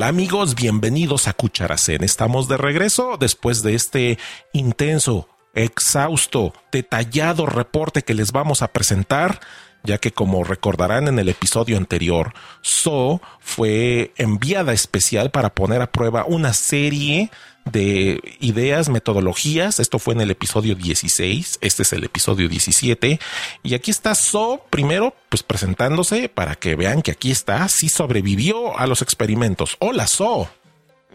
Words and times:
Hola 0.00 0.08
amigos, 0.08 0.54
bienvenidos 0.54 1.28
a 1.28 1.34
Cucharacén. 1.34 2.02
Estamos 2.02 2.48
de 2.48 2.56
regreso 2.56 3.18
después 3.20 3.62
de 3.62 3.74
este 3.74 4.18
intenso, 4.54 5.28
exhausto, 5.52 6.54
detallado 6.72 7.44
reporte 7.44 8.00
que 8.00 8.14
les 8.14 8.32
vamos 8.32 8.62
a 8.62 8.68
presentar, 8.68 9.40
ya 9.84 9.98
que 9.98 10.10
como 10.10 10.42
recordarán 10.42 11.06
en 11.06 11.18
el 11.18 11.28
episodio 11.28 11.76
anterior, 11.76 12.32
So 12.62 13.20
fue 13.40 14.14
enviada 14.16 14.72
especial 14.72 15.30
para 15.30 15.54
poner 15.54 15.82
a 15.82 15.92
prueba 15.92 16.24
una 16.24 16.54
serie 16.54 17.30
de 17.64 18.20
ideas, 18.40 18.88
metodologías. 18.88 19.80
Esto 19.80 19.98
fue 19.98 20.14
en 20.14 20.20
el 20.22 20.30
episodio 20.30 20.74
16, 20.74 21.58
este 21.60 21.82
es 21.82 21.92
el 21.92 22.04
episodio 22.04 22.48
17. 22.48 23.20
Y 23.62 23.74
aquí 23.74 23.90
está 23.90 24.14
So, 24.14 24.64
primero, 24.70 25.14
pues 25.28 25.42
presentándose 25.42 26.28
para 26.28 26.56
que 26.56 26.74
vean 26.74 27.02
que 27.02 27.12
aquí 27.12 27.30
está, 27.30 27.68
sí 27.68 27.88
sobrevivió 27.88 28.78
a 28.78 28.86
los 28.86 29.02
experimentos. 29.02 29.76
Hola, 29.80 30.06
So. 30.06 30.48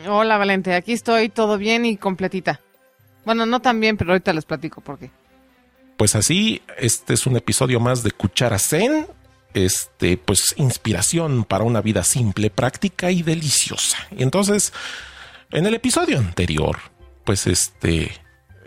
Hola, 0.08 0.38
Valente, 0.38 0.76
aquí 0.76 0.94
estoy 0.94 1.30
todo 1.30 1.58
bien 1.58 1.86
y 1.86 1.98
completita. 1.98 2.60
Bueno, 3.26 3.46
no 3.46 3.62
tan 3.62 3.80
bien, 3.80 3.98
pero 3.98 4.12
ahorita 4.12 4.34
les 4.34 4.46
platico 4.46 4.82
por 4.82 5.00
qué. 5.00 5.10
Pues 5.98 6.16
así, 6.16 6.62
este 6.78 7.14
es 7.14 7.26
un 7.26 7.38
episodio 7.38 7.80
más 7.80 8.04
de 8.04 8.12
Cuchara 8.12 8.60
Zen. 8.60 9.08
Este, 9.54 10.18
pues 10.18 10.54
inspiración 10.58 11.46
para 11.46 11.64
una 11.64 11.80
vida 11.80 12.04
simple, 12.04 12.50
práctica 12.50 13.10
y 13.12 13.24
deliciosa. 13.24 13.98
Y 14.12 14.22
entonces, 14.22 14.74
en 15.52 15.66
el 15.66 15.74
episodio 15.74 16.18
anterior, 16.18 16.78
pues 17.24 17.48
este, 17.48 18.12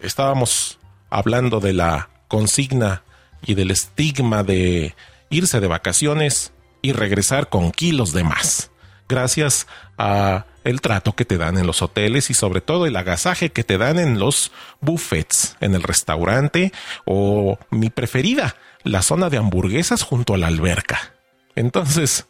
estábamos 0.03 0.79
hablando 1.11 1.61
de 1.61 1.73
la 1.73 2.11
consigna 2.29 3.03
y 3.45 3.55
del 3.55 3.71
estigma 3.71 4.43
de 4.43 4.95
irse 5.31 5.61
de 5.61 5.67
vacaciones 5.67 6.53
y 6.83 6.93
regresar 6.93 7.49
con 7.49 7.71
kilos 7.71 8.13
de 8.13 8.25
más. 8.25 8.71
Gracias 9.09 9.67
a 9.97 10.45
el 10.65 10.81
trato 10.83 11.15
que 11.15 11.25
te 11.25 11.39
dan 11.39 11.57
en 11.57 11.67
los 11.67 11.81
hoteles 11.81 12.29
y 12.29 12.35
sobre 12.35 12.61
todo 12.61 12.87
el 12.87 12.97
agasaje 12.97 13.51
que 13.51 13.65
te 13.65 13.79
dan 13.79 13.99
en 13.99 14.19
los 14.19 14.53
buffets, 14.81 15.57
en 15.61 15.75
el 15.75 15.83
restaurante 15.83 16.73
o 17.07 17.59
mi 17.71 17.89
preferida, 17.89 18.57
la 18.85 19.03
zona 19.03 19.31
de 19.31 19.39
hamburguesas 19.39 20.03
junto 20.03 20.35
a 20.35 20.39
la 20.39 20.49
alberca. 20.49 21.15
Entonces, 21.55 22.27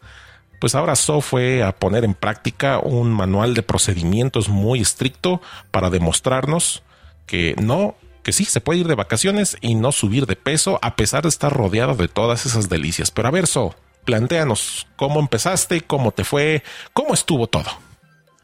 pues 0.58 0.74
ahora 0.74 0.96
So 0.96 1.20
fue 1.20 1.62
a 1.62 1.72
poner 1.72 2.04
en 2.04 2.14
práctica 2.14 2.78
un 2.78 3.12
manual 3.12 3.54
de 3.54 3.62
procedimientos 3.62 4.48
muy 4.48 4.80
estricto 4.80 5.40
para 5.70 5.90
demostrarnos 5.90 6.82
que 7.26 7.54
no, 7.60 7.94
que 8.22 8.32
sí 8.32 8.44
se 8.44 8.60
puede 8.60 8.80
ir 8.80 8.88
de 8.88 8.94
vacaciones 8.94 9.56
y 9.60 9.74
no 9.74 9.92
subir 9.92 10.26
de 10.26 10.36
peso 10.36 10.78
a 10.82 10.96
pesar 10.96 11.22
de 11.22 11.28
estar 11.28 11.52
rodeado 11.52 11.94
de 11.94 12.08
todas 12.08 12.46
esas 12.46 12.68
delicias. 12.68 13.10
Pero 13.10 13.28
a 13.28 13.30
ver, 13.30 13.46
So, 13.46 13.74
planteanos 14.04 14.86
cómo 14.96 15.20
empezaste, 15.20 15.82
cómo 15.82 16.12
te 16.12 16.24
fue, 16.24 16.62
cómo 16.92 17.14
estuvo 17.14 17.46
todo. 17.46 17.70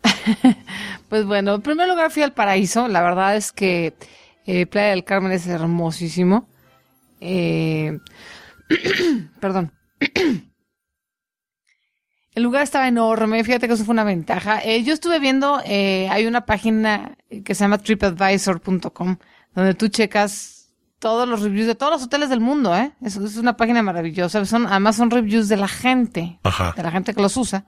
pues 1.09 1.25
bueno, 1.25 1.55
en 1.55 1.62
primer 1.62 1.89
lugar 1.89 2.10
fui 2.10 2.22
al 2.22 2.33
paraíso. 2.33 2.89
La 2.89 3.03
verdad 3.03 3.37
es 3.37 3.50
que 3.50 3.94
eh, 4.47 4.66
Playa 4.66 4.91
del 4.91 5.05
Carmen 5.05 5.33
es 5.33 5.47
hermosísimo. 5.47 6.49
Eh, 7.21 7.99
perdón. 9.41 9.72
El 12.34 12.43
lugar 12.43 12.62
estaba 12.65 12.89
enorme, 12.89 13.45
fíjate 13.45 13.69
que 13.69 13.75
eso 13.75 13.84
fue 13.84 13.93
una 13.93 14.03
ventaja. 14.05 14.61
Eh, 14.65 14.83
yo 14.83 14.93
estuve 14.93 15.21
viendo, 15.21 15.61
eh, 15.65 16.09
hay 16.11 16.27
una 16.27 16.45
página 16.47 17.17
que 17.45 17.55
se 17.55 17.65
llama 17.65 17.78
tripadvisor.com, 17.78 19.17
donde 19.55 19.75
tú 19.75 19.89
checas 19.89 20.72
todos 20.99 21.28
los 21.28 21.43
reviews 21.43 21.67
de 21.67 21.75
todos 21.75 21.93
los 21.93 22.03
hoteles 22.03 22.31
del 22.31 22.41
mundo, 22.41 22.75
¿eh? 22.75 22.93
Es, 23.03 23.17
es 23.17 23.37
una 23.37 23.56
página 23.56 23.83
maravillosa. 23.83 24.45
Son, 24.47 24.67
además 24.67 24.97
son 24.97 25.11
reviews 25.11 25.49
de 25.49 25.56
la 25.59 25.69
gente, 25.69 26.41
Ajá. 26.43 26.72
de 26.77 26.83
la 26.83 26.91
gente 26.91 27.15
que 27.15 27.22
los 27.22 27.37
usa. 27.37 27.67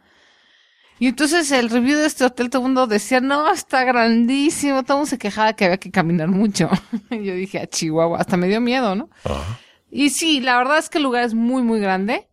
Y 0.98 1.08
entonces 1.08 1.52
el 1.52 1.68
review 1.68 1.98
de 1.98 2.06
este 2.06 2.24
hotel, 2.24 2.48
todo 2.48 2.62
el 2.62 2.68
mundo 2.68 2.86
decía, 2.86 3.20
no, 3.20 3.52
está 3.52 3.84
grandísimo. 3.84 4.82
Todo 4.82 4.94
el 4.94 4.98
mundo 5.00 5.10
se 5.10 5.18
quejaba 5.18 5.52
que 5.52 5.66
había 5.66 5.76
que 5.76 5.90
caminar 5.90 6.28
mucho. 6.28 6.70
y 7.10 7.22
yo 7.24 7.34
dije, 7.34 7.60
a 7.60 7.66
Chihuahua, 7.66 8.18
hasta 8.18 8.36
me 8.36 8.48
dio 8.48 8.60
miedo, 8.60 8.94
¿no? 8.94 9.10
Ajá. 9.24 9.60
Y 9.90 10.10
sí, 10.10 10.40
la 10.40 10.56
verdad 10.56 10.78
es 10.78 10.88
que 10.88 10.98
el 10.98 11.04
lugar 11.04 11.24
es 11.24 11.34
muy, 11.34 11.62
muy 11.62 11.78
grande. 11.80 12.28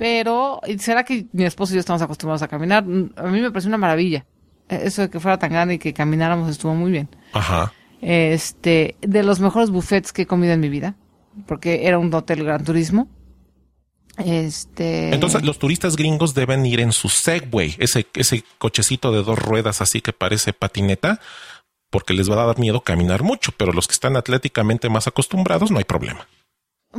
Pero, 0.00 0.62
¿y 0.66 0.78
¿será 0.78 1.04
que 1.04 1.26
mi 1.32 1.44
esposo 1.44 1.74
y 1.74 1.74
yo 1.74 1.80
estamos 1.80 2.00
acostumbrados 2.00 2.40
a 2.40 2.48
caminar? 2.48 2.86
Mm, 2.86 3.10
A 3.16 3.24
mí 3.24 3.38
me 3.42 3.50
pareció 3.50 3.68
una 3.68 3.76
maravilla. 3.76 4.24
Eh, 4.70 4.80
Eso 4.84 5.02
de 5.02 5.10
que 5.10 5.20
fuera 5.20 5.38
tan 5.38 5.50
grande 5.52 5.74
y 5.74 5.78
que 5.78 5.92
camináramos 5.92 6.48
estuvo 6.48 6.74
muy 6.74 6.90
bien. 6.90 7.06
Ajá. 7.34 7.70
Este, 8.00 8.96
de 9.02 9.22
los 9.22 9.40
mejores 9.40 9.68
buffets 9.68 10.14
que 10.14 10.22
he 10.22 10.26
comido 10.26 10.54
en 10.54 10.60
mi 10.60 10.70
vida. 10.70 10.94
Porque 11.46 11.86
era 11.86 11.98
un 11.98 12.12
hotel 12.14 12.44
gran 12.44 12.64
turismo. 12.64 13.08
Este. 14.16 15.12
Entonces 15.12 15.42
los 15.42 15.58
turistas 15.58 15.96
gringos 15.96 16.32
deben 16.32 16.64
ir 16.64 16.80
en 16.80 16.92
su 16.92 17.10
Segway, 17.10 17.76
ese, 17.78 18.06
ese 18.14 18.42
cochecito 18.56 19.12
de 19.12 19.22
dos 19.22 19.38
ruedas 19.38 19.82
así 19.82 20.00
que 20.00 20.14
parece 20.14 20.54
patineta, 20.54 21.20
porque 21.90 22.14
les 22.14 22.30
va 22.30 22.42
a 22.42 22.46
dar 22.46 22.58
miedo 22.58 22.80
caminar 22.80 23.22
mucho, 23.22 23.52
pero 23.54 23.74
los 23.74 23.86
que 23.86 23.92
están 23.92 24.16
atléticamente 24.16 24.88
más 24.88 25.06
acostumbrados 25.06 25.70
no 25.70 25.76
hay 25.76 25.84
problema. 25.84 26.26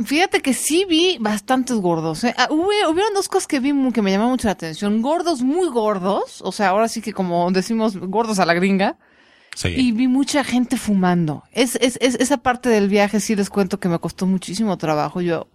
Fíjate 0.04 0.40
que 0.40 0.54
sí 0.54 0.86
vi 0.88 1.18
bastantes 1.20 1.76
gordos. 1.76 2.24
¿eh? 2.24 2.34
Ah, 2.38 2.48
hubo, 2.50 2.64
hubieron 2.90 3.12
dos 3.14 3.28
cosas 3.28 3.46
que 3.46 3.60
vi 3.60 3.72
que 3.92 4.00
me 4.00 4.10
llamaron 4.10 4.32
mucho 4.32 4.48
la 4.48 4.52
atención. 4.52 5.02
Gordos 5.02 5.42
muy 5.42 5.68
gordos. 5.68 6.40
O 6.42 6.50
sea, 6.50 6.68
ahora 6.68 6.88
sí 6.88 7.02
que 7.02 7.12
como 7.12 7.50
decimos 7.50 7.96
gordos 7.96 8.38
a 8.38 8.46
la 8.46 8.54
gringa. 8.54 8.96
Sí. 9.54 9.68
Y 9.68 9.92
vi 9.92 10.08
mucha 10.08 10.44
gente 10.44 10.78
fumando. 10.78 11.42
Es, 11.52 11.76
es, 11.82 11.98
es, 12.00 12.14
esa 12.14 12.38
parte 12.38 12.70
del 12.70 12.88
viaje 12.88 13.20
sí 13.20 13.36
les 13.36 13.50
cuento 13.50 13.78
que 13.78 13.90
me 13.90 13.98
costó 13.98 14.26
muchísimo 14.26 14.78
trabajo. 14.78 15.20
Yo, 15.20 15.48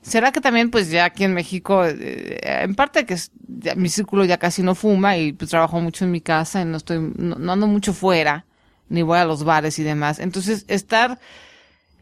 ¿será 0.00 0.32
que 0.32 0.40
también 0.40 0.70
pues 0.70 0.90
ya 0.90 1.04
aquí 1.04 1.24
en 1.24 1.34
México, 1.34 1.84
eh, 1.84 2.40
en 2.42 2.74
parte 2.74 3.04
que 3.04 3.12
es- 3.12 3.30
ya 3.46 3.74
mi 3.74 3.90
círculo 3.90 4.24
ya 4.24 4.38
casi 4.38 4.62
no 4.62 4.74
fuma 4.74 5.18
y 5.18 5.34
pues 5.34 5.50
trabajo 5.50 5.78
mucho 5.82 6.06
en 6.06 6.12
mi 6.12 6.22
casa 6.22 6.62
y 6.62 6.64
no 6.64 6.78
estoy, 6.78 6.98
no, 7.14 7.36
no 7.36 7.52
ando 7.52 7.66
mucho 7.66 7.92
fuera, 7.92 8.46
ni 8.88 9.02
voy 9.02 9.18
a 9.18 9.26
los 9.26 9.44
bares 9.44 9.78
y 9.78 9.82
demás. 9.82 10.18
Entonces, 10.18 10.64
estar 10.68 11.18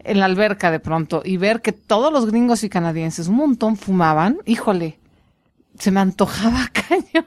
en 0.04 0.20
la 0.20 0.26
alberca 0.26 0.70
de 0.70 0.80
pronto 0.80 1.22
y 1.24 1.36
ver 1.38 1.62
que 1.62 1.72
todos 1.72 2.12
los 2.12 2.26
gringos 2.26 2.62
y 2.62 2.68
canadienses 2.68 3.28
un 3.28 3.36
montón 3.36 3.76
fumaban, 3.76 4.38
híjole, 4.44 4.98
se 5.78 5.90
me 5.90 6.00
antojaba 6.00 6.68
caño. 6.72 7.26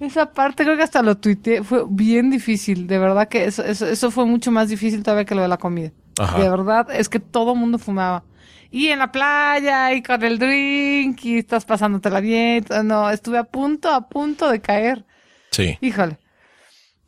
Esa 0.00 0.32
parte 0.32 0.64
creo 0.64 0.76
que 0.76 0.82
hasta 0.82 1.02
lo 1.02 1.18
tuiteé, 1.18 1.62
fue 1.62 1.84
bien 1.88 2.30
difícil, 2.30 2.86
de 2.86 2.98
verdad 2.98 3.28
que 3.28 3.44
eso, 3.44 3.62
eso, 3.62 3.86
eso 3.86 4.10
fue 4.10 4.24
mucho 4.24 4.50
más 4.50 4.70
difícil 4.70 5.02
todavía 5.02 5.26
que 5.26 5.34
lo 5.34 5.42
de 5.42 5.48
la 5.48 5.58
comida. 5.58 5.92
Ajá. 6.18 6.38
De 6.38 6.48
verdad, 6.48 6.88
es 6.90 7.08
que 7.08 7.20
todo 7.20 7.52
el 7.52 7.58
mundo 7.58 7.78
fumaba. 7.78 8.24
Y 8.70 8.88
en 8.88 9.00
la 9.00 9.10
playa, 9.10 9.92
y 9.92 10.02
con 10.02 10.22
el 10.22 10.38
drink, 10.38 11.24
y 11.24 11.38
estás 11.38 11.64
pasándotela 11.64 12.20
bien. 12.20 12.64
No, 12.84 13.10
estuve 13.10 13.38
a 13.38 13.44
punto, 13.44 13.92
a 13.92 14.08
punto 14.08 14.48
de 14.48 14.60
caer. 14.60 15.04
Sí. 15.50 15.76
Híjole. 15.80 16.18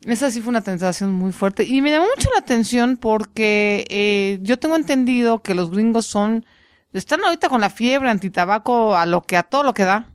Esa 0.05 0.31
sí 0.31 0.41
fue 0.41 0.49
una 0.49 0.61
sensación 0.61 1.13
muy 1.13 1.31
fuerte. 1.31 1.63
Y 1.63 1.81
me 1.81 1.91
llamó 1.91 2.05
mucho 2.15 2.29
la 2.33 2.39
atención 2.39 2.97
porque 2.97 3.85
eh, 3.89 4.39
yo 4.41 4.59
tengo 4.59 4.75
entendido 4.75 5.41
que 5.41 5.55
los 5.55 5.71
gringos 5.71 6.05
son, 6.05 6.45
están 6.91 7.23
ahorita 7.23 7.49
con 7.49 7.61
la 7.61 7.69
fiebre 7.69 8.09
antitabaco 8.09 8.95
a 8.95 9.05
lo 9.05 9.21
que, 9.21 9.37
a 9.37 9.43
todo 9.43 9.63
lo 9.63 9.73
que 9.73 9.83
da. 9.83 10.07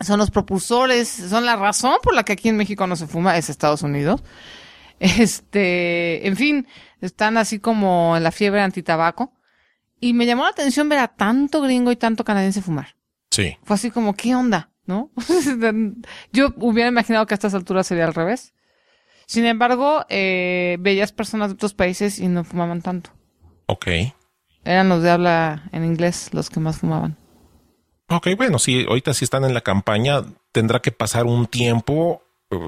Son 0.00 0.18
los 0.18 0.30
propulsores, 0.30 1.08
son 1.08 1.44
la 1.44 1.56
razón 1.56 1.96
por 2.02 2.14
la 2.14 2.24
que 2.24 2.32
aquí 2.32 2.48
en 2.48 2.56
México 2.56 2.86
no 2.86 2.96
se 2.96 3.06
fuma, 3.06 3.36
es 3.36 3.50
Estados 3.50 3.82
Unidos. 3.82 4.22
Este, 4.98 6.26
en 6.26 6.36
fin, 6.36 6.66
están 7.00 7.36
así 7.38 7.58
como 7.58 8.16
en 8.16 8.22
la 8.22 8.32
fiebre 8.32 8.60
antitabaco. 8.60 9.32
Y 9.98 10.14
me 10.14 10.26
llamó 10.26 10.44
la 10.44 10.50
atención 10.50 10.88
ver 10.88 10.98
a 10.98 11.08
tanto 11.08 11.60
gringo 11.60 11.92
y 11.92 11.96
tanto 11.96 12.24
canadiense 12.24 12.62
fumar 12.62 12.96
Sí. 13.30 13.56
fue 13.62 13.74
así 13.74 13.90
como, 13.90 14.14
¿qué 14.14 14.34
onda? 14.34 14.70
¿No? 14.86 15.10
Yo 16.32 16.52
hubiera 16.56 16.88
imaginado 16.88 17.26
que 17.26 17.34
a 17.34 17.36
estas 17.36 17.54
alturas 17.54 17.86
sería 17.86 18.06
al 18.06 18.14
revés. 18.14 18.54
Sin 19.30 19.46
embargo, 19.46 20.04
eh, 20.08 20.76
veías 20.80 21.12
personas 21.12 21.50
de 21.50 21.54
otros 21.54 21.72
países 21.72 22.18
y 22.18 22.26
no 22.26 22.42
fumaban 22.42 22.82
tanto. 22.82 23.10
Ok. 23.66 23.86
Eran 24.64 24.88
los 24.88 25.04
de 25.04 25.10
habla 25.12 25.68
en 25.70 25.84
inglés 25.84 26.30
los 26.32 26.50
que 26.50 26.58
más 26.58 26.78
fumaban. 26.78 27.16
Ok, 28.08 28.30
bueno, 28.36 28.58
sí, 28.58 28.84
ahorita 28.88 29.14
si 29.14 29.22
están 29.22 29.44
en 29.44 29.54
la 29.54 29.60
campaña, 29.60 30.24
tendrá 30.50 30.80
que 30.80 30.90
pasar 30.90 31.26
un 31.26 31.46
tiempo 31.46 32.24
eh, 32.50 32.58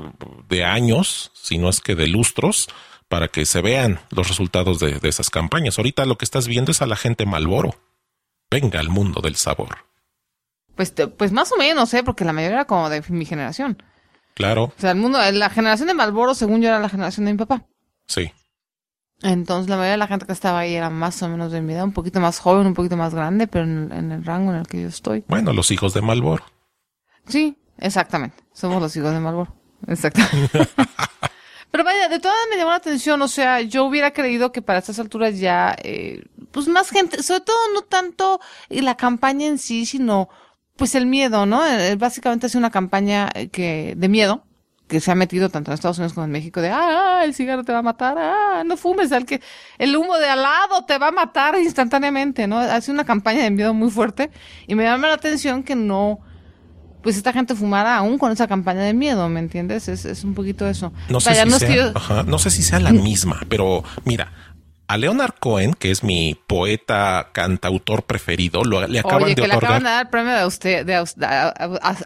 de 0.48 0.62
años, 0.62 1.32
si 1.34 1.58
no 1.58 1.68
es 1.68 1.80
que 1.80 1.96
de 1.96 2.06
lustros, 2.06 2.68
para 3.08 3.26
que 3.26 3.44
se 3.44 3.60
vean 3.60 3.98
los 4.10 4.28
resultados 4.28 4.78
de, 4.78 5.00
de 5.00 5.08
esas 5.08 5.30
campañas. 5.30 5.78
Ahorita 5.78 6.06
lo 6.06 6.16
que 6.16 6.24
estás 6.24 6.46
viendo 6.46 6.70
es 6.70 6.80
a 6.80 6.86
la 6.86 6.94
gente 6.94 7.26
Malboro. 7.26 7.74
Venga 8.52 8.78
al 8.78 8.88
mundo 8.88 9.20
del 9.20 9.34
sabor. 9.34 9.78
Pues, 10.76 10.94
pues 11.18 11.32
más 11.32 11.50
o 11.50 11.56
menos, 11.56 11.92
¿eh? 11.92 12.04
Porque 12.04 12.24
la 12.24 12.32
mayoría 12.32 12.58
era 12.58 12.66
como 12.66 12.88
de 12.88 13.02
mi 13.08 13.24
generación. 13.24 13.82
Claro, 14.34 14.64
O 14.64 14.72
sea, 14.80 14.92
el 14.92 14.98
mundo, 14.98 15.18
la 15.32 15.50
generación 15.50 15.88
de 15.88 15.94
Malboro, 15.94 16.34
según 16.34 16.62
yo, 16.62 16.68
era 16.68 16.78
la 16.80 16.88
generación 16.88 17.26
de 17.26 17.32
mi 17.32 17.38
papá. 17.38 17.64
sí. 18.06 18.32
Entonces, 19.24 19.70
la 19.70 19.76
mayoría 19.76 19.92
de 19.92 19.98
la 19.98 20.08
gente 20.08 20.26
que 20.26 20.32
estaba 20.32 20.58
ahí 20.58 20.74
era 20.74 20.90
más 20.90 21.22
o 21.22 21.28
menos 21.28 21.52
de 21.52 21.62
mi 21.62 21.74
edad, 21.74 21.84
un 21.84 21.92
poquito 21.92 22.18
más 22.18 22.40
joven, 22.40 22.66
un 22.66 22.74
poquito 22.74 22.96
más 22.96 23.14
grande, 23.14 23.46
pero 23.46 23.64
en, 23.64 23.92
en 23.92 24.10
el 24.10 24.24
rango 24.24 24.50
en 24.50 24.58
el 24.58 24.66
que 24.66 24.82
yo 24.82 24.88
estoy. 24.88 25.22
Bueno, 25.28 25.52
los 25.52 25.70
hijos 25.70 25.94
de 25.94 26.02
Malboro. 26.02 26.44
Sí, 27.28 27.56
exactamente. 27.78 28.42
Somos 28.52 28.82
los 28.82 28.96
hijos 28.96 29.12
de 29.12 29.20
Malboro. 29.20 29.54
Exactamente. 29.86 30.66
Pero 31.70 31.84
vaya, 31.84 32.08
de 32.08 32.18
todas 32.18 32.36
me 32.50 32.56
llamó 32.56 32.70
la 32.70 32.76
atención, 32.76 33.22
o 33.22 33.28
sea, 33.28 33.60
yo 33.60 33.84
hubiera 33.84 34.10
creído 34.12 34.50
que 34.52 34.60
para 34.60 34.80
estas 34.80 34.98
alturas 34.98 35.38
ya, 35.38 35.74
eh, 35.84 36.24
pues 36.50 36.66
más 36.68 36.90
gente, 36.90 37.22
sobre 37.22 37.40
todo 37.42 37.56
no 37.72 37.80
tanto 37.82 38.40
la 38.68 38.96
campaña 38.96 39.46
en 39.46 39.56
sí, 39.58 39.86
sino 39.86 40.28
pues 40.76 40.94
el 40.94 41.06
miedo, 41.06 41.46
¿no? 41.46 41.66
Eh, 41.66 41.96
básicamente 41.96 42.46
es 42.46 42.54
una 42.54 42.70
campaña 42.70 43.28
eh, 43.34 43.48
que 43.48 43.94
de 43.96 44.08
miedo 44.08 44.44
que 44.88 45.00
se 45.00 45.10
ha 45.10 45.14
metido 45.14 45.48
tanto 45.48 45.70
en 45.70 45.74
Estados 45.74 45.96
Unidos 45.98 46.12
como 46.12 46.26
en 46.26 46.32
México 46.32 46.60
de 46.60 46.70
ah, 46.70 47.22
el 47.24 47.34
cigarro 47.34 47.64
te 47.64 47.72
va 47.72 47.78
a 47.78 47.82
matar, 47.82 48.16
ah, 48.18 48.62
no 48.66 48.76
fumes, 48.76 49.10
al 49.12 49.24
que 49.24 49.40
el 49.78 49.96
humo 49.96 50.18
de 50.18 50.26
al 50.28 50.42
lado 50.42 50.84
te 50.86 50.98
va 50.98 51.08
a 51.08 51.12
matar 51.12 51.58
instantáneamente, 51.58 52.46
¿no? 52.46 52.58
Hace 52.58 52.90
una 52.90 53.04
campaña 53.04 53.42
de 53.42 53.50
miedo 53.50 53.72
muy 53.72 53.90
fuerte 53.90 54.30
y 54.66 54.74
me 54.74 54.84
llama 54.84 55.08
la 55.08 55.14
atención 55.14 55.62
que 55.62 55.74
no 55.76 56.18
pues 57.02 57.16
esta 57.16 57.32
gente 57.32 57.54
fumara 57.56 57.96
aún 57.96 58.16
con 58.18 58.30
esa 58.30 58.46
campaña 58.46 58.82
de 58.82 58.94
miedo, 58.94 59.28
¿me 59.28 59.40
entiendes? 59.40 59.88
Es, 59.88 60.04
es 60.04 60.22
un 60.22 60.34
poquito 60.34 60.68
eso. 60.68 60.92
No 61.08 61.18
sé, 61.20 61.30
si 61.34 61.50
sea, 61.58 61.68
que 61.68 61.74
yo- 61.76 61.92
ajá, 61.94 62.22
no 62.22 62.38
sé 62.38 62.50
si 62.50 62.62
sea 62.62 62.78
la 62.78 62.92
misma, 62.92 63.40
pero 63.48 63.82
mira, 64.04 64.30
a 64.92 64.96
Leonard 64.98 65.34
Cohen, 65.40 65.72
que 65.74 65.90
es 65.90 66.02
mi 66.04 66.38
poeta 66.46 67.30
cantautor 67.32 68.02
preferido, 68.04 68.62
lo, 68.62 68.86
le 68.86 68.98
acaban 69.00 69.22
Oye, 69.24 69.34
de 69.34 69.42
que 69.42 69.48
le 69.48 69.54
acaban 69.54 69.76
otorgar. 69.76 69.82
de 69.82 69.88
dar 69.88 70.02
el 70.02 70.08
premio 70.10 70.32
de, 70.34 70.40
auste- 70.42 70.84
de 70.84 70.94
aus- 70.96 71.16
a- 71.22 71.48
a- 71.48 71.96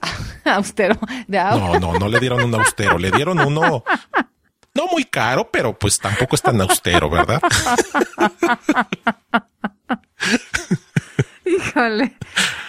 a- 0.45 0.55
austero. 0.57 0.97
De 1.27 1.39
No, 1.39 1.79
no, 1.81 1.99
no 1.99 2.09
le 2.09 2.21
dieron 2.21 2.43
un 2.45 2.55
austero, 2.55 2.97
le 2.99 3.11
dieron 3.11 3.41
uno 3.41 3.83
no 4.75 4.87
muy 4.93 5.05
caro, 5.05 5.51
pero 5.51 5.77
pues 5.79 5.99
tampoco 5.99 6.37
es 6.37 6.43
tan 6.43 6.61
austero, 6.61 7.09
¿verdad? 7.11 7.41
Híjole. 11.45 12.15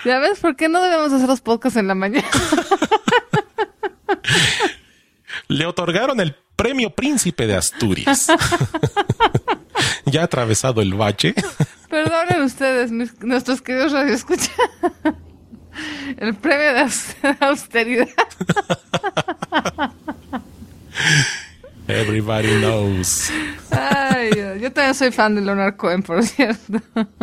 ¿Ya 0.05 0.19
ves 0.19 0.39
por 0.39 0.55
qué 0.55 0.69
no 0.69 0.81
debemos 0.81 1.11
hacer 1.11 1.27
los 1.27 1.41
podcasts 1.41 1.77
en 1.77 1.87
la 1.87 1.95
mañana? 1.95 2.27
Le 5.49 5.65
otorgaron 5.65 6.19
el 6.19 6.35
premio 6.57 6.89
Príncipe 6.89 7.47
de 7.47 7.55
Asturias. 7.55 8.27
ya 10.05 10.23
atravesado 10.23 10.81
el 10.81 10.93
valle. 10.93 11.33
Perdonen 11.89 12.41
ustedes, 12.41 12.91
mis- 12.91 13.17
nuestros 13.21 13.61
queridos 13.61 13.93
radioescuchas. 13.93 14.51
El 16.17 16.33
premio 16.35 16.73
de 16.73 16.79
aus- 16.81 17.15
austeridad. 17.39 18.07
Everybody 21.87 22.49
knows. 22.59 23.29
Ay, 23.71 24.31
yo 24.59 24.71
también 24.73 24.93
soy 24.93 25.11
fan 25.11 25.35
de 25.35 25.41
Leonard 25.41 25.77
Cohen, 25.77 26.03
por 26.03 26.21
cierto. 26.25 26.81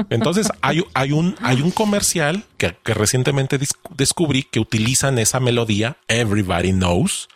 Entonces 0.08 0.48
hay, 0.62 0.82
hay 0.94 1.12
un 1.12 1.36
hay 1.42 1.60
un 1.60 1.70
comercial 1.70 2.44
que, 2.56 2.74
que 2.82 2.94
recientemente 2.94 3.58
descubrí 3.96 4.44
que 4.44 4.60
utilizan 4.60 5.18
esa 5.18 5.38
melodía 5.38 5.98
Everybody 6.08 6.72
Knows, 6.72 7.28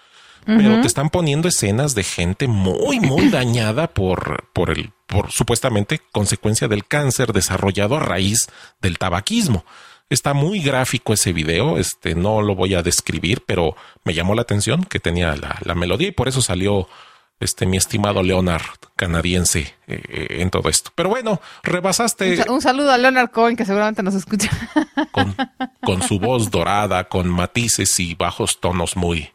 pero 0.57 0.81
te 0.81 0.87
están 0.87 1.11
poniendo 1.11 1.47
escenas 1.47 1.95
de 1.95 2.03
gente 2.05 2.49
muy 2.49 3.01
muy 3.01 3.29
dañada 3.31 3.89
por 3.89 4.49
por 4.55 4.71
el 4.71 4.93
por 5.07 5.31
supuestamente 5.31 6.01
consecuencia 6.13 6.69
del 6.69 6.87
cáncer 6.87 7.33
desarrollado 7.33 7.97
a 7.97 8.01
raíz 8.01 8.49
del 8.81 8.97
tabaquismo. 8.99 9.65
Está 10.11 10.33
muy 10.33 10.61
gráfico 10.61 11.13
ese 11.13 11.35
video, 11.35 11.77
este 11.77 12.15
no 12.15 12.41
lo 12.41 12.55
voy 12.55 12.75
a 12.75 12.83
describir, 12.83 13.43
pero 13.47 13.77
me 14.05 14.15
llamó 14.15 14.35
la 14.35 14.41
atención 14.43 14.85
que 14.85 15.01
tenía 15.01 15.37
la, 15.37 15.59
la 15.63 15.75
melodía 15.75 16.09
y 16.09 16.13
por 16.13 16.29
eso 16.29 16.41
salió 16.41 16.89
este 17.41 17.67
mi 17.67 17.77
estimado 17.77 18.23
Leonard 18.23 18.63
canadiense 18.97 19.75
eh, 19.87 20.03
eh, 20.09 20.27
en 20.41 20.51
todo 20.51 20.69
esto. 20.71 20.91
Pero 20.95 21.09
bueno, 21.11 21.41
rebasaste 21.63 22.31
Un, 22.31 22.37
sa- 22.39 22.53
un 22.53 22.63
saludo 22.63 22.91
a 22.91 22.99
Leonard 22.99 23.31
Cohen, 23.31 23.55
que 23.55 23.65
seguramente 23.67 24.03
nos 24.03 24.15
escucha. 24.15 24.51
con, 25.13 25.37
con 25.85 26.03
su 26.03 26.19
voz 26.19 26.51
dorada, 26.51 27.05
con 27.09 27.29
matices 27.29 28.01
y 28.01 28.15
bajos 28.15 28.61
tonos 28.61 28.97
muy, 28.97 29.31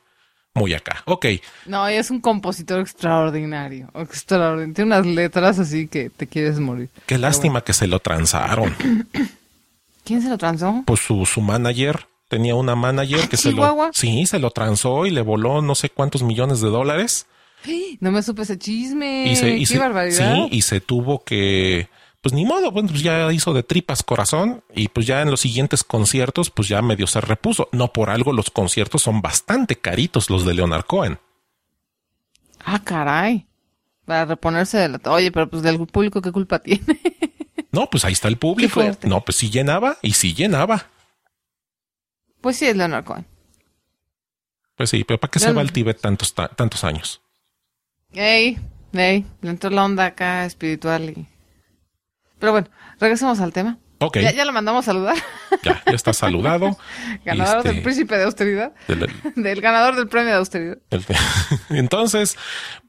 muy 0.55 0.73
acá. 0.73 1.01
Ok, 1.05 1.25
No, 1.65 1.87
es 1.87 2.11
un 2.11 2.21
compositor 2.21 2.79
extraordinario. 2.81 3.89
Extraordinario. 3.95 4.73
Tiene 4.73 4.87
unas 4.95 5.05
letras 5.05 5.59
así 5.59 5.87
que 5.87 6.09
te 6.09 6.27
quieres 6.27 6.59
morir. 6.59 6.89
qué 7.05 7.17
lástima 7.17 7.63
que 7.63 7.73
se 7.73 7.87
lo 7.87 7.99
transaron. 7.99 8.75
¿Quién 10.03 10.21
se 10.21 10.29
lo 10.29 10.37
transó? 10.37 10.83
Pues 10.85 10.99
su, 10.99 11.25
su 11.25 11.41
manager 11.41 12.05
tenía 12.27 12.55
una 12.55 12.75
manager 12.75 13.29
que 13.29 13.37
se 13.37 13.51
lo, 13.51 13.91
sí, 13.93 14.25
se 14.25 14.39
lo 14.39 14.51
transó 14.51 15.05
y 15.05 15.11
le 15.11 15.21
voló 15.21 15.61
no 15.61 15.75
sé 15.75 15.89
cuántos 15.89 16.23
millones 16.23 16.61
de 16.61 16.69
dólares. 16.69 17.25
No 18.01 18.11
me 18.11 18.21
supe 18.21 18.41
ese 18.41 18.57
chisme. 18.59 19.25
Y 19.31 19.35
se, 19.37 19.49
y 19.55 19.59
Qué 19.59 19.65
se- 19.65 19.79
barbaridad. 19.79 20.35
sí, 20.35 20.47
y 20.51 20.61
se 20.63 20.81
tuvo 20.81 21.23
que, 21.23 21.87
pues 22.23 22.33
ni 22.33 22.45
modo, 22.45 22.71
bueno, 22.71 22.87
pues 22.89 23.03
ya 23.03 23.31
hizo 23.33 23.53
de 23.53 23.61
tripas 23.63 24.01
corazón 24.01 24.63
y 24.73 24.87
pues 24.87 25.05
ya 25.05 25.21
en 25.21 25.29
los 25.29 25.41
siguientes 25.41 25.83
conciertos, 25.83 26.49
pues 26.49 26.69
ya 26.69 26.81
medio 26.81 27.05
se 27.05 27.19
repuso. 27.21 27.67
No 27.73 27.91
por 27.93 28.09
algo 28.09 28.31
los 28.33 28.49
conciertos 28.49 29.01
son 29.03 29.21
bastante 29.21 29.75
caritos 29.75 30.29
los 30.29 30.45
de 30.45 30.53
Leonard 30.55 30.85
Cohen. 30.85 31.19
Ah, 32.63 32.79
caray. 32.83 33.45
Para 34.05 34.23
reponerse 34.25 34.77
de 34.77 34.87
la... 34.89 35.01
Oye, 35.11 35.31
pero 35.33 35.49
pues 35.49 35.61
del 35.63 35.77
público, 35.85 36.21
¿qué 36.21 36.31
culpa 36.31 36.59
tiene? 36.59 36.99
No, 37.73 37.89
pues 37.89 38.05
ahí 38.05 38.13
está 38.13 38.29
el 38.29 38.37
público. 38.37 38.81
No, 39.03 39.21
pues 39.21 39.37
sí 39.37 39.49
llenaba 39.49 39.97
y 40.01 40.13
sí 40.13 40.33
llenaba. 40.33 40.87
pues 42.39 42.55
sí, 42.57 42.65
es 42.67 42.75
Leonard 42.77 43.03
Cohen. 43.03 43.25
Pues 44.75 44.89
sí, 44.89 45.03
pero 45.03 45.19
¿para 45.19 45.29
qué 45.31 45.39
se 45.39 45.51
va 45.51 45.61
al 45.61 45.71
Tíbet 45.71 45.99
tantos, 45.99 46.33
ta- 46.33 46.47
tantos 46.49 46.83
años? 46.83 47.21
Ey, 48.13 48.57
ey, 48.93 49.25
le 49.41 49.49
entró 49.49 49.69
la 49.69 49.83
onda 49.85 50.05
acá 50.05 50.45
espiritual 50.45 51.09
y... 51.09 51.27
Pero 52.43 52.51
bueno, 52.51 52.67
regresemos 52.99 53.39
al 53.39 53.53
tema. 53.53 53.77
Ok, 53.99 54.17
Ya, 54.17 54.23
ya, 54.23 54.31
ya 54.33 54.43
lo 54.45 54.51
mandamos 54.51 54.83
a 54.83 54.91
saludar. 54.91 55.15
ya 55.63 55.81
está 55.93 56.11
saludado. 56.13 56.77
Ganador 57.23 57.59
Este, 57.59 57.69
del 57.71 57.81
príncipe 57.83 58.17
de 58.17 58.25
austeridad. 58.25 58.73
del- 58.89 59.09
Del 59.41 59.61
ganador 59.61 59.95
del 59.95 60.09
premio 60.09 60.31
de 60.31 60.39
austeridad. 60.39 60.77
Entonces, 61.69 62.37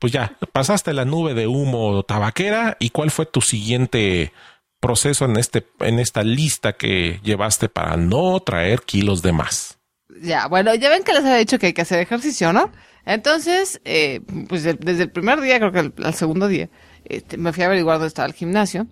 pues 0.00 0.12
ya, 0.12 0.36
pasaste 0.52 0.92
la 0.92 1.04
nube 1.04 1.34
de 1.34 1.46
humo 1.46 2.02
tabaquera 2.02 2.76
y 2.80 2.90
cuál 2.90 3.12
fue 3.12 3.26
tu 3.26 3.40
siguiente 3.40 4.32
proceso 4.80 5.24
en 5.26 5.36
este, 5.36 5.64
en 5.78 6.00
esta 6.00 6.24
lista 6.24 6.72
que 6.72 7.20
llevaste 7.22 7.68
para 7.68 7.96
no 7.96 8.40
traer 8.40 8.80
kilos 8.82 9.22
de 9.22 9.32
más. 9.32 9.78
Ya, 10.20 10.48
bueno, 10.48 10.74
ya 10.74 10.90
ven 10.90 11.04
que 11.04 11.12
les 11.12 11.22
había 11.22 11.36
dicho 11.36 11.60
que 11.60 11.66
hay 11.66 11.72
que 11.74 11.82
hacer 11.82 12.00
ejercicio, 12.00 12.52
¿no? 12.52 12.72
Entonces, 13.06 13.80
eh, 13.84 14.20
pues 14.48 14.64
de- 14.64 14.74
desde 14.74 15.04
el 15.04 15.10
primer 15.12 15.40
día, 15.40 15.58
creo 15.60 15.70
que 15.70 15.78
al, 15.78 15.94
al 16.04 16.14
segundo 16.14 16.48
día, 16.48 16.70
este, 17.04 17.36
me 17.36 17.52
fui 17.52 17.62
a 17.62 17.66
averiguar 17.66 17.98
dónde 17.98 18.08
estaba 18.08 18.26
el 18.26 18.34
gimnasio. 18.34 18.88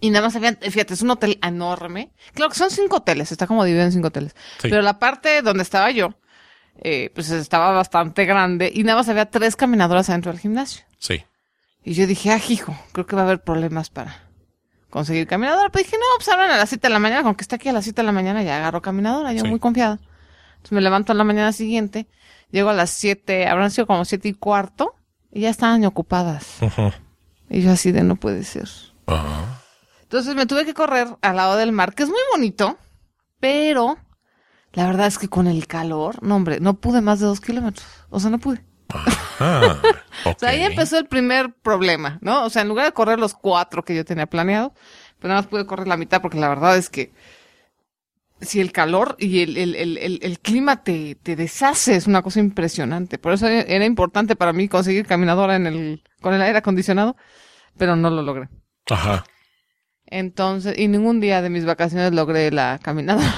Y 0.00 0.10
nada 0.10 0.26
más 0.26 0.36
habían, 0.36 0.56
fíjate, 0.60 0.94
es 0.94 1.02
un 1.02 1.10
hotel 1.10 1.38
enorme. 1.42 2.12
Claro 2.34 2.50
que 2.50 2.56
son 2.56 2.70
cinco 2.70 2.96
hoteles, 2.98 3.32
está 3.32 3.46
como 3.46 3.64
dividido 3.64 3.84
en 3.86 3.92
cinco 3.92 4.08
hoteles. 4.08 4.34
Sí. 4.60 4.68
Pero 4.68 4.82
la 4.82 4.98
parte 4.98 5.42
donde 5.42 5.62
estaba 5.62 5.90
yo, 5.90 6.14
eh, 6.80 7.10
pues 7.14 7.30
estaba 7.30 7.72
bastante 7.72 8.24
grande 8.24 8.70
y 8.72 8.84
nada 8.84 8.98
más 8.98 9.08
había 9.08 9.26
tres 9.26 9.56
caminadoras 9.56 10.08
adentro 10.10 10.30
del 10.30 10.40
gimnasio. 10.40 10.84
Sí. 10.98 11.24
Y 11.84 11.94
yo 11.94 12.06
dije, 12.06 12.30
ah, 12.30 12.40
hijo, 12.48 12.76
creo 12.92 13.06
que 13.06 13.16
va 13.16 13.22
a 13.22 13.24
haber 13.24 13.40
problemas 13.42 13.90
para 13.90 14.22
conseguir 14.90 15.26
caminadora. 15.26 15.68
Pero 15.70 15.84
dije, 15.84 15.96
no, 15.96 16.04
pues 16.16 16.28
abran 16.28 16.50
a 16.50 16.56
las 16.56 16.68
7 16.68 16.86
de 16.86 16.92
la 16.92 16.98
mañana, 17.00 17.22
con 17.22 17.34
que 17.34 17.42
esté 17.42 17.56
aquí 17.56 17.68
a 17.68 17.72
las 17.72 17.84
7 17.84 18.02
de 18.02 18.06
la 18.06 18.12
mañana 18.12 18.42
ya 18.42 18.56
agarro 18.58 18.82
caminadora, 18.82 19.32
yo 19.32 19.42
Sí. 19.42 19.48
muy 19.48 19.58
confiada. 19.58 19.98
Entonces 20.50 20.72
me 20.72 20.80
levanto 20.80 21.12
a 21.12 21.14
la 21.14 21.24
mañana 21.24 21.52
siguiente, 21.52 22.06
llego 22.50 22.70
a 22.70 22.74
las 22.74 22.90
7, 22.90 23.46
habrán 23.48 23.70
sido 23.70 23.86
como 23.86 24.04
siete 24.04 24.28
y 24.28 24.34
cuarto, 24.34 24.94
y 25.32 25.40
ya 25.42 25.50
estaban 25.50 25.84
ocupadas. 25.84 26.56
Ujú. 26.60 26.92
Y 27.50 27.62
yo 27.62 27.70
así 27.72 27.92
de 27.92 28.02
no 28.02 28.16
puede 28.16 28.44
ser. 28.44 28.68
Ajá. 29.06 29.62
Entonces 30.08 30.34
me 30.34 30.46
tuve 30.46 30.64
que 30.64 30.72
correr 30.72 31.06
al 31.20 31.36
lado 31.36 31.56
del 31.58 31.70
mar, 31.70 31.94
que 31.94 32.04
es 32.04 32.08
muy 32.08 32.18
bonito, 32.32 32.78
pero 33.40 33.98
la 34.72 34.86
verdad 34.86 35.06
es 35.06 35.18
que 35.18 35.28
con 35.28 35.46
el 35.46 35.66
calor, 35.66 36.22
no 36.22 36.36
hombre, 36.36 36.60
no 36.60 36.80
pude 36.80 37.02
más 37.02 37.20
de 37.20 37.26
dos 37.26 37.42
kilómetros. 37.42 37.86
O 38.08 38.18
sea, 38.18 38.30
no 38.30 38.38
pude. 38.38 38.64
Ah, 39.38 39.76
O 40.24 40.34
sea, 40.38 40.48
ahí 40.48 40.62
empezó 40.62 40.96
el 40.96 41.08
primer 41.08 41.52
problema, 41.52 42.18
¿no? 42.22 42.46
O 42.46 42.48
sea, 42.48 42.62
en 42.62 42.68
lugar 42.68 42.86
de 42.86 42.92
correr 42.92 43.18
los 43.18 43.34
cuatro 43.34 43.84
que 43.84 43.94
yo 43.94 44.02
tenía 44.06 44.24
planeado, 44.26 44.72
pues 45.18 45.28
nada 45.28 45.42
más 45.42 45.46
pude 45.46 45.66
correr 45.66 45.86
la 45.86 45.98
mitad 45.98 46.22
porque 46.22 46.40
la 46.40 46.48
verdad 46.48 46.78
es 46.78 46.88
que 46.88 47.12
si 48.40 48.60
el 48.60 48.72
calor 48.72 49.14
y 49.18 49.42
el, 49.42 49.58
el, 49.58 49.74
el, 49.74 49.98
el, 49.98 50.20
el 50.22 50.40
clima 50.40 50.82
te, 50.84 51.16
te 51.16 51.36
deshace, 51.36 51.96
es 51.96 52.06
una 52.06 52.22
cosa 52.22 52.40
impresionante. 52.40 53.18
Por 53.18 53.34
eso 53.34 53.46
era 53.46 53.84
importante 53.84 54.36
para 54.36 54.54
mí 54.54 54.68
conseguir 54.68 55.04
caminadora 55.04 55.56
en 55.56 55.66
el, 55.66 56.02
con 56.22 56.32
el 56.32 56.40
aire 56.40 56.56
acondicionado, 56.56 57.14
pero 57.76 57.94
no 57.94 58.08
lo 58.08 58.22
logré. 58.22 58.48
Ajá. 58.88 59.26
Entonces, 60.10 60.78
y 60.78 60.88
ningún 60.88 61.20
día 61.20 61.42
de 61.42 61.50
mis 61.50 61.64
vacaciones 61.64 62.12
logré 62.12 62.50
la 62.50 62.78
caminadora. 62.82 63.26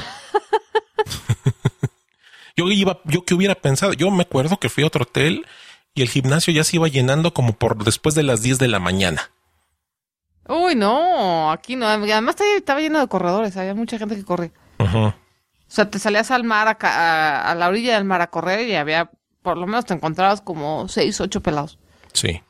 Yo 2.57 2.69
iba, 2.71 3.01
yo 3.05 3.25
que 3.25 3.33
hubiera 3.35 3.55
pensado, 3.55 3.93
yo 3.95 4.11
me 4.11 4.23
acuerdo 4.23 4.59
que 4.59 4.69
fui 4.69 4.85
a 4.85 4.89
otro 4.89 5.05
hotel 5.05 5.47
y 5.95 6.03
el 6.03 6.09
gimnasio 6.11 6.53
ya 6.53 6.63
se 6.63 6.77
iba 6.77 6.89
llenando 6.89 7.33
como 7.33 7.55
por 7.55 7.83
después 7.85 8.15
de 8.15 8.23
las 8.23 8.43
10 8.43 8.59
de 8.59 8.69
la 8.69 8.79
mañana. 8.79 9.31
Uy, 10.47 10.75
no, 10.75 11.51
aquí 11.53 11.77
no. 11.77 11.87
Además 11.87 12.37
estaba- 12.41 12.81
lleno 12.81 12.99
de 13.01 13.09
corredores, 13.09 13.57
había 13.57 13.75
mucha 13.75 13.99
gente 13.99 14.15
que 14.17 14.25
corría. 14.25 14.51
Ujú. 14.79 14.99
O 15.07 15.15
sea, 15.69 15.89
te 15.89 15.99
salías 15.99 16.31
al 16.33 16.45
mar, 16.45 16.69
a, 16.69 16.77
a, 16.87 17.51
a 17.51 17.55
la 17.55 17.69
orilla 17.69 17.95
del 17.95 18.05
mar 18.05 18.21
a 18.21 18.31
correr 18.31 18.69
y 18.69 18.75
había, 18.75 19.11
por 19.43 19.57
lo 19.57 19.67
menos 19.67 19.87
te 19.87 19.95
encontrabas 19.95 20.43
como 20.43 20.87
seis, 20.89 21.19
ocho 21.21 21.41
pelados. 21.41 21.79
Sí. 22.13 22.43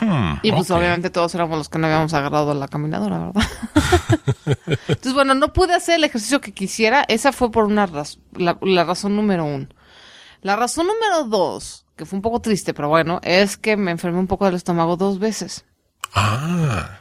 Hmm, 0.00 0.34
Y 0.42 0.52
pues 0.52 0.70
obviamente 0.70 1.10
todos 1.10 1.34
éramos 1.34 1.58
los 1.58 1.68
que 1.68 1.78
no 1.78 1.86
habíamos 1.86 2.14
agarrado 2.14 2.54
la 2.54 2.68
caminadora, 2.68 3.18
¿verdad? 3.18 3.42
Entonces, 4.88 5.12
bueno, 5.14 5.34
no 5.34 5.52
pude 5.52 5.74
hacer 5.74 5.96
el 5.96 6.04
ejercicio 6.04 6.40
que 6.40 6.52
quisiera. 6.52 7.04
Esa 7.08 7.32
fue 7.32 7.50
por 7.50 7.64
una 7.64 7.86
razón, 7.86 8.22
la, 8.32 8.58
la 8.62 8.84
razón 8.84 9.16
número 9.16 9.44
uno. 9.44 9.68
La 10.40 10.56
razón 10.56 10.86
número 10.88 11.24
dos, 11.24 11.86
que 11.96 12.04
fue 12.06 12.16
un 12.16 12.22
poco 12.22 12.40
triste, 12.40 12.74
pero 12.74 12.88
bueno, 12.88 13.20
es 13.22 13.56
que 13.56 13.76
me 13.76 13.90
enfermé 13.90 14.18
un 14.18 14.26
poco 14.26 14.46
del 14.46 14.54
estómago 14.54 14.96
dos 14.96 15.18
veces. 15.18 15.64
Ah, 16.14 17.00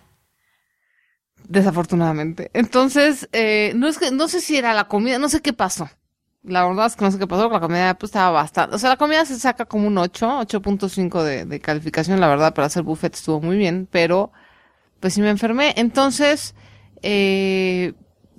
Desafortunadamente. 1.48 2.51
Entonces, 2.53 3.27
eh, 3.33 3.74
no 3.75 3.88
es 3.88 3.98
que, 3.98 4.12
no 4.12 4.27
sé 4.27 4.41
si 4.41 4.57
era 4.57 4.74
la 4.74 4.88
comida, 4.88 5.17
no 5.17 5.27
sé 5.29 5.41
qué 5.41 5.53
pasó. 5.53 5.89
La 6.43 6.65
verdad 6.67 6.88
es 6.88 6.95
que 6.95 7.05
no 7.05 7.12
sé 7.12 7.19
qué 7.19 7.27
pasó, 7.27 7.50
la 7.50 7.60
comida 7.60 7.93
pues 7.93 8.10
estaba 8.10 8.31
bastante. 8.31 8.75
O 8.75 8.79
sea, 8.79 8.89
la 8.89 8.98
comida 8.98 9.25
se 9.25 9.38
saca 9.39 9.65
como 9.65 9.88
un 9.88 9.98
8, 9.98 10.39
8.5 10.41 11.24
de, 11.24 11.45
de 11.45 11.60
calificación, 11.60 12.19
la 12.19 12.27
verdad, 12.27 12.53
para 12.55 12.65
hacer 12.67 12.81
buffet 12.83 13.13
estuvo 13.13 13.39
muy 13.41 13.57
bien, 13.57 13.88
pero 13.91 14.31
pues 15.00 15.13
sí 15.13 15.21
me 15.21 15.29
enfermé. 15.29 15.74
Entonces, 15.77 16.55
eh, 17.03 17.93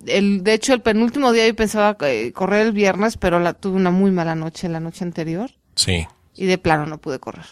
el, 0.05 0.43
de 0.43 0.53
hecho, 0.53 0.73
el 0.73 0.81
penúltimo 0.81 1.31
día 1.31 1.47
yo 1.47 1.55
pensaba 1.55 1.95
eh, 2.01 2.33
correr 2.33 2.67
el 2.67 2.71
viernes, 2.73 3.15
pero 3.17 3.39
la, 3.39 3.53
tuve 3.53 3.77
una 3.77 3.91
muy 3.91 4.11
mala 4.11 4.35
noche 4.35 4.67
la 4.67 4.79
noche 4.81 5.05
anterior 5.05 5.51
sí. 5.75 6.05
y 6.35 6.45
de 6.45 6.57
plano 6.57 6.85
no 6.85 6.97
pude 6.97 7.19
correr. 7.19 7.45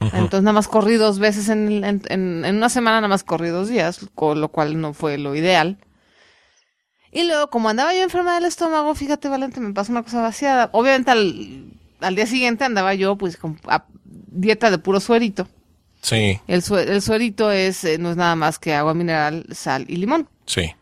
Entonces 0.00 0.42
nada 0.42 0.52
más 0.52 0.68
corrí 0.68 0.94
dos 0.96 1.18
veces 1.18 1.48
en, 1.48 1.66
el- 1.68 1.84
en, 1.84 2.02
en- 2.08 2.44
en 2.44 2.56
una 2.56 2.68
semana, 2.68 2.98
nada 2.98 3.08
más 3.08 3.24
corrí 3.24 3.48
dos 3.48 3.68
días, 3.68 4.06
con 4.14 4.40
lo 4.40 4.48
cual 4.48 4.80
no 4.80 4.92
fue 4.92 5.18
lo 5.18 5.34
ideal. 5.34 5.78
Y 7.12 7.24
luego, 7.24 7.48
como 7.50 7.68
andaba 7.68 7.94
yo 7.94 8.02
enferma 8.02 8.34
del 8.34 8.44
estómago, 8.44 8.94
fíjate, 8.94 9.28
Valente, 9.28 9.60
me 9.60 9.72
pasó 9.72 9.92
una 9.92 10.02
cosa 10.02 10.20
vaciada. 10.22 10.68
Obviamente 10.72 11.10
al, 11.10 11.64
al 12.00 12.14
día 12.14 12.26
siguiente 12.26 12.64
andaba 12.64 12.94
yo 12.94 13.16
pues 13.16 13.36
con 13.36 13.58
a- 13.66 13.84
dieta 14.04 14.70
de 14.70 14.78
puro 14.78 15.00
suerito. 15.00 15.48
Sí, 16.02 16.38
El, 16.46 16.62
sue- 16.62 16.84
el 16.92 17.02
suerito 17.02 17.50
es, 17.50 17.82
eh, 17.84 17.98
no 17.98 18.10
es 18.10 18.16
nada 18.16 18.36
más 18.36 18.58
que 18.58 18.74
agua 18.74 18.94
mineral, 18.94 19.46
sal 19.52 19.84
y 19.88 19.96
limón. 19.96 20.28
sí. 20.46 20.74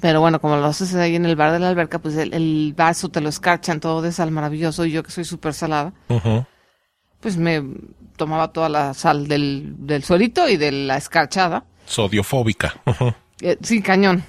Pero 0.00 0.20
bueno, 0.20 0.40
como 0.40 0.54
lo 0.56 0.66
haces 0.66 0.94
ahí 0.94 1.16
en 1.16 1.26
el 1.26 1.34
bar 1.34 1.50
de 1.50 1.58
la 1.58 1.68
alberca, 1.68 1.98
pues 1.98 2.14
el, 2.16 2.32
el 2.32 2.74
vaso 2.76 3.08
te 3.08 3.20
lo 3.20 3.28
escarchan 3.28 3.80
todo 3.80 4.02
de 4.02 4.12
sal 4.12 4.30
maravilloso 4.30 4.84
y 4.86 4.92
yo 4.92 5.02
que 5.02 5.10
soy 5.10 5.24
súper 5.24 5.52
salada. 5.52 5.92
Pues 7.18 7.36
me 7.36 7.60
tomaba 8.16 8.52
toda 8.52 8.68
la 8.68 8.94
sal 8.94 9.26
del, 9.26 9.74
del 9.78 10.04
suelito 10.04 10.48
y 10.48 10.56
de 10.56 10.70
la 10.70 10.96
escarchada. 10.96 11.64
Sodiofóbica. 11.86 12.74
Eh, 13.40 13.58
sí, 13.62 13.82
cañón. 13.82 14.22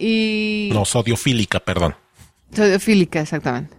Y... 0.00 0.70
No, 0.72 0.86
sodiofílica, 0.86 1.60
perdón. 1.60 1.94
Sodiofílica, 2.54 3.20
exactamente. 3.20 3.76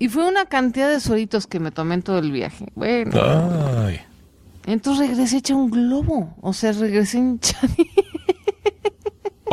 Y 0.00 0.08
fue 0.08 0.26
una 0.26 0.46
cantidad 0.46 0.90
de 0.90 0.98
suelitos 0.98 1.46
que 1.46 1.60
me 1.60 1.70
tomé 1.70 1.94
en 1.94 2.02
todo 2.02 2.18
el 2.18 2.32
viaje. 2.32 2.66
Bueno, 2.74 3.12
Ay. 3.86 4.00
entonces 4.66 5.08
regresé 5.08 5.36
hecha 5.36 5.54
un 5.54 5.70
globo. 5.70 6.34
O 6.40 6.52
sea, 6.52 6.72
regresé 6.72 7.18
hinchada. 7.18 7.68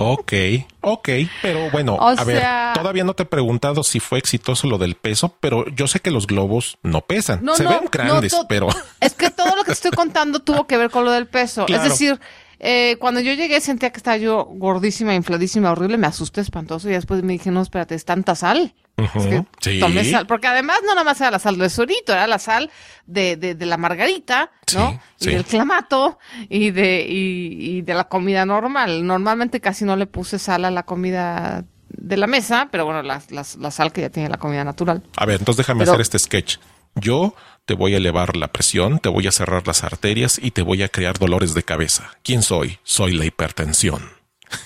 Ok, 0.04 0.34
ok, 0.82 1.10
pero 1.44 1.70
bueno, 1.70 1.96
O 1.96 2.08
a 2.08 2.24
ver, 2.24 2.42
todavía 2.74 3.04
no 3.04 3.13
te 3.13 3.24
he 3.24 3.25
preguntado 3.25 3.84
si 3.84 4.00
fue 4.00 4.18
exitoso 4.18 4.66
lo 4.68 4.78
del 4.80 4.96
peso, 4.96 5.36
pero 5.40 5.68
yo 5.70 5.86
sé 5.86 6.00
que 6.00 6.10
los 6.10 6.25
globos 6.25 6.78
no 6.82 7.01
pesan, 7.01 7.44
No, 7.44 7.56
se 7.56 7.66
no, 7.66 7.70
ven 7.70 7.90
grandes, 7.92 8.34
no, 8.34 8.48
pero 8.48 8.70
Es 9.00 9.13
que 9.13 9.30
todo 9.30 9.56
lo 9.56 9.63
que 9.63 9.74
estoy 9.74 9.92
contando 9.92 10.40
tuvo 10.40 10.66
que 10.66 10.78
ver 10.78 10.90
con 10.90 11.06
lo 11.06 11.12
del 11.12 11.28
peso. 11.28 11.66
Claro. 11.66 11.84
Es 11.84 11.90
decir, 11.90 12.20
eh, 12.63 12.96
cuando 13.00 13.20
yo 13.22 13.34
llegué 13.34 13.60
sentía 13.60 13.89
que 13.91 13.98
estaba 13.98 14.18
yo 14.18 14.46
gordísima, 14.46 15.15
infladísima, 15.15 15.72
horrible, 15.72 15.98
me 15.98 16.06
asusté 16.08 16.41
espantoso 16.41 16.88
y 16.89 16.94
después 16.94 17.24
me 17.24 17.34
dije, 17.34 17.50
no, 17.50 17.62
espérate, 17.62 17.96
es 17.96 18.06
tanta 18.06 18.36
sal. 18.36 18.74
Ujú, 18.98 19.20
Es 19.20 19.25
que 19.25 19.44
sí. 19.62 19.80
tomé 19.80 20.06
sal, 20.06 20.27
porque 20.27 20.46
además 20.48 20.77
no 20.86 20.89
nada 20.94 21.03
más 21.03 21.20
era 21.22 21.32
la 21.32 21.39
sal 21.39 21.58
del 21.58 21.72
surito, 21.72 22.13
era 22.13 22.27
la 22.27 22.38
sal 22.38 22.70
de, 23.08 23.36
de, 23.36 23.56
de 23.56 23.65
la 23.65 23.77
margarita, 23.77 24.51
¿no? 24.75 25.01
Sí, 25.15 25.30
y 25.32 25.34
del 25.34 25.44
clamato 25.46 26.20
y 26.50 26.70
de, 26.72 27.06
y, 27.10 27.77
y 27.77 27.82
de 27.82 27.94
la 27.96 28.03
comida 28.03 28.46
normal. 28.46 29.06
Normalmente 29.08 29.60
casi 29.60 29.84
no 29.86 29.96
le 29.96 30.06
puse 30.06 30.38
sal 30.38 30.65
a 30.65 30.72
la 30.72 30.84
comida 30.84 31.65
de 31.89 32.15
la 32.18 32.27
mesa, 32.27 32.68
pero 32.72 32.86
bueno, 32.86 33.01
la, 33.01 33.22
la, 33.32 33.44
la 33.60 33.72
sal 33.72 33.91
que 33.91 34.01
ya 34.01 34.10
tiene 34.12 34.30
la 34.30 34.38
comida 34.38 34.63
natural. 34.63 35.01
a 35.18 35.25
ver, 35.25 35.39
entonces 35.39 35.58
déjame 35.65 35.80
Pero- 35.80 35.94
hacer 35.94 36.01
este 36.01 36.20
sketch. 36.20 36.58
Yo 36.96 37.34
te 37.72 37.75
voy 37.78 37.94
a 37.94 37.98
elevar 37.98 38.36
la 38.36 38.50
presión, 38.50 39.00
te 39.00 39.08
voy 39.08 39.28
a 39.28 39.32
cerrar 39.32 39.66
las 39.66 39.86
arterias 39.86 40.38
y 40.44 40.51
te 40.51 40.62
voy 40.62 40.84
a 40.84 40.90
crear 40.90 41.18
dolores 41.18 41.54
de 41.54 41.63
cabeza. 41.63 42.10
¿Quién 42.22 42.42
soy? 42.42 42.80
Soy 42.84 43.13
la 43.13 43.24
hipertensión. 43.24 44.01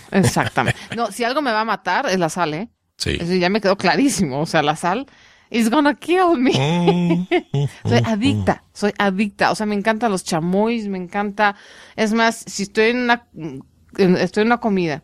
Exactamente. 0.10 0.80
No, 0.96 1.12
si 1.12 1.24
algo 1.24 1.44
me 1.44 1.52
va 1.52 1.62
a 1.62 1.66
matar 1.66 2.08
es 2.10 2.18
la 2.18 2.30
sal, 2.30 2.56
¿eh? 2.56 2.70
Sí. 2.98 3.18
Eso 3.20 3.36
ya 3.36 3.48
me 3.50 3.62
quedó 3.62 3.78
clarísimo. 3.78 4.42
O 4.42 4.48
sea, 4.48 4.64
la 4.64 4.76
sal 4.76 5.06
is 5.52 5.70
gonna 5.70 5.94
kill 5.94 6.36
me. 6.40 6.50
Mm, 6.54 7.28
mm, 7.30 7.68
Soy 7.88 8.02
mm, 8.02 8.06
adicta, 8.08 8.64
soy 8.74 8.92
adicta. 8.98 9.52
O 9.52 9.56
sea, 9.56 9.68
me 9.68 9.76
encantan 9.76 10.10
los 10.12 10.24
chamois, 10.24 10.88
me 10.88 10.98
encanta. 10.98 11.56
Es 11.96 12.12
más, 12.12 12.44
si 12.48 12.64
estoy 12.64 12.90
en 12.90 13.04
una, 13.04 13.28
estoy 14.18 14.42
en 14.42 14.48
una 14.48 14.60
comida 14.60 15.04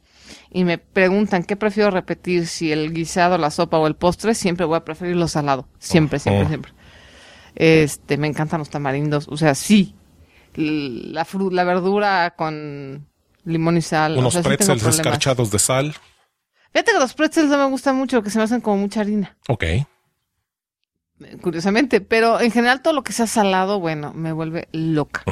y 0.50 0.64
me 0.64 0.80
preguntan 0.80 1.44
qué 1.44 1.56
prefiero 1.56 1.92
repetir, 1.92 2.48
si 2.48 2.72
el 2.72 2.94
guisado, 2.96 3.38
la 3.38 3.52
sopa 3.52 3.78
o 3.78 3.86
el 3.86 3.96
postre, 3.96 4.34
siempre 4.34 4.66
voy 4.66 4.78
a 4.78 4.86
preferir 4.86 5.18
lo 5.18 5.28
salado. 5.28 5.68
Siempre, 5.78 6.18
siempre, 6.18 6.46
Oh. 6.46 6.48
siempre. 6.48 6.74
Este, 7.56 8.18
me 8.18 8.28
encantan 8.28 8.60
los 8.60 8.70
tamarindos. 8.70 9.28
O 9.28 9.38
sea, 9.38 9.56
sí. 9.56 9.96
La 10.56 11.26
fru- 11.26 11.52
la 11.52 11.64
verdura 11.64 12.34
con 12.38 13.08
limón 13.46 13.78
y 13.78 13.82
sal. 13.82 14.18
Unos 14.18 14.28
o 14.28 14.32
sea, 14.32 14.44
sí 14.44 14.48
pretzels 14.48 14.82
problemas. 14.82 14.96
escarchados 14.96 15.52
de 15.52 15.60
sal. 15.60 15.96
Fíjate 16.74 16.92
que 16.94 17.00
los 17.00 17.14
pretzels 17.14 17.50
no 17.50 17.58
me 17.58 17.66
gustan 17.66 17.96
mucho 17.96 18.18
porque 18.18 18.30
se 18.30 18.38
me 18.38 18.44
hacen 18.46 18.62
como 18.62 18.78
mucha 18.78 19.02
harina. 19.02 19.38
Ok. 19.50 19.64
Curiosamente, 21.42 22.02
pero 22.02 22.40
en 22.42 22.52
general 22.52 22.82
todo 22.82 22.94
lo 22.94 23.04
que 23.04 23.14
sea 23.14 23.28
salado, 23.28 23.80
bueno, 23.80 24.12
me 24.14 24.32
vuelve 24.32 24.68
loca. 24.72 25.24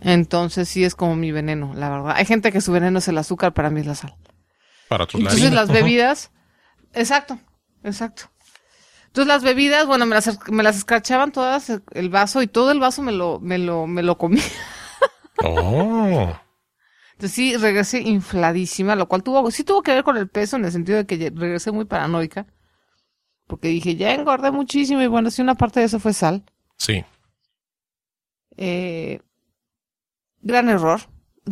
Entonces 0.00 0.68
sí 0.68 0.84
es 0.84 0.94
como 0.94 1.16
mi 1.16 1.32
veneno, 1.32 1.72
la 1.74 1.88
verdad. 1.90 2.12
Hay 2.16 2.24
gente 2.24 2.52
que 2.52 2.60
su 2.60 2.70
veneno 2.70 2.98
es 3.00 3.08
el 3.08 3.18
azúcar, 3.18 3.52
para 3.52 3.70
mí 3.70 3.80
es 3.80 3.86
la 3.86 3.94
sal. 3.96 4.14
Para 4.88 5.06
tus 5.06 5.20
Entonces 5.20 5.50
las 5.52 5.70
bebidas, 5.70 6.30
exacto, 6.92 7.38
exacto. 7.82 8.30
Entonces 9.14 9.28
las 9.28 9.44
bebidas, 9.44 9.86
bueno, 9.86 10.06
me 10.06 10.16
las, 10.16 10.40
me 10.50 10.64
las 10.64 10.76
escarchaban 10.76 11.30
todas 11.30 11.70
el- 11.70 12.08
vaso 12.08 12.42
y 12.42 12.48
todo 12.48 12.72
el 12.72 12.80
vaso 12.80 13.00
me 13.00 13.12
lo, 13.12 13.38
me 13.38 13.58
lo, 13.58 13.86
me 13.86 14.02
lo 14.02 14.18
comí. 14.18 14.40
Oh. 15.38 16.32
Entonces 17.12 17.32
sí 17.32 17.56
regresé 17.56 18.00
infladísima, 18.00 18.94
lo 18.94 19.08
cual 19.08 19.24
tuvo, 19.24 19.50
sí 19.50 19.64
tuvo 19.64 19.82
que 19.82 19.92
ver 19.92 20.04
con 20.04 20.16
el 20.16 20.28
peso 20.28 20.54
en 20.56 20.64
el 20.64 20.70
sentido 20.70 20.96
de 20.98 21.06
que 21.06 21.32
regresé 21.34 21.72
muy 21.72 21.84
paranoica. 21.86 22.46
Porque 23.48 23.66
dije, 23.68 23.96
ya 23.96 24.14
engordé 24.14 24.52
muchísimo 24.52 25.02
y 25.02 25.08
bueno, 25.08 25.32
sí 25.32 25.42
una 25.42 25.56
parte 25.56 25.80
de 25.80 25.86
eso 25.86 25.98
fue 25.98 26.12
sal. 26.12 26.44
Sí. 26.78 27.04
Eh, 28.56 29.20
gran 30.40 30.68
error. 30.68 31.00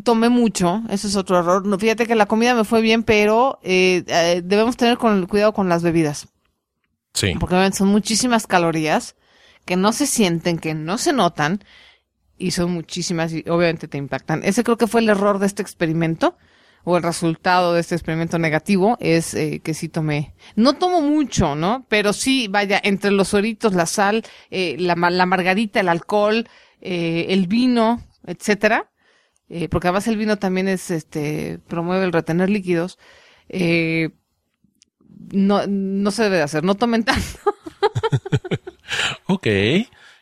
Tomé 0.04 0.28
mucho, 0.28 0.82
eso 0.88 1.08
es 1.08 1.16
otro 1.16 1.40
error. 1.40 1.66
No, 1.66 1.76
fíjate 1.76 2.06
que 2.06 2.14
la 2.14 2.26
comida 2.26 2.54
me 2.54 2.64
fue 2.64 2.80
bien, 2.80 3.02
pero 3.02 3.58
eh, 3.64 4.04
eh, 4.06 4.42
debemos 4.44 4.76
tener 4.76 4.96
con, 4.96 5.26
cuidado 5.26 5.52
con 5.52 5.68
las 5.68 5.82
bebidas. 5.82 6.28
Porque 7.38 7.54
obviamente 7.54 7.78
son 7.78 7.88
muchísimas 7.88 8.46
calorías 8.46 9.16
que 9.64 9.76
no 9.76 9.92
se 9.92 10.06
sienten, 10.06 10.58
que 10.58 10.74
no 10.74 10.98
se 10.98 11.12
notan, 11.12 11.62
y 12.38 12.50
son 12.50 12.72
muchísimas 12.72 13.32
y 13.32 13.44
obviamente 13.48 13.86
te 13.86 13.98
impactan. 13.98 14.42
Ese 14.44 14.64
creo 14.64 14.76
que 14.76 14.86
fue 14.88 15.00
el 15.02 15.08
error 15.08 15.38
de 15.38 15.46
este 15.46 15.62
experimento, 15.62 16.36
o 16.84 16.96
el 16.96 17.04
resultado 17.04 17.74
de 17.74 17.80
este 17.80 17.94
experimento 17.94 18.40
negativo, 18.40 18.96
es 18.98 19.34
eh, 19.34 19.60
que 19.62 19.72
sí 19.72 19.88
tomé. 19.88 20.34
No 20.56 20.72
tomo 20.72 21.00
mucho, 21.00 21.54
¿no? 21.54 21.86
Pero 21.88 22.12
sí, 22.12 22.48
vaya, 22.48 22.80
entre 22.82 23.12
los 23.12 23.28
sueritos, 23.28 23.74
la 23.74 23.86
sal, 23.86 24.24
eh, 24.50 24.74
la, 24.80 24.96
la 24.96 25.26
margarita, 25.26 25.78
el 25.78 25.88
alcohol, 25.88 26.48
eh, 26.80 27.26
el 27.28 27.46
vino, 27.46 28.02
etcétera. 28.26 28.90
eh, 29.48 29.68
porque 29.68 29.86
además 29.88 30.08
el 30.08 30.16
vino 30.16 30.38
también 30.38 30.66
es, 30.66 30.90
este, 30.90 31.60
promueve 31.68 32.04
el 32.04 32.12
retener 32.12 32.48
líquidos. 32.50 32.98
Eh, 33.48 34.08
no, 35.30 35.62
no 35.66 36.10
se 36.10 36.24
debe 36.24 36.36
de 36.36 36.42
hacer, 36.42 36.64
no 36.64 36.74
tomen 36.74 37.04
tanto. 37.04 37.22
Ok. 39.26 39.46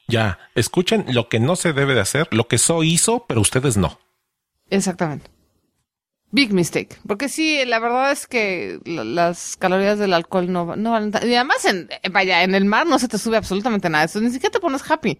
Ya. 0.09 0.38
Escuchen 0.54 1.04
lo 1.09 1.28
que 1.28 1.40
no 1.40 1.57
se 1.57 1.73
debe 1.73 1.95
de 1.95 2.00
hacer, 2.00 2.28
lo 2.30 2.49
que 2.49 2.59
So 2.59 2.83
hizo, 2.83 3.25
pero 3.28 3.40
ustedes 3.40 3.76
no. 3.76 3.99
Exactamente. 4.69 5.30
Big 6.33 6.52
mistake. 6.52 6.97
Porque 7.07 7.28
sí, 7.28 7.64
la 7.66 7.80
verdad 7.80 8.12
es 8.12 8.26
que 8.28 8.78
la- 8.85 9.04
las 9.04 9.57
calorías 9.57 9.99
del 9.99 10.12
alcohol 10.12 10.50
no, 10.52 10.76
no 10.76 10.92
valen 10.92 11.12
Y 11.25 11.35
además, 11.35 11.64
en, 11.64 11.88
vaya, 12.12 12.45
en 12.45 12.54
el 12.54 12.64
mar 12.64 12.87
no 12.87 12.99
se 12.99 13.09
te 13.09 13.19
sube 13.19 13.37
absolutamente 13.37 13.90
nada. 13.90 14.04
Eso 14.04 14.21
ni 14.21 14.30
siquiera 14.30 14.52
te 14.52 14.61
pones 14.61 14.88
happy. 14.88 15.19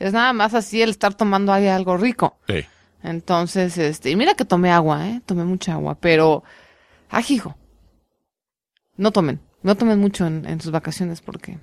Es 0.00 0.12
nada 0.12 0.32
más 0.32 0.54
así 0.54 0.82
el 0.82 0.90
estar 0.90 1.14
tomando 1.14 1.52
ahí 1.52 1.68
algo 1.68 1.96
rico. 1.96 2.38
Sí. 2.48 2.64
Entonces, 3.04 3.78
este, 3.78 4.10
y 4.10 4.16
mira 4.16 4.34
que 4.34 4.44
tomé 4.44 4.70
agua, 4.72 5.06
¿eh? 5.08 5.20
Tomé 5.26 5.44
mucha 5.44 5.74
agua, 5.74 5.96
pero, 6.00 6.42
ajijo. 7.10 7.56
No 8.98 9.10
tomen. 9.12 9.40
No 9.62 9.76
tomen 9.76 9.98
mucho 9.98 10.26
en, 10.26 10.44
en 10.46 10.60
sus 10.60 10.70
vacaciones 10.70 11.20
porque 11.20 11.58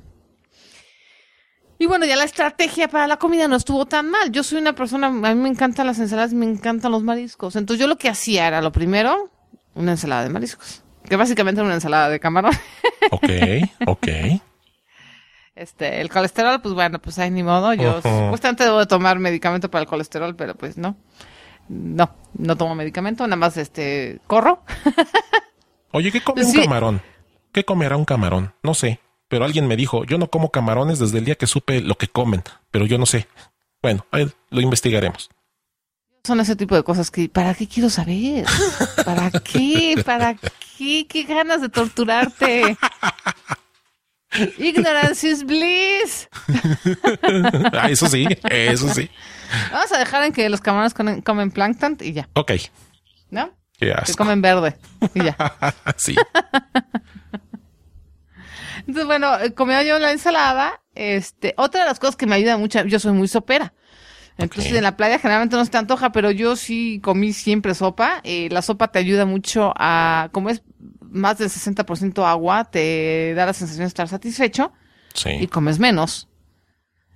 Y 1.78 1.86
bueno, 1.86 2.06
ya 2.06 2.16
la 2.16 2.24
estrategia 2.24 2.88
para 2.88 3.06
la 3.08 3.18
comida 3.18 3.48
no 3.48 3.58
estuvo 3.58 3.86
tan 3.86 4.10
mal. 4.10 4.32
Yo 4.32 4.42
soy 4.42 4.60
una 4.60 4.74
persona, 4.74 5.08
a 5.08 5.12
mí 5.12 5.36
me 5.36 5.50
encantan 5.50 5.86
las 5.86 6.00
ensaladas, 6.00 6.34
me 6.34 6.46
encantan 6.46 6.92
los 6.92 7.04
mariscos. 7.04 7.56
Entonces 7.56 7.80
yo 7.80 7.88
lo 7.88 7.98
que 7.98 8.10
hacía 8.10 8.48
era, 8.48 8.62
lo 8.62 8.72
primero, 8.72 9.30
una 9.76 9.92
ensalada 9.92 10.24
de 10.24 10.30
mariscos. 10.30 10.82
Que 11.04 11.18
básicamente 11.18 11.60
era 11.60 11.66
una 11.66 11.76
ensalada 11.76 12.10
de 12.10 12.20
camarón. 12.20 12.54
Ok, 13.12 13.30
ok. 13.86 14.08
Este, 15.54 16.02
el 16.02 16.10
colesterol, 16.10 16.60
pues 16.60 16.74
bueno, 16.74 17.00
pues 17.00 17.20
hay 17.20 17.30
ni 17.30 17.44
modo. 17.44 17.72
Yo 17.76 18.02
supuestamente 18.02 18.64
debo 18.64 18.80
de 18.80 18.88
tomar 18.88 19.20
medicamento 19.20 19.70
para 19.70 19.84
el 19.84 19.88
colesterol, 19.88 20.36
pero 20.36 20.56
pues 20.56 20.76
no. 20.76 20.98
No, 21.70 22.10
no 22.34 22.58
tomo 22.58 22.74
medicamento, 22.74 23.28
nada 23.28 23.36
más 23.36 23.58
este, 23.58 24.22
corro. 24.26 24.64
Oye, 25.92 26.12
¿qué 26.12 26.22
come 26.22 26.44
un 26.44 26.52
camarón? 26.52 27.02
¿Qué 27.56 27.64
comerá 27.64 27.96
un 27.96 28.04
camarón? 28.04 28.54
No 28.64 28.74
sé. 28.74 29.00
Pero 29.30 29.46
alguien 29.46 29.66
me 29.66 29.78
dijo, 29.78 30.04
yo 30.04 30.18
no 30.18 30.30
como 30.30 30.52
camarones 30.52 31.00
desde 31.00 31.20
el 31.20 31.24
día 31.24 31.36
que 31.36 31.48
supe 31.48 31.80
lo 31.80 31.96
que 31.96 32.10
comen, 32.10 32.44
pero 32.70 32.86
yo 32.86 32.98
no 32.98 33.06
sé. 33.06 33.30
Bueno, 33.82 34.06
ahí 34.12 34.30
lo 34.50 34.60
investigaremos. 34.60 35.30
Son 36.26 36.38
ese 36.42 36.58
tipo 36.58 36.76
de 36.76 36.84
cosas 36.84 37.10
que, 37.10 37.30
¿para 37.30 37.54
qué 37.54 37.66
quiero 37.66 37.90
saber? 37.90 38.46
¿Para 39.06 39.32
qué? 39.32 40.04
¿Para 40.06 40.34
qué? 40.34 41.08
¿Qué 41.08 41.24
ganas 41.24 41.62
de 41.62 41.70
torturarte? 41.70 42.78
Ignorance 44.58 45.26
is 45.26 45.46
bliss. 45.46 46.28
Ah, 47.72 47.90
eso 47.90 48.10
sí, 48.10 48.28
eso 48.50 48.94
sí. 48.94 49.10
Vamos 49.72 49.94
a 49.94 49.98
dejar 49.98 50.26
en 50.26 50.34
que 50.34 50.50
los 50.50 50.60
camarones 50.60 50.94
comen, 50.94 51.22
comen 51.22 51.52
plancton 51.52 51.96
y 52.02 52.12
ya, 52.12 52.28
Ok, 52.34 52.52
¿no? 53.30 53.50
Que 53.80 53.94
comen 54.18 54.42
verde 54.42 54.76
y 55.14 55.24
ya. 55.24 55.38
Sí, 55.98 56.16
Entonces, 58.80 59.06
bueno, 59.06 59.40
eh, 59.40 59.54
comía 59.54 59.84
yo 59.84 60.00
la 60.00 60.12
ensalada. 60.12 60.82
Este, 60.94 61.54
otra 61.58 61.82
de 61.82 61.88
las 61.88 62.00
cosas 62.00 62.16
que 62.16 62.26
me 62.26 62.36
ayuda 62.36 62.58
mucho, 62.58 62.84
yo 62.86 63.00
soy 63.00 63.14
muy 63.14 63.28
sopera. 63.28 63.74
Entonces, 64.38 64.74
en 64.74 64.84
la 64.84 64.98
playa 64.98 65.18
generalmente 65.18 65.56
no 65.56 65.64
se 65.64 65.72
te 65.72 65.78
antoja, 65.78 66.12
pero 66.12 66.30
yo 66.30 66.56
sí 66.56 67.00
comí 67.02 67.32
siempre 67.32 67.74
sopa. 67.74 68.20
Eh, 68.24 68.50
la 68.52 68.62
sopa 68.62 68.90
te 68.90 69.00
ayuda 69.00 69.26
mucho 69.26 69.74
a, 69.78 70.30
como 70.34 70.50
es 70.50 70.62
más 71.00 71.38
del 71.38 71.50
60% 71.50 72.26
agua, 72.26 72.66
te 72.66 73.34
da 73.34 73.46
la 73.46 73.54
sensación 73.54 73.84
de 73.84 73.88
estar 73.88 74.10
satisfecho 74.10 74.74
y 75.14 75.40
sí. 75.40 75.48
comes 75.48 75.80
menos. 75.80 76.28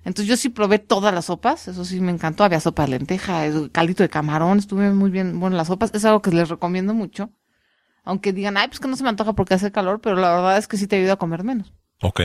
Entonces, 0.02 0.28
yo 0.28 0.36
sí 0.38 0.48
probé 0.48 0.78
todas 0.78 1.12
las 1.12 1.26
sopas, 1.26 1.68
eso 1.68 1.84
sí 1.84 2.00
me 2.00 2.10
encantó. 2.10 2.42
Había 2.42 2.60
sopa 2.60 2.84
de 2.84 2.88
lenteja, 2.88 3.46
eh, 3.46 3.52
caldito 3.70 4.02
de 4.02 4.08
camarón, 4.08 4.58
estuve 4.58 4.90
muy 4.90 5.10
bien. 5.10 5.38
Bueno, 5.38 5.56
las 5.56 5.66
sopas 5.66 5.90
es 5.92 6.06
algo 6.06 6.22
que 6.22 6.30
les 6.30 6.48
recomiendo 6.48 6.94
mucho. 6.94 7.30
Aunque 8.04 8.32
digan, 8.32 8.56
ay, 8.56 8.68
pues 8.68 8.80
que 8.80 8.88
no 8.88 8.96
se 8.96 9.02
me 9.02 9.08
antoja 9.08 9.34
porque 9.34 9.54
hace 9.54 9.72
calor, 9.72 10.00
pero 10.00 10.16
la 10.16 10.34
verdad 10.34 10.58
es 10.58 10.68
que 10.68 10.76
sí 10.76 10.86
te 10.86 10.96
ayuda 10.96 11.14
a 11.14 11.18
comer 11.18 11.44
menos. 11.44 11.72
Ok. 12.02 12.20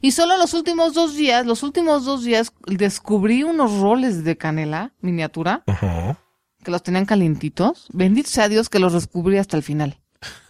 Y 0.00 0.12
solo 0.12 0.36
los 0.36 0.54
últimos 0.54 0.94
dos 0.94 1.16
días, 1.16 1.46
los 1.46 1.62
últimos 1.62 2.04
dos 2.04 2.24
días, 2.24 2.52
descubrí 2.66 3.42
unos 3.42 3.78
roles 3.80 4.24
de 4.24 4.36
canela 4.36 4.92
miniatura 5.00 5.64
que 6.62 6.70
los 6.70 6.82
tenían 6.82 7.06
calientitos. 7.06 7.86
Bendito 7.92 8.28
sea 8.28 8.48
Dios 8.48 8.68
que 8.68 8.78
los 8.78 8.92
descubrí 8.92 9.38
hasta 9.38 9.56
el 9.56 9.62
final. 9.62 10.00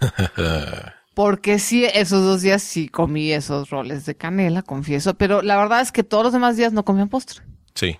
Porque 1.15 1.59
sí, 1.59 1.85
esos 1.85 2.23
dos 2.23 2.43
días 2.43 2.63
sí 2.63 2.89
comí 2.89 3.33
esos 3.33 3.71
roles 3.71 4.07
de 4.07 4.17
canela, 4.17 4.63
confieso. 4.63 5.15
Pero 5.15 5.43
la 5.43 5.57
verdad 5.57 5.81
es 5.81 5.91
que 5.91 6.05
todos 6.05 6.25
los 6.25 6.33
demás 6.33 6.57
días 6.57 6.73
no 6.73 6.85
comían 6.85 7.09
postre. 7.09 7.43
Sí. 7.75 7.99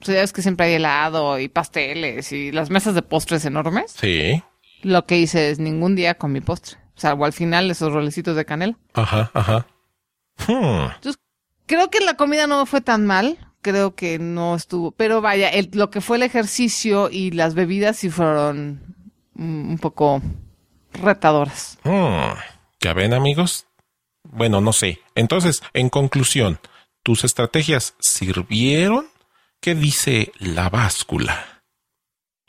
O 0.00 0.04
sea, 0.04 0.14
ya 0.14 0.20
ves 0.22 0.32
que 0.32 0.42
siempre 0.42 0.66
hay 0.66 0.74
helado 0.74 1.38
y 1.38 1.48
pasteles 1.48 2.32
y 2.32 2.52
las 2.52 2.70
mesas 2.70 2.94
de 2.94 3.02
postres 3.02 3.44
enormes. 3.44 3.92
Sí. 3.92 4.42
Lo 4.82 5.06
que 5.06 5.18
hice 5.18 5.50
es 5.50 5.58
ningún 5.58 5.96
día 5.96 6.14
comí 6.14 6.40
postre. 6.40 6.78
Salvo 6.94 7.24
al 7.24 7.32
final 7.32 7.70
esos 7.70 7.92
rolecitos 7.92 8.36
de 8.36 8.44
canela. 8.44 8.76
Ajá, 8.94 9.30
ajá. 9.34 9.66
Hmm. 10.46 10.86
Creo 11.66 11.90
que 11.90 12.00
la 12.00 12.14
comida 12.14 12.46
no 12.46 12.64
fue 12.66 12.80
tan 12.80 13.06
mal. 13.06 13.38
Creo 13.60 13.94
que 13.94 14.18
no 14.18 14.54
estuvo. 14.54 14.92
Pero 14.92 15.20
vaya, 15.20 15.48
el- 15.48 15.70
lo 15.72 15.90
que 15.90 16.00
fue 16.00 16.16
el 16.16 16.22
ejercicio 16.22 17.10
y 17.10 17.30
las 17.32 17.54
bebidas 17.54 17.96
sí 17.98 18.08
fueron 18.10 18.94
un 19.36 19.78
poco 19.80 20.22
retadoras. 20.92 21.78
Hmm. 21.84 22.32
¿Ya 22.80 22.92
ven, 22.94 23.14
amigos? 23.14 23.66
Bueno, 24.24 24.60
no 24.60 24.72
sé. 24.72 25.00
Entonces, 25.14 25.62
en 25.74 25.88
conclusión, 25.88 26.58
¿tus 27.02 27.24
estrategias 27.24 27.94
sirvieron? 27.98 29.06
¿Qué 29.60 29.74
dice 29.74 30.32
la 30.38 30.68
báscula? 30.70 31.57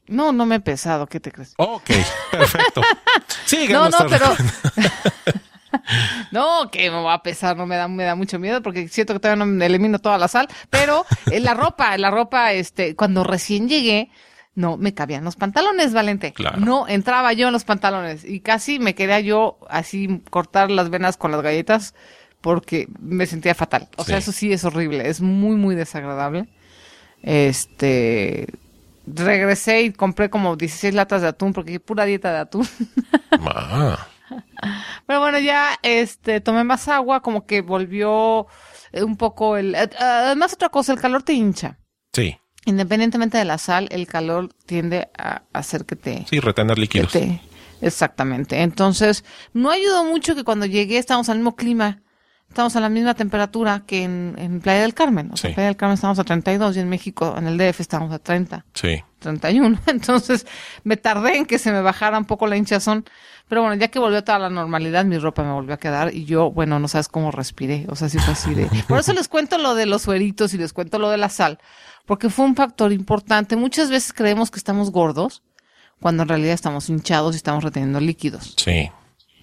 No, 0.09 0.31
no 0.31 0.45
me 0.45 0.55
he 0.55 0.59
pesado. 0.59 1.07
¿Qué 1.07 1.19
te 1.19 1.31
crees? 1.31 1.53
Ok, 1.57 1.89
perfecto. 2.31 2.81
Siga 3.45 3.73
No, 3.79 3.89
no, 3.89 3.97
pero. 4.09 4.25
no, 6.31 6.69
que 6.71 6.89
me 6.91 7.01
va 7.01 7.13
a 7.13 7.23
pesar, 7.23 7.57
no 7.57 7.65
me 7.65 7.75
da, 7.75 7.87
me 7.87 8.03
da 8.03 8.15
mucho 8.15 8.39
miedo 8.39 8.61
porque 8.61 8.87
siento 8.87 9.13
que 9.13 9.19
todavía 9.19 9.43
no 9.45 9.51
me 9.51 9.65
elimino 9.65 9.99
toda 9.99 10.17
la 10.17 10.27
sal. 10.27 10.47
Pero 10.69 11.05
eh, 11.31 11.39
la 11.39 11.53
ropa, 11.53 11.97
la 11.97 12.11
ropa, 12.11 12.53
este, 12.53 12.95
cuando 12.95 13.23
recién 13.23 13.69
llegué, 13.69 14.09
no 14.55 14.77
me 14.77 14.93
cabían 14.93 15.23
los 15.23 15.35
pantalones, 15.35 15.93
Valente. 15.93 16.33
Claro. 16.33 16.57
No 16.59 16.87
entraba 16.87 17.33
yo 17.33 17.47
en 17.47 17.53
los 17.53 17.63
pantalones 17.63 18.23
y 18.25 18.39
casi 18.41 18.79
me 18.79 18.95
quería 18.95 19.19
yo 19.19 19.59
así 19.69 20.21
cortar 20.29 20.71
las 20.71 20.89
venas 20.89 21.17
con 21.17 21.31
las 21.31 21.41
galletas 21.41 21.93
porque 22.41 22.87
me 22.99 23.25
sentía 23.25 23.55
fatal. 23.55 23.89
O 23.97 24.03
sea, 24.03 24.17
Sí. 24.17 24.23
eso 24.23 24.31
sí 24.31 24.53
es 24.53 24.63
horrible, 24.63 25.09
es 25.09 25.21
muy, 25.21 25.55
muy 25.55 25.75
desagradable. 25.75 26.47
Este, 27.21 28.47
regresé 29.13 29.81
y 29.83 29.91
compré 29.93 30.29
como 30.29 30.55
16 30.55 30.93
latas 30.93 31.21
de 31.21 31.27
atún 31.29 31.53
porque 31.53 31.79
pura 31.79 32.05
dieta 32.05 32.31
de 32.33 32.39
atún. 32.39 32.67
Ah, 33.41 34.07
Pero 35.07 35.19
bueno, 35.21 35.39
ya 35.39 35.79
este 35.81 36.41
tomé 36.41 36.63
más 36.63 36.87
agua, 36.87 37.21
como 37.21 37.45
que 37.45 37.61
volvió 37.61 38.47
eh, 38.91 39.03
un 39.03 39.15
poco 39.17 39.57
el 39.57 39.73
eh, 39.75 39.89
además 39.97 40.53
otra 40.53 40.69
cosa, 40.69 40.93
el 40.93 40.99
calor 40.99 41.23
te 41.23 41.33
hincha. 41.33 41.79
sí, 42.13 42.37
Independientemente 42.65 43.37
de 43.37 43.45
la 43.45 43.57
sal, 43.57 43.87
el 43.91 44.05
calor 44.07 44.49
tiende 44.65 45.09
a 45.17 45.43
hacer 45.53 45.85
que 45.85 45.95
te, 45.95 46.25
sí, 46.29 46.39
retener 46.39 46.77
líquidos. 46.77 47.11
te- 47.13 47.39
exactamente. 47.81 48.61
Entonces, 48.61 49.23
no 49.53 49.71
ayudó 49.71 50.03
mucho 50.03 50.35
que 50.35 50.43
cuando 50.43 50.65
llegué 50.65 50.97
estábamos 50.97 51.29
al 51.29 51.37
mismo 51.37 51.55
clima, 51.55 52.01
estamos 52.49 52.75
a 52.75 52.79
la 52.81 52.89
misma 52.89 53.13
temperatura 53.13 53.83
que 53.85 54.03
en, 54.03 54.35
en 54.37 54.59
Playa 54.59 54.81
del 54.81 54.93
Carmen. 54.93 55.29
O 55.31 55.37
sea, 55.37 55.47
Sí. 55.49 55.51
en 55.51 55.55
Playa 55.55 55.67
del 55.67 55.77
Carmen 55.77 55.93
estamos 55.95 56.19
a 56.19 56.23
32 56.23 56.75
y 56.75 56.79
en 56.79 56.89
México, 56.89 57.35
en 57.37 57.47
el 57.47 57.57
DF, 57.57 57.79
estamos 57.79 58.11
a 58.11 58.19
30. 58.19 58.65
Sí, 58.73 59.01
31. 59.19 59.79
Entonces 59.87 60.45
me 60.83 60.97
tardé 60.97 61.37
en 61.37 61.45
que 61.45 61.57
se 61.59 61.71
me 61.71 61.81
bajara 61.81 62.17
un 62.17 62.25
poco 62.25 62.47
la 62.47 62.57
hinchazón. 62.57 63.05
Pero 63.47 63.61
bueno, 63.61 63.75
ya 63.77 63.87
que 63.87 63.97
volvió 63.97 64.23
toda 64.23 64.37
la 64.37 64.49
normalidad, 64.51 65.05
mi 65.05 65.17
ropa 65.17 65.41
me 65.43 65.51
volvió 65.51 65.73
a 65.73 65.77
quedar 65.77 66.13
y 66.13 66.25
yo, 66.25 66.51
bueno, 66.51 66.79
no 66.79 66.87
sabes 66.87 67.07
cómo 67.07 67.31
respiré. 67.31 67.85
O 67.89 67.95
sea, 67.95 68.07
sí 68.07 68.19
fue 68.19 68.33
así 68.33 68.53
de... 68.53 68.67
Por 68.87 68.99
eso 68.99 69.11
les 69.13 69.27
cuento 69.27 69.57
lo 69.57 69.73
de 69.73 69.87
los 69.87 70.03
sueritos 70.03 70.53
y 70.53 70.57
les 70.59 70.71
cuento 70.71 70.99
lo 70.99 71.09
de 71.09 71.17
la 71.17 71.29
sal. 71.29 71.57
Porque 72.05 72.29
fue 72.29 72.45
un 72.45 72.55
factor 72.55 72.91
importante. 72.91 73.55
Muchas 73.55 73.89
veces 73.89 74.13
creemos 74.13 74.51
que 74.51 74.57
estamos 74.59 74.91
gordos 74.91 75.41
cuando 75.99 76.23
en 76.23 76.29
realidad 76.29 76.53
estamos 76.53 76.89
hinchados 76.89 77.33
y 77.33 77.37
estamos 77.37 77.63
reteniendo 77.63 77.99
líquidos. 77.99 78.53
sí. 78.57 78.91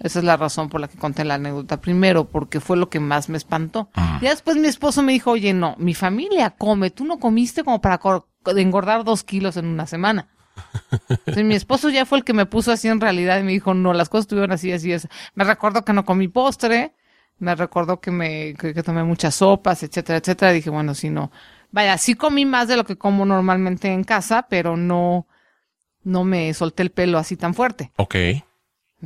Esa 0.01 0.19
es 0.19 0.25
la 0.25 0.37
razón 0.37 0.69
por 0.69 0.81
la 0.81 0.89
que 0.89 0.99
conté 0.99 1.25
la 1.25 1.35
anécdota 1.35 1.81
primero, 1.81 2.27
porque 2.27 2.61
fue 2.61 2.77
lo 2.77 2.91
que 2.91 3.01
más 3.01 3.29
me 3.29 3.37
espantó. 3.39 3.89
Ya 4.21 4.31
después 4.31 4.57
mi 4.57 4.69
esposo 4.69 5.03
me 5.03 5.13
dijo, 5.13 5.31
oye, 5.31 5.55
no, 5.55 5.75
mi 5.79 5.95
familia 5.95 6.51
come, 6.51 6.91
tú 6.91 7.05
no 7.05 7.19
comiste 7.19 7.65
como 7.65 7.81
para 7.81 8.01
engordar 8.57 9.05
dos 9.05 9.25
kilos 9.25 9.57
en 9.57 9.67
una 9.67 9.87
semana. 9.87 10.29
Entonces, 11.09 11.45
mi 11.45 11.55
esposo 11.55 11.89
ya 11.89 12.07
fue 12.07 12.19
el 12.19 12.25
que 12.25 12.33
me 12.33 12.47
puso 12.47 12.73
así 12.73 12.89
en 12.89 13.01
realidad 13.01 13.39
y 13.41 13.43
me 13.43 13.53
dijo, 13.53 13.75
no, 13.75 13.93
las 13.93 14.09
cosas 14.09 14.25
estuvieron 14.25 14.53
así, 14.53 14.73
así 14.73 14.93
es. 14.93 15.09
Me 15.35 15.45
recordó 15.45 15.85
que 15.85 15.93
no 15.93 16.05
comí 16.05 16.29
postre, 16.29 16.95
me 17.39 17.55
recordó 17.55 18.01
que 18.01 18.11
me, 18.11 18.55
que, 18.55 18.75
que 18.75 18.83
tomé 18.83 19.03
muchas 19.05 19.35
sopas, 19.37 19.83
etcétera, 19.83 20.19
etcétera. 20.19 20.53
dije, 20.53 20.71
bueno, 20.71 20.95
sí, 20.95 21.11
no. 21.11 21.31
Vaya, 21.71 21.99
sí 21.99 22.15
comí 22.15 22.47
más 22.47 22.69
de 22.69 22.77
lo 22.77 22.85
que 22.85 22.97
como 22.97 23.25
normalmente 23.25 23.89
en 23.89 24.05
casa, 24.05 24.47
pero 24.49 24.77
no, 24.77 25.27
no 26.05 26.25
me 26.25 26.53
solté 26.55 26.83
el 26.83 26.91
pelo 26.91 27.19
así 27.19 27.37
tan 27.37 27.55
fuerte. 27.55 27.93
Ok. 27.97 28.15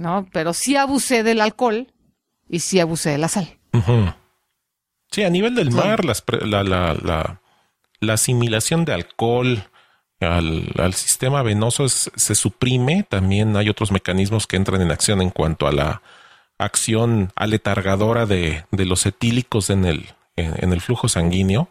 ¿No? 0.00 0.26
Pero 0.32 0.52
sí 0.52 0.76
abusé 0.76 1.22
del 1.22 1.40
alcohol 1.40 1.92
y 2.48 2.60
sí 2.60 2.80
abusé 2.80 3.10
de 3.10 3.18
la 3.18 3.28
sal. 3.28 3.56
Sí, 5.10 5.22
a 5.22 5.30
nivel 5.30 5.54
del 5.54 5.70
mar, 5.70 6.04
las 6.04 6.22
la, 6.42 6.62
la, 6.62 6.94
la, 6.94 7.40
la 8.00 8.12
asimilación 8.14 8.84
de 8.84 8.92
alcohol 8.94 9.64
al, 10.20 10.68
al 10.78 10.94
sistema 10.94 11.42
venoso 11.42 11.84
es- 11.84 12.10
se 12.14 12.34
suprime. 12.34 13.04
También 13.08 13.56
hay 13.56 13.68
otros 13.68 13.90
mecanismos 13.92 14.46
que 14.46 14.56
entran 14.56 14.82
en 14.82 14.90
acción 14.90 15.20
en 15.22 15.30
cuanto 15.30 15.66
a 15.66 15.72
la 15.72 16.02
acción 16.58 17.32
aletargadora 17.36 18.26
de, 18.26 18.64
de 18.70 18.84
los 18.86 19.06
etílicos 19.06 19.70
en 19.70 19.84
el, 19.84 20.10
en, 20.36 20.54
en 20.62 20.72
el 20.72 20.80
flujo 20.80 21.08
sanguíneo. 21.08 21.68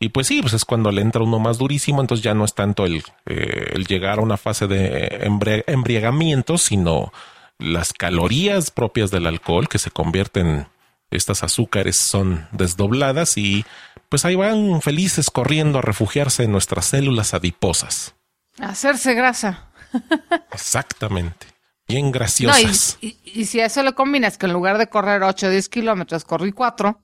Y 0.00 0.10
pues 0.10 0.28
sí, 0.28 0.40
pues 0.42 0.52
es 0.54 0.64
cuando 0.64 0.92
le 0.92 1.00
entra 1.02 1.22
uno 1.24 1.40
más 1.40 1.58
durísimo, 1.58 2.00
entonces 2.00 2.22
ya 2.22 2.34
no 2.34 2.44
es 2.44 2.54
tanto 2.54 2.84
el, 2.86 3.02
eh, 3.26 3.70
el 3.72 3.86
llegar 3.86 4.20
a 4.20 4.22
una 4.22 4.36
fase 4.36 4.68
de 4.68 5.26
embri- 5.26 5.64
embriagamiento, 5.66 6.56
sino 6.58 7.12
las 7.58 7.92
calorías 7.92 8.70
propias 8.70 9.10
del 9.10 9.26
alcohol 9.26 9.68
que 9.68 9.78
se 9.78 9.90
convierten, 9.90 10.68
estas 11.10 11.42
azúcares 11.42 11.98
son 12.00 12.46
desdobladas 12.52 13.36
y 13.38 13.64
pues 14.08 14.24
ahí 14.24 14.34
van 14.36 14.80
felices 14.82 15.30
corriendo 15.30 15.78
a 15.78 15.82
refugiarse 15.82 16.44
en 16.44 16.52
nuestras 16.52 16.86
células 16.86 17.34
adiposas. 17.34 18.14
Hacerse 18.58 19.14
grasa. 19.14 19.68
Exactamente. 20.52 21.46
Bien 21.86 22.02
No, 22.04 22.08
y, 22.08 22.12
graciosas. 22.12 22.98
y- 23.00 23.16
y 23.24 23.46
si 23.46 23.60
a 23.60 23.66
eso 23.66 23.82
le 23.82 23.94
combinas 23.94 24.36
que 24.36 24.46
en 24.46 24.52
lugar 24.52 24.76
de 24.78 24.88
correr 24.88 25.22
8 25.22 25.46
o 25.46 25.50
10 25.50 25.68
kilómetros, 25.68 26.24
corrí 26.24 26.52
4, 26.52 27.00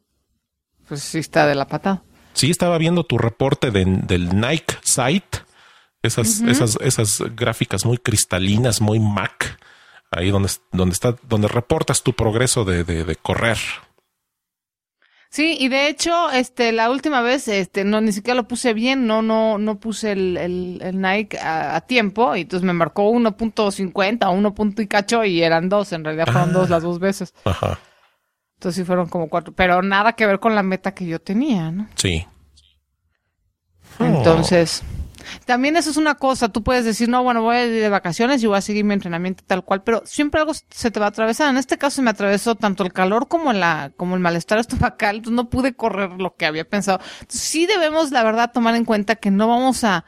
pues 0.87 1.03
sí 1.03 1.19
está 1.19 1.47
de 1.47 1.55
la 1.55 1.67
patada. 1.67 2.03
Sí, 2.35 2.51
estaba 2.51 2.77
viendo 2.79 3.05
tu 3.05 3.17
reporte 3.17 3.71
de- 3.71 3.85
del 3.87 4.39
Nike 4.39 4.75
site. 4.83 5.39
Esas, 6.03 6.41
esas, 6.41 6.77
esas 6.83 7.23
gráficas 7.35 7.87
muy 7.87 7.97
cristalinas, 7.97 8.83
muy 8.83 9.01
Mac. 9.01 9.59
Ahí 10.17 10.31
donde, 10.31 10.51
donde 10.73 10.93
está, 10.93 11.17
donde 11.29 11.49
reportas 11.49 12.03
tu 12.03 12.13
progreso 12.15 12.65
de, 12.65 12.85
de, 12.85 13.05
de 13.05 13.17
correr. 13.17 13.59
Sí, 15.31 15.57
y 15.59 15.67
de 15.69 15.89
hecho, 15.89 16.31
este, 16.31 16.71
la 16.71 16.91
última 16.91 17.21
vez, 17.21 17.49
este, 17.49 17.83
no, 17.83 18.01
ni 18.01 18.13
siquiera 18.13 18.37
lo 18.37 18.47
puse 18.47 18.73
bien, 18.73 19.09
no, 19.09 19.21
no, 19.21 19.59
no 19.59 19.81
puse 19.81 20.13
el, 20.13 20.37
el, 20.37 20.79
el 20.81 21.01
Nike 21.01 21.39
a, 21.41 21.75
a 21.75 21.81
tiempo, 21.81 22.37
y 22.37 22.43
entonces 22.43 22.65
me 22.65 22.73
marcó 22.73 23.11
1.50 23.11 24.27
o 24.29 24.31
1 24.31 24.55
punto 24.55 24.81
y 24.81 24.87
cacho, 24.87 25.25
y 25.25 25.43
eran 25.43 25.69
dos, 25.69 25.93
en 25.93 26.05
realidad 26.05 26.27
fueron 26.27 26.51
Ah. 26.51 26.53
dos 26.53 26.71
las 26.71 26.85
dos 26.85 27.01
veces. 27.01 27.35
Ajá. 27.45 27.81
Entonces 28.59 28.77
sí 28.83 28.85
fueron 28.87 29.09
como 29.09 29.29
cuatro, 29.29 29.53
pero 29.53 29.83
nada 29.83 30.13
que 30.13 30.25
ver 30.25 30.39
con 30.39 30.55
la 30.55 30.63
meta 30.63 30.95
que 30.95 31.05
yo 31.05 31.21
tenía, 31.21 31.73
¿no? 31.73 31.89
Sí. 31.97 32.25
Entonces, 33.99 34.83
también 35.45 35.77
eso 35.77 35.91
es 35.91 35.97
una 35.97 36.15
cosa, 36.15 36.49
tú 36.49 36.63
puedes 36.63 36.85
decir, 36.85 37.09
no, 37.09 37.23
bueno, 37.23 37.43
voy 37.43 37.57
a 37.57 37.67
ir 37.67 37.73
de 37.73 37.89
vacaciones 37.89 38.43
y 38.43 38.47
voy 38.47 38.57
a 38.59 38.61
seguir 38.61 38.85
mi 38.85 38.95
entrenamiento 38.95 39.45
tal 39.47 39.65
cual, 39.65 39.83
pero 39.83 40.03
siempre 40.05 40.41
algo 40.41 40.53
se 40.55 40.91
te 40.91 41.01
va 41.01 41.07
a 41.07 41.09
atravesar. 41.11 41.51
En 41.51 41.57
este 41.57 41.79
caso 41.79 41.97
se 41.97 42.03
me 42.03 42.11
atravesó 42.11 42.55
tanto 42.55 42.83
el 42.85 42.93
calor 42.93 43.29
como 43.29 43.53
la, 43.53 43.93
como 43.97 44.15
el 44.15 44.21
malestar 44.21 44.59
estomacal, 44.61 45.17
entonces 45.17 45.37
no 45.37 45.51
pude 45.51 45.75
correr 45.75 46.11
lo 46.19 46.35
que 46.37 46.47
había 46.47 46.69
pensado. 46.69 47.01
Entonces, 47.21 47.41
sí 47.41 47.67
debemos, 47.67 48.11
la 48.11 48.23
verdad, 48.25 48.51
tomar 48.53 48.75
en 48.77 48.85
cuenta 48.85 49.17
que 49.17 49.31
no 49.31 49.49
vamos 49.49 49.85
a, 49.85 50.05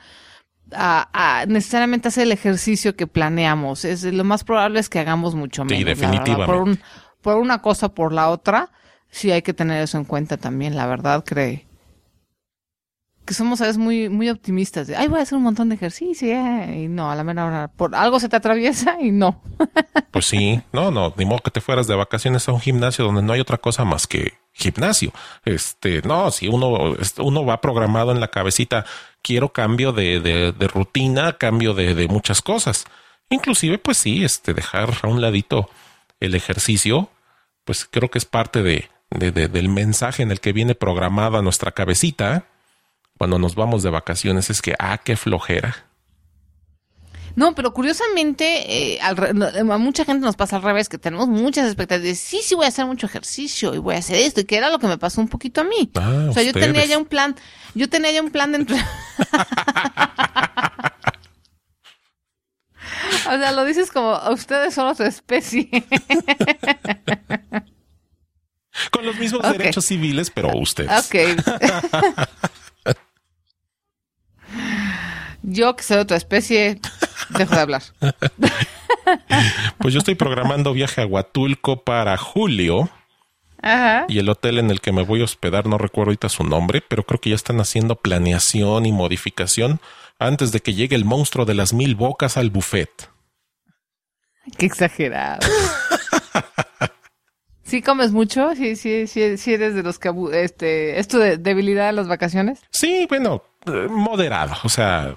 a, 0.72 1.40
a 1.40 1.46
necesariamente 1.46 2.08
hacer 2.08 2.24
el 2.24 2.32
ejercicio 2.32 2.96
que 2.96 3.06
planeamos. 3.06 3.84
Es 3.84 4.02
lo 4.04 4.24
más 4.24 4.44
probable 4.44 4.80
es 4.80 4.88
que 4.88 4.98
hagamos 4.98 5.34
mucho 5.34 5.62
Sí, 5.68 5.68
menos. 5.84 5.84
verdad. 5.84 6.00
definitivamente. 6.10 6.46
Por, 6.52 6.62
un, 6.62 6.80
por 7.22 7.36
una 7.36 7.62
cosa, 7.62 7.88
por 7.90 8.12
la 8.12 8.28
otra, 8.30 8.70
sí 9.10 9.30
hay 9.30 9.42
que 9.42 9.54
tener 9.54 9.82
eso 9.82 9.98
en 9.98 10.04
cuenta 10.04 10.36
también, 10.36 10.76
la 10.76 10.86
verdad, 10.86 11.24
cree 11.24 11.66
que 13.26 13.34
somos 13.34 13.60
a 13.60 13.64
veces 13.64 13.76
muy, 13.76 14.08
muy 14.08 14.30
optimistas 14.30 14.86
de, 14.86 14.96
ay, 14.96 15.08
voy 15.08 15.18
a 15.18 15.22
hacer 15.22 15.36
un 15.36 15.44
montón 15.44 15.68
de 15.68 15.74
ejercicio, 15.74 16.28
eh", 16.28 16.84
y 16.84 16.88
no, 16.88 17.10
a 17.10 17.14
la 17.16 17.24
mera 17.24 17.44
hora, 17.44 17.68
por 17.68 17.94
algo 17.94 18.18
se 18.20 18.28
te 18.30 18.36
atraviesa 18.36 18.96
y 19.00 19.10
no. 19.10 19.42
Pues 20.12 20.24
sí, 20.26 20.62
no, 20.72 20.90
no, 20.90 21.12
ni 21.18 21.26
modo 21.26 21.40
que 21.40 21.50
te 21.50 21.60
fueras 21.60 21.86
de 21.86 21.94
vacaciones 21.94 22.48
a 22.48 22.52
un 22.52 22.60
gimnasio 22.60 23.04
donde 23.04 23.20
no 23.20 23.34
hay 23.34 23.40
otra 23.40 23.58
cosa 23.58 23.84
más 23.84 24.06
que 24.06 24.32
gimnasio. 24.54 25.12
Este, 25.44 26.00
no, 26.02 26.30
si 26.30 26.48
uno, 26.48 26.94
uno 27.18 27.44
va 27.44 27.60
programado 27.60 28.12
en 28.12 28.20
la 28.20 28.28
cabecita, 28.28 28.86
quiero 29.20 29.52
cambio 29.52 29.92
de, 29.92 30.20
de, 30.20 30.52
de 30.52 30.68
rutina, 30.68 31.34
cambio 31.34 31.74
de, 31.74 31.94
de 31.94 32.08
muchas 32.08 32.40
cosas. 32.40 32.86
Inclusive, 33.28 33.76
pues 33.76 33.98
sí, 33.98 34.24
este, 34.24 34.54
dejar 34.54 34.94
a 35.02 35.08
un 35.08 35.20
ladito 35.20 35.68
el 36.20 36.34
ejercicio, 36.34 37.10
pues 37.66 37.84
creo 37.84 38.08
que 38.10 38.16
es 38.18 38.24
parte 38.24 38.62
de- 38.62 38.88
del 39.10 39.68
mensaje 39.68 40.22
en 40.22 40.30
el 40.30 40.40
que 40.40 40.52
viene 40.54 40.74
programada 40.74 41.42
nuestra 41.42 41.72
cabecita 41.72 42.46
cuando 43.18 43.38
nos 43.38 43.54
vamos 43.54 43.82
de 43.82 43.90
vacaciones, 43.90 44.50
es 44.50 44.62
que, 44.62 44.74
ah, 44.78 44.98
qué 44.98 45.16
flojera. 45.16 45.86
No, 47.36 47.54
pero 47.54 47.74
curiosamente, 47.74 48.94
eh, 48.94 48.98
al 49.02 49.70
a 49.70 49.78
mucha 49.78 50.06
gente 50.06 50.24
nos 50.24 50.36
pasa 50.36 50.56
al 50.56 50.62
revés, 50.62 50.88
que 50.88 50.96
tenemos 50.96 51.28
muchas 51.28 51.66
expectativas. 51.66 52.16
Sí, 52.16 52.40
sí, 52.42 52.54
voy 52.54 52.64
a 52.64 52.68
hacer 52.68 52.86
mucho 52.86 53.06
ejercicio 53.06 53.74
y 53.74 53.78
voy 53.78 53.94
a 53.94 53.98
hacer 53.98 54.16
esto, 54.16 54.40
y 54.40 54.44
que 54.44 54.56
era 54.56 54.70
lo 54.70 54.78
que 54.78 54.86
me 54.86 54.96
pasó 54.96 55.20
un 55.20 55.28
poquito 55.28 55.60
a 55.60 55.64
mí. 55.64 55.90
Ah, 55.96 56.28
o 56.30 56.32
sea, 56.32 56.42
yo 56.42 56.54
tenía 56.54 56.86
ya 56.86 56.96
un 56.96 57.04
plan, 57.04 57.36
yo 57.74 57.90
tenía 57.90 58.10
ya 58.10 58.22
un 58.22 58.30
plan 58.30 58.52
de. 58.52 58.66
O 63.28 63.38
sea, 63.38 63.50
lo 63.52 63.64
dices 63.64 63.90
como, 63.90 64.16
ustedes 64.30 64.74
son 64.74 64.86
otra 64.86 65.08
especie. 65.08 65.68
Con 68.92 69.04
los 69.04 69.16
mismos 69.16 69.42
derechos 69.42 69.84
civiles, 69.86 70.30
pero 70.30 70.56
ustedes. 70.56 70.90
Ok. 71.06 71.16
Yo, 75.48 75.76
que 75.76 75.84
soy 75.84 75.98
de 75.98 76.02
otra 76.02 76.16
especie, 76.16 76.80
dejo 77.30 77.54
de 77.54 77.60
hablar. 77.60 77.82
Pues 79.78 79.94
yo 79.94 79.98
estoy 79.98 80.16
programando 80.16 80.72
viaje 80.72 81.00
a 81.02 81.06
Huatulco 81.06 81.84
para 81.84 82.16
julio 82.16 82.88
Ajá. 83.62 84.06
y 84.08 84.18
el 84.18 84.28
hotel 84.28 84.58
en 84.58 84.70
el 84.72 84.80
que 84.80 84.90
me 84.90 85.04
voy 85.04 85.20
a 85.20 85.24
hospedar, 85.24 85.66
no 85.66 85.78
recuerdo 85.78 86.08
ahorita 86.10 86.28
su 86.28 86.42
nombre, 86.42 86.82
pero 86.86 87.04
creo 87.04 87.20
que 87.20 87.30
ya 87.30 87.36
están 87.36 87.60
haciendo 87.60 87.94
planeación 87.94 88.84
y 88.84 88.90
modificación 88.90 89.80
antes 90.18 90.50
de 90.50 90.58
que 90.60 90.74
llegue 90.74 90.96
el 90.96 91.04
monstruo 91.04 91.46
de 91.46 91.54
las 91.54 91.72
mil 91.72 91.94
bocas 91.94 92.36
al 92.36 92.50
buffet. 92.50 92.90
Qué 94.58 94.66
exagerado. 94.66 95.46
¿Sí 97.62 97.82
comes 97.82 98.10
mucho? 98.12 98.54
¿Sí, 98.56 98.74
sí, 98.76 99.06
sí, 99.06 99.36
sí 99.38 99.54
eres 99.54 99.74
de 99.74 99.82
los 99.84 99.98
que... 100.00 100.12
Este, 100.32 100.98
¿Es 100.98 101.06
tu 101.08 101.18
de- 101.18 101.36
debilidad 101.36 101.92
las 101.92 102.08
vacaciones? 102.08 102.60
Sí, 102.70 103.06
bueno, 103.08 103.42
eh, 103.66 103.86
moderado, 103.90 104.54
o 104.64 104.68
sea, 104.68 105.16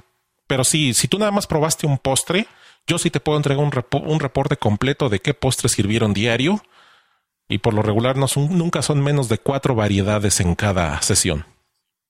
pero 0.50 0.64
sí, 0.64 0.96
si 0.96 1.08
tú 1.08 1.20
nada 1.20 1.30
más 1.30 1.46
probaste 1.46 1.86
un 1.86 2.00
postre, 2.00 2.48
yo 2.88 2.98
sí 2.98 3.12
te 3.12 3.20
puedo 3.20 3.38
entregar 3.38 3.64
un, 3.64 3.72
un 4.08 4.20
reporte 4.20 4.58
completo 4.58 5.08
de 5.08 5.20
qué 5.20 5.36
postres 5.36 5.74
sirvieron 5.74 6.12
diario 6.12 6.64
y 7.48 7.60
por 7.60 7.76
lo 7.76 7.84
regular 7.84 8.18
no 8.18 8.28
son, 8.28 8.58
nunca 8.58 8.82
son 8.82 9.00
menos 9.00 9.30
de 9.30 9.38
cuatro 9.38 9.76
variedades 9.76 10.40
en 10.40 10.56
cada 10.56 11.00
sesión. 11.04 11.46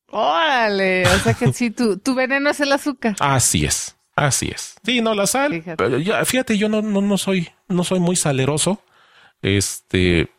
¡Órale! 0.08 1.06
O 1.06 1.19
sea 1.19 1.34
que 1.34 1.52
sí, 1.52 1.69
tu, 1.69 1.97
tu 1.97 2.15
veneno 2.15 2.49
es 2.49 2.62
el 2.62 2.71
azúcar. 2.71 3.17
Así 3.19 3.65
es, 3.65 3.97
así 4.15 4.47
es. 4.56 4.75
Sí, 4.86 5.02
no, 5.02 5.13
la 5.15 5.28
sal. 5.28 5.52
Fíjate. 5.52 5.75
pero 5.75 5.97
ya, 5.99 6.23
fíjate, 6.23 6.58
yo 6.58 6.69
no, 6.69 6.82
no, 6.82 7.02
no 7.02 7.17
soy, 7.17 7.49
no 7.67 7.84
soy 7.84 7.99
muy 7.99 8.15
saleroso. 8.15 8.82
Este, 9.41 10.32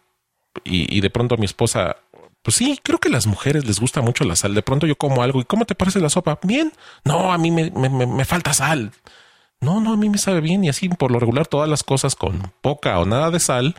y, 0.64 0.96
y 0.96 1.00
de 1.02 1.10
pronto 1.10 1.36
mi 1.36 1.44
esposa, 1.44 1.98
pues 2.42 2.57
sí, 2.57 2.79
creo 2.83 2.98
que 2.98 3.09
a 3.09 3.12
las 3.12 3.26
mujeres 3.26 3.64
les 3.66 3.81
gusta 3.81 4.00
mucho 4.00 4.24
la 4.24 4.37
sal. 4.37 4.55
De 4.55 4.62
pronto 4.62 4.87
yo 4.87 4.96
como 4.96 5.22
algo 5.22 5.40
y 5.40 5.44
¿cómo 5.44 5.64
te 5.66 5.74
parece 5.74 6.00
la 6.00 6.09
sopa? 6.11 6.38
Bien. 6.42 6.72
No, 7.05 7.33
a 7.33 7.38
mí 7.38 7.50
me, 7.50 7.70
me, 7.70 7.88
me- 7.88 8.07
me 8.07 8.24
falta 8.24 8.53
sal. 8.55 8.92
No, 9.61 9.81
no, 9.81 9.92
a 9.92 9.96
mí 9.96 10.09
me 10.09 10.18
sabe 10.18 10.40
bien. 10.40 10.64
Y 10.64 10.68
así 10.70 10.88
por 10.88 11.11
lo 11.11 11.18
regular 11.20 11.46
todas 11.46 11.68
las 11.68 11.83
cosas 11.85 12.14
con 12.16 12.53
poca 12.62 12.98
o 12.98 13.05
nada 13.07 13.31
de 13.31 13.40
sal 13.40 13.74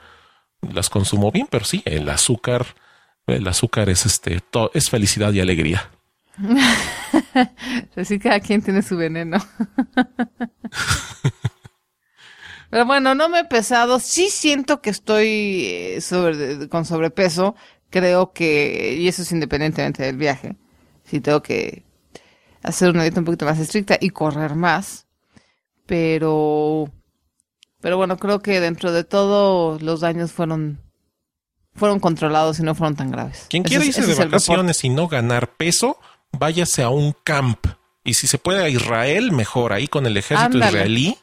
las 0.61 0.89
consumo 0.91 1.31
bien, 1.31 1.47
pero 1.49 1.65
sí, 1.65 1.81
el 1.85 2.07
azúcar, 2.07 2.67
el 3.25 3.47
azúcar 3.47 3.89
es 3.89 4.05
este, 4.05 4.41
to- 4.41 4.69
es 4.75 4.89
felicidad 4.91 5.33
y 5.33 5.39
alegría. 5.39 5.89
Así 7.95 8.19
cada 8.19 8.39
quien 8.39 8.61
tiene 8.61 8.81
su 8.83 8.95
veneno. 8.95 9.37
Pero 12.69 12.85
bueno, 12.85 13.15
no 13.15 13.27
me 13.27 13.39
he 13.39 13.45
pesado. 13.45 13.99
Sí 13.99 14.29
siento 14.29 14.81
que 14.81 14.89
estoy 14.91 15.65
eh, 15.65 15.99
con 16.69 16.85
sobrepeso. 16.85 17.55
Creo 17.91 18.33
que, 18.33 18.95
y 18.97 19.07
eso 19.07 19.21
es 19.21 19.31
independientemente 19.31 20.01
del 20.01 20.17
viaje. 20.17 20.55
Sí 21.03 21.19
tengo 21.21 21.43
que 21.43 21.83
hacer 22.63 22.89
una 22.89 23.03
dieta 23.03 23.19
un 23.19 23.25
poquito 23.25 23.45
más 23.45 23.59
estricta 23.59 23.97
y 24.01 24.09
correr 24.09 24.55
más. 24.55 25.05
Pero, 25.85 26.89
pero 27.81 27.97
bueno, 27.97 28.17
creo 28.17 28.39
que 28.41 28.59
dentro 28.59 28.91
de 28.91 29.03
todo 29.03 29.77
los 29.79 29.99
daños 29.99 30.31
fueron, 30.31 30.79
fueron 31.75 31.99
controlados 31.99 32.59
y 32.59 32.63
no 32.63 32.75
fueron 32.75 32.95
tan 32.95 33.11
graves. 33.11 33.45
Quien 33.49 33.63
quiera 33.63 33.83
irse 33.83 34.05
de 34.05 34.15
vacaciones 34.15 34.83
y 34.83 34.89
no 34.89 35.07
ganar 35.07 35.49
peso, 35.55 35.99
váyase 36.31 36.83
a 36.83 36.89
un 36.89 37.13
camp. 37.23 37.67
Y 38.03 38.13
si 38.13 38.27
se 38.27 38.37
puede 38.37 38.63
a 38.63 38.69
Israel, 38.69 39.31
mejor, 39.31 39.73
ahí 39.73 39.87
con 39.87 40.05
el 40.05 40.15
ejército 40.17 40.45
Ándale. 40.45 40.67
israelí. 40.67 41.17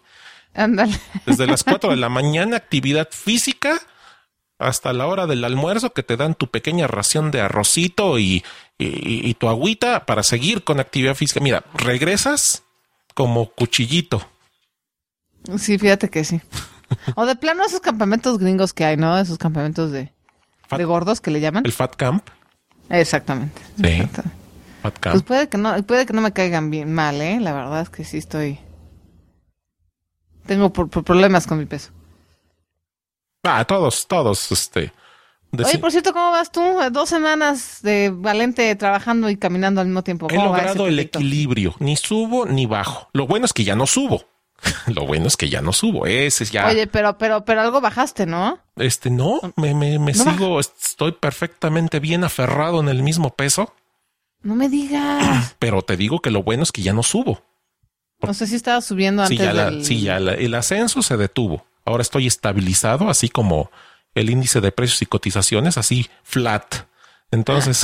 Ándale. 0.55 1.01
Desde 1.25 1.47
las 1.47 1.65
4 1.65 1.91
de 1.91 1.97
la 1.97 2.09
mañana, 2.11 2.57
actividad 2.59 3.09
física, 3.11 3.81
hasta 4.59 4.93
la 4.93 5.07
hora 5.07 5.27
del 5.27 5.45
almuerzo, 5.45 5.93
que 5.93 6.03
te 6.03 6.17
dan 6.17 6.35
tu 6.35 6.49
pequeña 6.51 6.87
ración 6.87 7.31
de 7.31 7.41
arrocito 7.41 8.19
y, 8.19 8.45
y- 8.79 9.29
y 9.29 9.35
tu 9.35 9.49
agüita 9.49 10.05
para 10.07 10.23
seguir 10.23 10.65
con 10.65 10.81
actividad 10.81 11.15
física. 11.15 11.41
Mira, 11.41 11.65
regresas 11.75 12.65
como 13.15 13.47
cuchillito. 13.51 14.27
Sí, 15.59 15.79
fíjate 15.79 16.09
que 16.11 16.25
sí. 16.25 16.41
O 17.15 17.27
de 17.27 17.37
plano 17.37 17.65
esos 17.65 17.81
campamentos 17.81 18.39
gringos 18.39 18.73
que 18.73 18.85
hay, 18.85 18.97
¿no? 18.97 19.19
Esos 19.19 19.39
campamentos 19.39 19.93
de, 19.93 20.13
Fat- 20.69 20.79
de 20.79 20.85
gordos 20.85 21.21
que 21.21 21.31
le 21.31 21.41
llaman. 21.41 21.65
El 21.65 21.73
Fat 21.73 21.95
Camp. 21.97 22.27
Exactamente. 22.89 23.61
Sí. 23.77 23.87
Exactamente. 23.87 24.37
Fat 24.83 24.93
Pues 24.99 25.15
Camp. 25.15 25.25
puede 25.27 25.49
que 25.49 25.59
no, 25.59 25.83
puede 25.85 26.07
que 26.07 26.13
no 26.13 26.21
me 26.21 26.33
caigan 26.33 26.71
bien 26.71 26.93
mal, 26.93 27.21
¿eh? 27.21 27.39
La 27.41 27.53
verdad 27.53 27.83
es 27.83 27.91
que 27.91 28.05
sí 28.05 28.19
estoy. 28.19 28.59
Tengo 30.47 30.73
por- 30.73 30.89
por 30.89 31.05
problemas 31.05 31.47
con 31.47 31.59
mi 31.59 31.67
peso. 31.67 31.91
Ah, 33.43 33.65
todos, 33.65 34.07
todos, 34.07 34.51
este. 34.53 34.93
Oye, 35.53 35.79
por 35.79 35.91
cierto, 35.91 36.13
¿cómo 36.13 36.31
vas 36.31 36.53
tú? 36.53 36.61
Dos 36.93 37.09
semanas 37.09 37.79
de 37.83 38.11
Valente 38.15 38.75
trabajando 38.77 39.31
y 39.31 39.37
caminando 39.37 39.81
al 39.81 39.87
mismo 39.87 40.03
tiempo. 40.05 40.27
He 40.31 40.35
¿Cómo 40.37 40.51
va 40.51 40.59
logrado 40.59 40.87
el 40.87 40.99
equilibrio, 40.99 41.75
ni 41.79 41.97
subo 41.97 42.45
ni 42.45 42.67
bajo. 42.67 43.09
Lo 43.15 43.27
bueno 43.27 43.47
es 43.47 43.53
que 43.55 43.65
ya 43.65 43.75
no 43.75 43.87
subo. 43.87 44.25
Lo 44.89 45.07
bueno 45.07 45.27
es 45.29 45.37
que 45.37 45.49
ya 45.49 45.63
no 45.63 45.73
subo. 45.73 46.05
Ese 46.05 46.45
es 46.45 46.51
ya. 46.51 46.67
Oye, 46.67 46.87
pero, 46.89 47.17
pero, 47.17 47.45
pero 47.45 47.63
algo 47.63 47.81
bajaste, 47.81 48.27
¿no? 48.27 48.59
Este 48.77 49.09
no, 49.09 49.41
me, 49.57 49.73
me, 49.73 49.99
me 49.99 50.13
No 50.13 50.25
sigo, 50.25 50.61
estoy 50.61 51.13
perfectamente 51.13 52.01
bien 52.01 52.25
aferrado 52.25 52.81
en 52.81 52.89
el 52.89 53.03
mismo 53.03 53.31
peso, 53.35 53.73
No 54.43 54.55
me 54.55 54.69
digas. 54.69 55.55
pero 55.59 55.81
te 55.83 55.97
digo 55.97 56.19
que 56.21 56.31
lo 56.31 56.43
bueno 56.43 56.65
es 56.65 56.73
que 56.73 56.83
ya 56.83 56.93
no 56.93 57.03
subo. 57.05 57.41
No 58.21 58.35
sé 58.35 58.49
si 58.49 58.57
estaba 58.57 58.81
subiendo 58.83 59.25
Sí, 59.29 59.35
antes 59.35 59.47
ya, 59.47 59.53
la- 59.55 59.71
del... 59.71 59.85
sí, 59.85 60.01
ya 60.03 60.19
la- 60.21 60.35
el 60.35 60.53
ascenso 60.55 61.01
se 61.03 61.17
detuvo. 61.17 61.65
Ahora 61.89 62.03
estoy 62.03 62.27
estabilizado, 62.27 63.09
así 63.09 63.31
como 63.31 63.71
el 64.15 64.29
índice 64.29 64.61
de 64.61 64.73
precios 64.73 65.01
y 65.01 65.07
cotizaciones, 65.07 65.79
así 65.79 66.07
flat. 66.23 66.75
Entonces, 67.31 67.83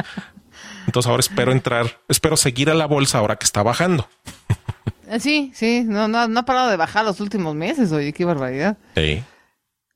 entonces 0.86 1.10
ahora 1.10 1.18
espero 1.18 1.50
entrar, 1.50 1.98
espero 2.08 2.36
seguir 2.36 2.70
a 2.70 2.74
la 2.74 2.86
bolsa 2.86 3.18
ahora 3.18 3.34
que 3.34 3.44
está 3.44 3.64
bajando. 3.64 4.08
Sí, 5.18 5.50
sí, 5.56 5.82
no, 5.84 6.06
no, 6.06 6.28
no 6.28 6.38
ha 6.38 6.44
parado 6.44 6.70
de 6.70 6.76
bajar 6.76 7.04
los 7.04 7.18
últimos 7.18 7.56
meses, 7.56 7.90
oye, 7.90 8.12
qué 8.12 8.24
barbaridad. 8.24 8.76
Sí. 8.94 9.24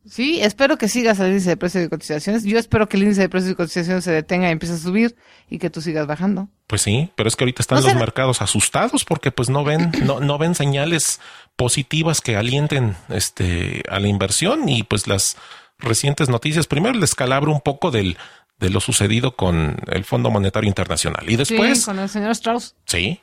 Sí, 0.08 0.40
espero 0.40 0.78
que 0.78 0.88
sigas 0.88 1.20
el 1.20 1.28
índice 1.28 1.50
de 1.50 1.56
precios 1.58 1.84
y 1.84 1.88
cotizaciones. 1.88 2.44
Yo 2.44 2.58
espero 2.58 2.88
que 2.88 2.96
el 2.96 3.02
índice 3.02 3.20
de 3.22 3.28
precios 3.28 3.52
y 3.52 3.54
cotizaciones 3.54 4.02
se 4.04 4.10
detenga 4.12 4.48
y 4.48 4.52
empiece 4.52 4.74
a 4.74 4.78
subir 4.78 5.14
y 5.50 5.58
que 5.58 5.68
tú 5.68 5.82
sigas 5.82 6.06
bajando. 6.06 6.48
Pues 6.66 6.80
sí, 6.82 7.10
pero 7.16 7.28
es 7.28 7.36
que 7.36 7.44
ahorita 7.44 7.62
están 7.62 7.76
No 7.76 7.82
los 7.82 7.90
será- 7.90 8.00
mercados 8.00 8.40
asustados 8.40 9.04
porque 9.04 9.30
pues 9.30 9.50
no 9.50 9.62
ven, 9.62 9.92
no, 10.04 10.20
no 10.20 10.38
ven 10.38 10.54
señales 10.54 11.20
positivas 11.56 12.20
que 12.22 12.36
alienten 12.36 12.96
este 13.10 13.82
a 13.90 14.00
la 14.00 14.08
inversión 14.08 14.68
y 14.68 14.82
pues 14.84 15.06
las 15.06 15.36
recientes 15.78 16.28
noticias, 16.28 16.66
primero 16.66 16.94
el 16.94 17.00
descalabro 17.00 17.52
un 17.52 17.60
poco 17.60 17.90
del 17.90 18.16
de 18.58 18.68
lo 18.70 18.80
sucedido 18.80 19.36
con 19.36 19.76
el 19.86 20.04
Fondo 20.04 20.30
Monetario 20.30 20.68
Internacional 20.68 21.28
y 21.30 21.36
después 21.36 21.78
sí, 21.80 21.84
con 21.84 21.98
el 21.98 22.08
señor 22.08 22.30
Strauss. 22.32 22.74
Sí. 22.86 23.20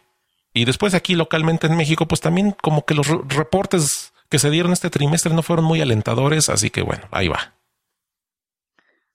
Y 0.54 0.66
después 0.66 0.96
aquí 0.96 1.14
localmente 1.14 1.68
en 1.68 1.76
México, 1.78 2.08
pues 2.08 2.22
también 2.22 2.56
como 2.62 2.86
que 2.86 2.96
los 2.96 3.08
re- 3.08 3.20
reportes 3.30 4.07
que 4.30 4.40
se 4.40 4.50
dieron 4.50 4.74
este 4.74 4.90
trimestre 4.90 5.34
no 5.34 5.44
fueron 5.44 5.66
muy 5.66 5.82
alentadores, 5.82 6.50
así 6.50 6.70
que 6.70 6.82
bueno, 6.82 7.08
ahí 7.12 7.28
va. 7.28 7.54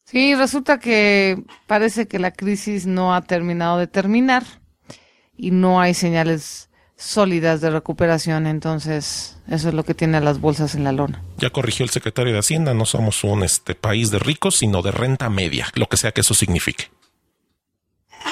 Sí, 0.05 0.35
resulta 0.35 0.79
que 0.79 1.42
parece 1.66 2.07
que 2.07 2.18
la 2.18 2.33
crisis 2.33 2.87
no 2.87 3.14
ha 3.14 3.22
terminado 3.22 3.79
de 3.79 3.87
terminar 3.87 4.44
y 5.37 5.51
no 5.51 5.81
hay 5.81 5.94
señales 5.94 6.68
sólidas 6.96 7.61
de 7.61 7.70
recuperación, 7.70 8.46
entonces 8.46 9.38
eso 9.48 9.68
es 9.68 9.75
lo 9.75 9.85
que 9.85 9.94
tiene 9.94 10.18
a 10.18 10.20
las 10.20 10.40
bolsas 10.40 10.75
en 10.75 10.85
la 10.85 10.92
lona. 10.92 11.22
Ya 11.38 11.51
corrigió 11.51 11.85
el 11.85 11.90
secretario 11.90 12.33
de 12.33 12.38
Hacienda, 12.38 12.75
no 12.75 12.85
somos 12.85 13.25
un 13.25 13.42
este 13.42 13.75
país 13.75 14.11
de 14.11 14.18
ricos, 14.18 14.57
sino 14.57 14.83
de 14.83 14.92
renta 14.92 15.29
media, 15.29 15.68
lo 15.75 15.88
que 15.88 15.96
sea 15.96 16.12
que 16.12 16.20
eso 16.20 16.35
signifique. 16.35 16.90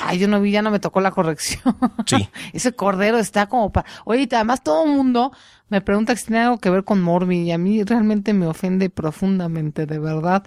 Ay, 0.03 0.19
yo 0.19 0.29
no 0.29 0.41
vi, 0.41 0.51
ya 0.51 0.63
no 0.63 0.71
me 0.71 0.81
tocó 0.81 1.01
la 1.01 1.11
corrección. 1.11 1.77
Sí. 2.07 2.29
Ese 2.53 2.73
cordero 2.73 3.19
está 3.19 3.47
como 3.47 3.71
para... 3.73 3.89
Oye, 4.05 4.29
además 4.33 4.63
todo 4.63 4.85
el 4.85 4.91
mundo 4.91 5.33
me 5.69 5.81
pregunta 5.81 6.17
si 6.17 6.27
tiene 6.27 6.43
algo 6.43 6.59
que 6.59 6.71
ver 6.71 6.85
con 6.85 7.01
Morbi 7.01 7.43
y 7.43 7.53
a 7.53 7.59
mí 7.59 7.83
realmente 7.85 8.33
me 8.33 8.47
ofende 8.47 8.91
profundamente, 8.91 9.87
de 9.87 9.99
verdad. 9.99 10.45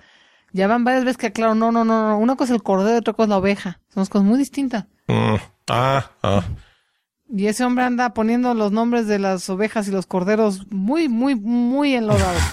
Ya 0.52 0.68
van 0.68 0.84
varias 0.84 1.04
veces 1.04 1.18
que 1.18 1.28
aclaro, 1.28 1.56
no, 1.56 1.72
no, 1.72 1.84
no, 1.84 2.10
no. 2.10 2.18
Una 2.20 2.36
cosa 2.36 2.54
es 2.54 2.58
el 2.58 2.64
cordero 2.64 2.96
y 2.96 3.00
otra 3.00 3.14
cosa 3.14 3.24
es 3.24 3.30
la 3.30 3.38
oveja. 3.38 3.80
Son 3.90 4.06
cosas 4.06 4.28
muy 4.28 4.38
distintas. 4.38 4.86
Mm, 5.08 5.36
ah, 5.70 6.12
ah. 6.22 6.44
Y 7.36 7.48
ese 7.48 7.64
hombre 7.64 7.86
anda 7.86 8.14
poniendo 8.14 8.54
los 8.54 8.72
nombres 8.72 9.08
de 9.08 9.18
las 9.18 9.50
ovejas 9.50 9.88
y 9.88 9.92
los 9.92 10.06
corderos 10.06 10.72
muy, 10.72 11.10
muy, 11.10 11.34
muy 11.36 11.96
enlodados. 11.96 12.44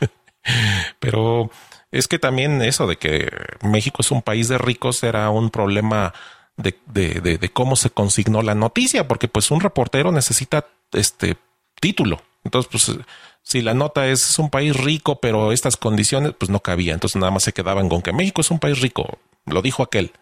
Pero 1.00 1.50
es 1.98 2.08
que 2.08 2.18
también 2.18 2.62
eso 2.62 2.86
de 2.86 2.96
que 2.96 3.30
México 3.62 3.98
es 4.00 4.10
un 4.10 4.22
país 4.22 4.48
de 4.48 4.58
ricos 4.58 5.02
era 5.02 5.30
un 5.30 5.50
problema 5.50 6.12
de, 6.56 6.78
de, 6.86 7.20
de, 7.20 7.38
de 7.38 7.48
cómo 7.50 7.76
se 7.76 7.90
consignó 7.90 8.42
la 8.42 8.54
noticia, 8.54 9.08
porque 9.08 9.28
pues 9.28 9.50
un 9.50 9.60
reportero 9.60 10.12
necesita 10.12 10.66
este 10.92 11.36
título. 11.80 12.22
Entonces, 12.44 12.70
pues 12.70 13.06
si 13.42 13.62
la 13.62 13.74
nota 13.74 14.08
es, 14.08 14.30
es 14.30 14.38
un 14.38 14.50
país 14.50 14.76
rico, 14.76 15.20
pero 15.20 15.52
estas 15.52 15.76
condiciones, 15.76 16.32
pues 16.38 16.50
no 16.50 16.60
cabía. 16.60 16.94
Entonces 16.94 17.20
nada 17.20 17.30
más 17.30 17.44
se 17.44 17.52
quedaban 17.52 17.88
con 17.88 18.02
que 18.02 18.12
México 18.12 18.40
es 18.40 18.50
un 18.50 18.58
país 18.58 18.80
rico. 18.80 19.18
Lo 19.44 19.62
dijo 19.62 19.82
aquel. 19.82 20.12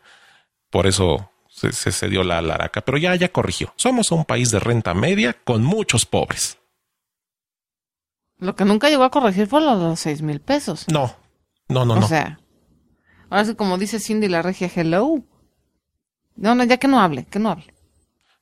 Por 0.70 0.86
eso 0.86 1.30
se, 1.48 1.72
se, 1.72 1.92
se 1.92 2.08
dio 2.08 2.22
la 2.22 2.42
laraca. 2.42 2.82
Pero 2.82 2.98
ya, 2.98 3.14
ya 3.14 3.30
corrigió. 3.30 3.72
Somos 3.76 4.10
un 4.10 4.24
país 4.24 4.50
de 4.50 4.60
renta 4.60 4.94
media 4.94 5.36
con 5.44 5.62
muchos 5.62 6.04
pobres. 6.06 6.58
Lo 8.38 8.56
que 8.56 8.64
nunca 8.64 8.90
llegó 8.90 9.04
a 9.04 9.10
corregir 9.10 9.46
fue 9.46 9.60
los, 9.60 9.78
los 9.78 10.00
seis 10.00 10.20
mil 10.20 10.40
pesos. 10.40 10.86
No, 10.92 11.14
no, 11.68 11.84
no, 11.84 11.94
o 11.94 12.00
no. 12.00 12.08
sea, 12.08 12.40
ahora 13.30 13.44
sí, 13.44 13.54
como 13.54 13.78
dice 13.78 14.00
Cindy 14.00 14.28
la 14.28 14.42
regia, 14.42 14.70
hello. 14.74 15.22
No, 16.36 16.54
no, 16.54 16.64
ya 16.64 16.78
que 16.78 16.88
no 16.88 17.00
hable, 17.00 17.26
que 17.26 17.38
no 17.38 17.50
hable. 17.50 17.72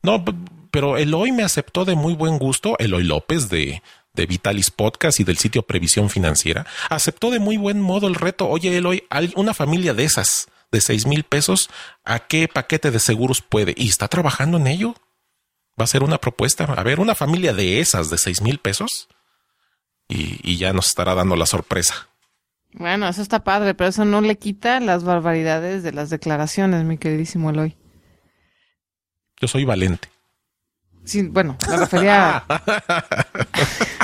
No, 0.03 0.25
pero 0.71 0.97
Eloy 0.97 1.33
me 1.33 1.43
aceptó 1.43 1.85
de 1.85 1.95
muy 1.95 2.15
buen 2.15 2.39
gusto, 2.39 2.77
Eloy 2.79 3.05
López 3.05 3.49
de, 3.51 3.83
de 4.15 4.27
Vitalis 4.27 4.71
Podcast 4.71 5.21
y 5.21 5.25
del 5.25 5.37
sitio 5.39 5.63
Previsión 5.63 6.11
Financiera, 6.11 6.67
aceptó 6.89 7.31
de 7.31 7.39
muy 7.39 7.57
buen 7.57 7.81
modo 7.81 8.09
el 8.09 8.15
reto. 8.15 8.49
Oye, 8.49 8.77
Eloy, 8.77 9.05
una 9.37 9.55
familia 9.55 9.95
de 9.95 10.05
esas, 10.05 10.49
de 10.73 10.81
seis 10.81 11.07
mil 11.07 11.25
pesos, 11.25 11.69
¿a 12.05 12.21
qué 12.21 12.49
paquete 12.49 12.91
de 12.91 12.99
seguros 12.99 13.43
puede? 13.43 13.75
Y 13.77 13.89
está 13.89 14.09
trabajando 14.09 14.57
en 14.57 14.67
ello. 14.67 14.95
Va 15.81 15.85
a 15.85 15.89
ser 15.89 16.03
una 16.03 16.19
propuesta. 16.19 16.65
A 16.65 16.83
ver, 16.83 17.01
una 17.01 17.15
familia 17.15 17.53
de 17.53 17.81
esas, 17.81 18.11
de 18.11 18.19
seis 18.19 18.41
mil 18.43 18.59
pesos. 18.59 19.09
Y, 20.09 20.39
y 20.43 20.57
ya 20.59 20.73
nos 20.73 20.89
estará 20.89 21.15
dando 21.15 21.37
la 21.37 21.47
sorpresa. 21.47 22.09
Bueno, 22.75 23.09
eso 23.09 23.23
está 23.23 23.45
padre, 23.45 23.75
pero 23.75 23.91
eso 23.91 24.05
no 24.05 24.21
le 24.21 24.37
quita 24.39 24.81
las 24.81 25.05
barbaridades 25.05 25.83
de 25.83 25.93
las 25.93 26.11
declaraciones, 26.11 26.85
mi 26.85 26.99
queridísimo 26.99 27.51
Eloy. 27.51 27.77
Yo 29.41 29.49
soy 29.49 29.65
valente. 29.65 30.09
Sí, 31.05 31.23
bueno, 31.23 31.57
me 31.69 31.77
refería 31.77 32.45
a... 32.49 32.63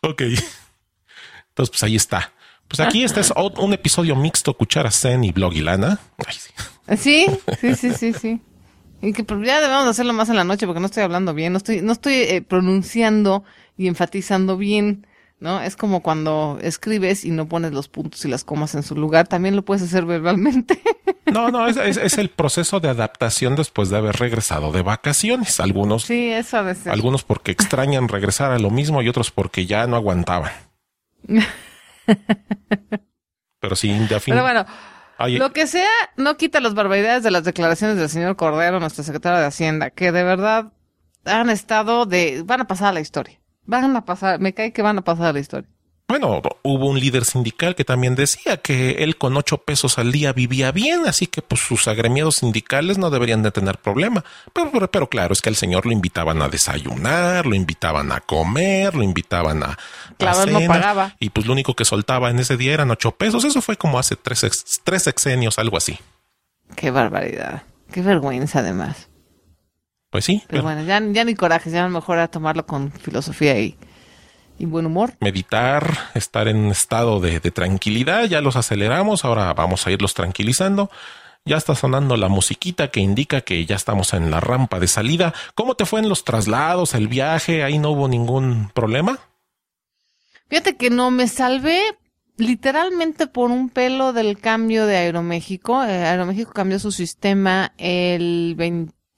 Ok. 0.00 0.22
Entonces, 0.22 1.70
pues 1.70 1.82
ahí 1.82 1.96
está. 1.96 2.32
Pues 2.68 2.80
aquí 2.80 3.02
este 3.02 3.20
es 3.20 3.32
un 3.36 3.72
episodio 3.72 4.14
mixto, 4.14 4.54
Cuchara 4.54 4.90
Zen 4.90 5.24
y 5.24 5.32
Blog 5.32 5.54
y 5.54 5.60
Lana. 5.60 5.98
Ay, 6.24 6.36
sí. 6.38 6.52
Sí, 6.96 7.26
sí, 7.60 7.74
sí, 7.74 7.94
sí, 7.94 8.12
sí. 8.12 8.40
Y 9.00 9.12
que 9.12 9.24
pero 9.24 9.42
ya 9.42 9.60
debemos 9.60 9.84
de 9.84 9.90
hacerlo 9.90 10.12
más 10.12 10.28
en 10.28 10.36
la 10.36 10.44
noche 10.44 10.66
porque 10.66 10.80
no 10.80 10.86
estoy 10.86 11.02
hablando 11.02 11.32
bien, 11.32 11.52
no 11.52 11.58
estoy, 11.58 11.80
no 11.82 11.92
estoy 11.92 12.14
eh, 12.14 12.42
pronunciando 12.42 13.44
y 13.76 13.86
enfatizando 13.86 14.56
bien, 14.56 15.06
¿no? 15.40 15.60
Es 15.60 15.76
como 15.76 16.02
cuando 16.02 16.58
escribes 16.62 17.24
y 17.24 17.30
no 17.30 17.48
pones 17.48 17.72
los 17.72 17.88
puntos 17.88 18.24
y 18.24 18.28
las 18.28 18.44
comas 18.44 18.74
en 18.74 18.82
su 18.82 18.94
lugar, 18.96 19.28
también 19.28 19.54
lo 19.56 19.64
puedes 19.64 19.82
hacer 19.82 20.04
verbalmente. 20.04 20.80
No, 21.28 21.50
no, 21.50 21.66
es, 21.68 21.76
es- 21.76 21.98
es 21.98 22.16
el 22.16 22.30
proceso 22.30 22.80
de 22.80 22.88
adaptación 22.88 23.54
después 23.54 23.90
de 23.90 23.98
haber 23.98 24.16
regresado 24.16 24.72
de 24.72 24.80
vacaciones. 24.80 25.60
Algunos, 25.60 26.04
sí, 26.04 26.30
eso 26.30 26.64
de 26.64 26.74
ser. 26.74 26.90
algunos 26.90 27.22
porque 27.22 27.50
extrañan 27.50 28.08
regresar 28.08 28.50
a 28.50 28.58
lo 28.58 28.70
mismo 28.70 29.02
y 29.02 29.10
otros 29.10 29.30
porque 29.30 29.66
ya 29.66 29.86
no 29.86 29.96
aguantaban. 29.96 30.50
Pero 33.60 33.76
sí, 33.76 33.90
de 33.92 34.20
fin. 34.20 34.32
Pero 34.32 34.42
bueno, 34.42 34.64
Ay, 35.18 35.36
lo 35.36 35.52
que 35.52 35.66
sea 35.66 35.90
no 36.16 36.36
quita 36.38 36.60
las 36.60 36.74
barbaridades 36.74 37.22
de 37.24 37.30
las 37.30 37.44
declaraciones 37.44 37.96
del 37.98 38.08
señor 38.08 38.36
Cordero, 38.36 38.80
nuestro 38.80 39.04
secretario 39.04 39.38
de 39.40 39.46
Hacienda, 39.46 39.90
que 39.90 40.12
de 40.12 40.22
verdad 40.22 40.72
han 41.24 41.50
estado 41.50 42.06
de, 42.06 42.42
van 42.46 42.62
a 42.62 42.66
pasar 42.66 42.88
a 42.88 42.92
la 42.92 43.00
historia. 43.00 43.38
Van 43.68 43.94
a 43.94 44.04
pasar, 44.06 44.40
me 44.40 44.54
cae 44.54 44.72
que 44.72 44.80
van 44.80 44.96
a 44.96 45.02
pasar 45.02 45.34
la 45.34 45.40
historia. 45.40 45.68
Bueno, 46.08 46.40
hubo 46.62 46.86
un 46.86 46.98
líder 46.98 47.26
sindical 47.26 47.74
que 47.74 47.84
también 47.84 48.14
decía 48.14 48.56
que 48.56 48.92
él 49.04 49.18
con 49.18 49.36
ocho 49.36 49.58
pesos 49.58 49.98
al 49.98 50.10
día 50.10 50.32
vivía 50.32 50.72
bien, 50.72 51.02
así 51.06 51.26
que 51.26 51.42
pues 51.42 51.60
sus 51.60 51.86
agremiados 51.86 52.36
sindicales 52.36 52.96
no 52.96 53.10
deberían 53.10 53.42
de 53.42 53.50
tener 53.50 53.76
problema. 53.76 54.24
Pero, 54.54 54.70
pero, 54.72 54.90
pero 54.90 55.10
claro, 55.10 55.34
es 55.34 55.42
que 55.42 55.50
al 55.50 55.56
señor 55.56 55.84
lo 55.84 55.92
invitaban 55.92 56.40
a 56.40 56.48
desayunar, 56.48 57.44
lo 57.44 57.54
invitaban 57.54 58.10
a 58.10 58.20
comer, 58.20 58.94
lo 58.94 59.02
invitaban 59.02 59.62
a, 59.62 59.76
Claro, 60.16 60.44
él 60.44 60.52
no 60.54 60.60
pagaba. 60.66 61.14
Y 61.20 61.28
pues 61.28 61.46
lo 61.46 61.52
único 61.52 61.74
que 61.74 61.84
soltaba 61.84 62.30
en 62.30 62.38
ese 62.38 62.56
día 62.56 62.72
eran 62.72 62.90
ocho 62.90 63.10
pesos. 63.10 63.44
Eso 63.44 63.60
fue 63.60 63.76
como 63.76 63.98
hace 63.98 64.16
tres, 64.16 64.46
tres 64.82 65.02
sexenios, 65.02 65.58
algo 65.58 65.76
así. 65.76 65.98
Qué 66.74 66.90
barbaridad. 66.90 67.64
Qué 67.92 68.00
vergüenza 68.00 68.60
además. 68.60 69.10
Pues 70.10 70.24
sí, 70.24 70.42
Pero 70.48 70.48
pero 70.48 70.62
bueno, 70.62 70.82
ya, 70.84 71.00
ya 71.12 71.24
ni 71.24 71.34
coraje, 71.34 71.70
ya 71.70 71.86
mejor 71.88 72.18
a 72.18 72.28
tomarlo 72.28 72.64
con 72.66 72.90
filosofía 72.92 73.58
y, 73.60 73.76
y 74.58 74.64
buen 74.66 74.86
humor. 74.86 75.12
meditar, 75.20 75.86
estar 76.14 76.48
en 76.48 76.70
estado 76.70 77.20
de, 77.20 77.40
de 77.40 77.50
tranquilidad, 77.50 78.24
ya 78.24 78.40
los 78.40 78.56
aceleramos, 78.56 79.24
ahora 79.24 79.52
vamos 79.52 79.86
a 79.86 79.90
irlos 79.90 80.14
tranquilizando. 80.14 80.90
Ya 81.44 81.56
está 81.56 81.74
sonando 81.74 82.16
la 82.16 82.28
musiquita 82.28 82.88
que 82.88 83.00
indica 83.00 83.40
que 83.40 83.64
ya 83.64 83.76
estamos 83.76 84.12
en 84.12 84.30
la 84.30 84.40
rampa 84.40 84.80
de 84.80 84.86
salida. 84.86 85.32
¿Cómo 85.54 85.76
te 85.76 85.86
fue 85.86 86.00
en 86.00 86.08
los 86.08 86.24
traslados, 86.24 86.94
el 86.94 87.08
viaje? 87.08 87.62
Ahí 87.62 87.78
no 87.78 87.90
hubo 87.90 88.06
ningún 88.08 88.70
problema. 88.74 89.18
Fíjate 90.50 90.76
que 90.76 90.90
no 90.90 91.10
me 91.10 91.26
salvé 91.26 91.80
literalmente 92.36 93.26
por 93.26 93.50
un 93.50 93.70
pelo 93.70 94.12
del 94.12 94.38
cambio 94.38 94.86
de 94.86 94.96
Aeroméxico. 94.96 95.82
Eh, 95.84 96.04
Aeroméxico 96.06 96.52
cambió 96.52 96.78
su 96.78 96.92
sistema 96.92 97.72
el 97.78 98.54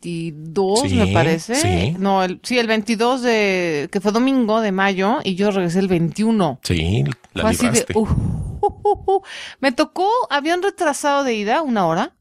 22, 0.02 0.80
Sí, 0.80 0.94
me 0.96 1.06
parece. 1.08 1.54
sí. 1.54 1.96
No, 1.98 2.24
el, 2.24 2.40
sí, 2.42 2.58
el 2.58 2.66
22 2.66 3.22
de, 3.22 3.88
que 3.92 4.00
fue 4.00 4.12
domingo 4.12 4.60
de 4.60 4.72
mayo 4.72 5.18
y 5.24 5.34
yo 5.34 5.50
regresé 5.50 5.80
el 5.80 5.88
21. 5.88 6.60
Sí, 6.62 7.04
la 7.34 7.42
Fue 7.42 7.50
así 7.50 7.68
de, 7.68 7.86
uh, 7.94 8.00
uh, 8.00 9.04
uh. 9.06 9.22
Me 9.60 9.72
tocó 9.72 10.08
avión 10.30 10.62
retrasado 10.62 11.24
de 11.24 11.34
ida, 11.34 11.62
una 11.62 11.86
hora, 11.86 12.16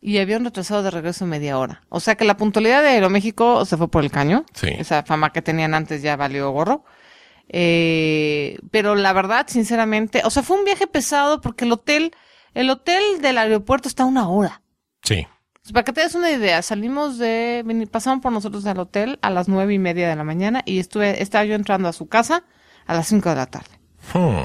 y 0.00 0.18
avión 0.18 0.44
retrasado 0.44 0.82
de 0.82 0.90
regreso 0.90 1.26
media 1.26 1.58
hora. 1.58 1.82
O 1.88 2.00
sea 2.00 2.14
que 2.14 2.24
la 2.24 2.36
puntualidad 2.36 2.82
de 2.82 2.88
Aeroméxico 2.88 3.64
se 3.64 3.76
fue 3.76 3.88
por 3.88 4.04
el 4.04 4.10
caño. 4.10 4.44
Sí. 4.54 4.68
Esa 4.68 5.02
fama 5.02 5.32
que 5.32 5.42
tenían 5.42 5.74
antes 5.74 6.02
ya 6.02 6.16
valió 6.16 6.50
gorro. 6.50 6.84
Eh, 7.48 8.58
pero 8.70 8.94
la 8.94 9.12
verdad, 9.12 9.46
sinceramente, 9.48 10.22
o 10.24 10.30
sea, 10.30 10.42
fue 10.42 10.58
un 10.58 10.64
viaje 10.64 10.86
pesado 10.86 11.40
porque 11.40 11.64
el 11.64 11.72
hotel, 11.72 12.12
el 12.54 12.70
hotel 12.70 13.02
del 13.20 13.38
aeropuerto 13.38 13.88
está 13.88 14.02
a 14.02 14.06
una 14.06 14.28
hora. 14.28 14.62
Sí. 15.02 15.26
Pues, 15.64 15.72
Para 15.72 15.84
que 15.84 15.92
te 15.94 16.02
des 16.02 16.14
una 16.14 16.30
idea, 16.30 16.60
salimos 16.60 17.16
de, 17.16 17.88
pasaron 17.90 18.20
por 18.20 18.30
nosotros 18.32 18.66
al 18.66 18.78
hotel 18.78 19.18
a 19.22 19.30
las 19.30 19.48
nueve 19.48 19.72
y 19.72 19.78
media 19.78 20.10
de 20.10 20.14
la 20.14 20.22
mañana 20.22 20.62
y 20.66 20.78
estuve, 20.78 21.22
estaba 21.22 21.46
yo 21.46 21.54
entrando 21.54 21.88
a 21.88 21.94
su 21.94 22.06
casa 22.06 22.44
a 22.84 22.92
las 22.94 23.08
cinco 23.08 23.30
de 23.30 23.36
la 23.36 23.46
tarde. 23.46 23.80
Hmm. 24.12 24.44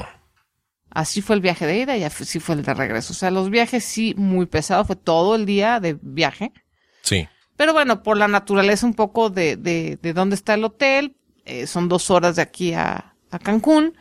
Así 0.88 1.20
fue 1.20 1.36
el 1.36 1.42
viaje 1.42 1.66
de 1.66 1.78
ida 1.78 1.96
y 1.98 2.04
así 2.04 2.40
fue 2.40 2.54
el 2.54 2.62
de 2.62 2.72
regreso. 2.72 3.12
O 3.12 3.16
sea, 3.16 3.30
los 3.30 3.50
viajes 3.50 3.84
sí 3.84 4.14
muy 4.16 4.46
pesados, 4.46 4.86
fue 4.86 4.96
todo 4.96 5.34
el 5.34 5.44
día 5.44 5.78
de 5.78 5.98
viaje. 6.00 6.54
Sí. 7.02 7.28
Pero 7.54 7.74
bueno, 7.74 8.02
por 8.02 8.16
la 8.16 8.26
naturaleza 8.26 8.86
un 8.86 8.94
poco 8.94 9.28
de, 9.28 9.56
de, 9.56 9.98
de 10.00 10.12
dónde 10.14 10.36
está 10.36 10.54
el 10.54 10.64
hotel, 10.64 11.16
eh, 11.44 11.66
son 11.66 11.90
dos 11.90 12.10
horas 12.10 12.36
de 12.36 12.42
aquí 12.42 12.72
a, 12.72 13.14
a 13.30 13.38
Cancún. 13.38 13.94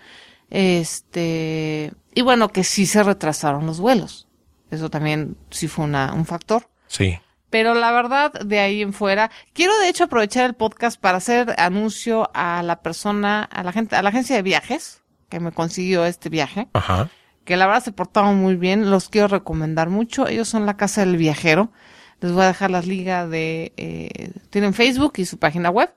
Este, 0.50 1.92
y 2.16 2.22
bueno, 2.22 2.48
que 2.48 2.64
sí 2.64 2.86
se 2.86 3.04
retrasaron 3.04 3.66
los 3.66 3.82
vuelos. 3.82 4.30
Eso 4.72 4.90
también 4.90 5.36
sí 5.50 5.68
fue 5.68 5.84
una, 5.84 6.14
un 6.14 6.26
factor. 6.26 6.69
Sí. 6.90 7.20
Pero 7.50 7.74
la 7.74 7.92
verdad, 7.92 8.34
de 8.34 8.60
ahí 8.60 8.82
en 8.82 8.94
fuera, 8.94 9.32
quiero 9.54 9.78
de 9.80 9.90
hecho 9.90 10.04
aprovechar 10.04 10.46
el 10.46 10.56
podcast 10.56 11.00
para 11.00 11.18
hacer 11.18 11.56
anuncio 11.58 12.30
a 12.34 12.62
la 12.62 12.82
persona, 12.82 13.44
a 13.44 13.64
la 13.64 13.72
gente, 13.72 13.96
a 13.96 14.02
la 14.04 14.10
agencia 14.10 14.36
de 14.36 14.42
viajes 14.42 15.02
que 15.30 15.40
me 15.40 15.52
consiguió 15.52 16.06
este 16.06 16.30
viaje, 16.30 16.68
Ajá. 16.74 17.10
que 17.46 17.56
la 17.58 17.66
verdad 17.68 17.84
se 17.84 17.92
portaron 17.92 18.38
muy 18.38 18.56
bien, 18.56 18.92
los 18.92 19.10
quiero 19.10 19.28
recomendar 19.28 19.90
mucho. 19.90 20.28
Ellos 20.28 20.48
son 20.48 20.66
la 20.66 20.78
casa 20.78 21.02
del 21.06 21.18
viajero. 21.18 21.72
Les 22.20 22.32
voy 22.34 22.44
a 22.44 22.48
dejar 22.48 22.70
las 22.70 22.86
ligas 22.86 23.30
de, 23.30 23.74
eh, 23.78 24.32
tienen 24.50 24.74
Facebook 24.74 25.14
y 25.18 25.26
su 25.26 25.40
página 25.40 25.70
web. 25.70 25.94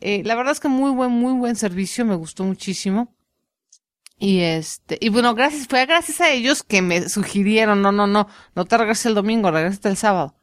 Eh, 0.00 0.22
la 0.24 0.34
verdad 0.34 0.52
es 0.52 0.60
que 0.60 0.68
muy 0.68 0.90
buen, 0.92 1.10
muy 1.10 1.32
buen 1.32 1.56
servicio, 1.56 2.04
me 2.04 2.14
gustó 2.14 2.44
muchísimo. 2.44 3.15
Y 4.18 4.40
este, 4.40 4.96
y 5.00 5.10
bueno, 5.10 5.34
gracias, 5.34 5.68
fue 5.68 5.84
gracias 5.84 6.20
a 6.20 6.30
ellos 6.30 6.62
que 6.62 6.80
me 6.80 7.08
sugirieron, 7.08 7.82
no, 7.82 7.92
no, 7.92 8.06
no, 8.06 8.28
no 8.54 8.64
te 8.64 8.78
regreses 8.78 9.06
el 9.06 9.14
domingo, 9.14 9.50
regresa 9.50 9.88
el 9.90 9.96
sábado. 9.96 10.34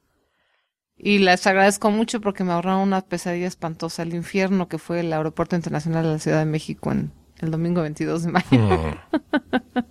Y 0.96 1.18
les 1.18 1.46
agradezco 1.48 1.90
mucho 1.90 2.22
porque 2.22 2.44
me 2.44 2.54
ahorraron 2.54 2.82
una 2.82 3.02
pesadilla 3.02 3.48
espantosa, 3.48 4.04
el 4.04 4.14
infierno 4.14 4.68
que 4.68 4.78
fue 4.78 5.00
el 5.00 5.12
Aeropuerto 5.12 5.56
Internacional 5.56 6.04
de 6.04 6.12
la 6.12 6.20
Ciudad 6.20 6.40
de 6.40 6.46
México 6.46 6.92
en 6.92 7.12
el 7.40 7.52
domingo 7.52 7.82
22 7.82 8.24
de 8.24 8.32
mayo. 8.32 8.46
Mm. 8.52 8.96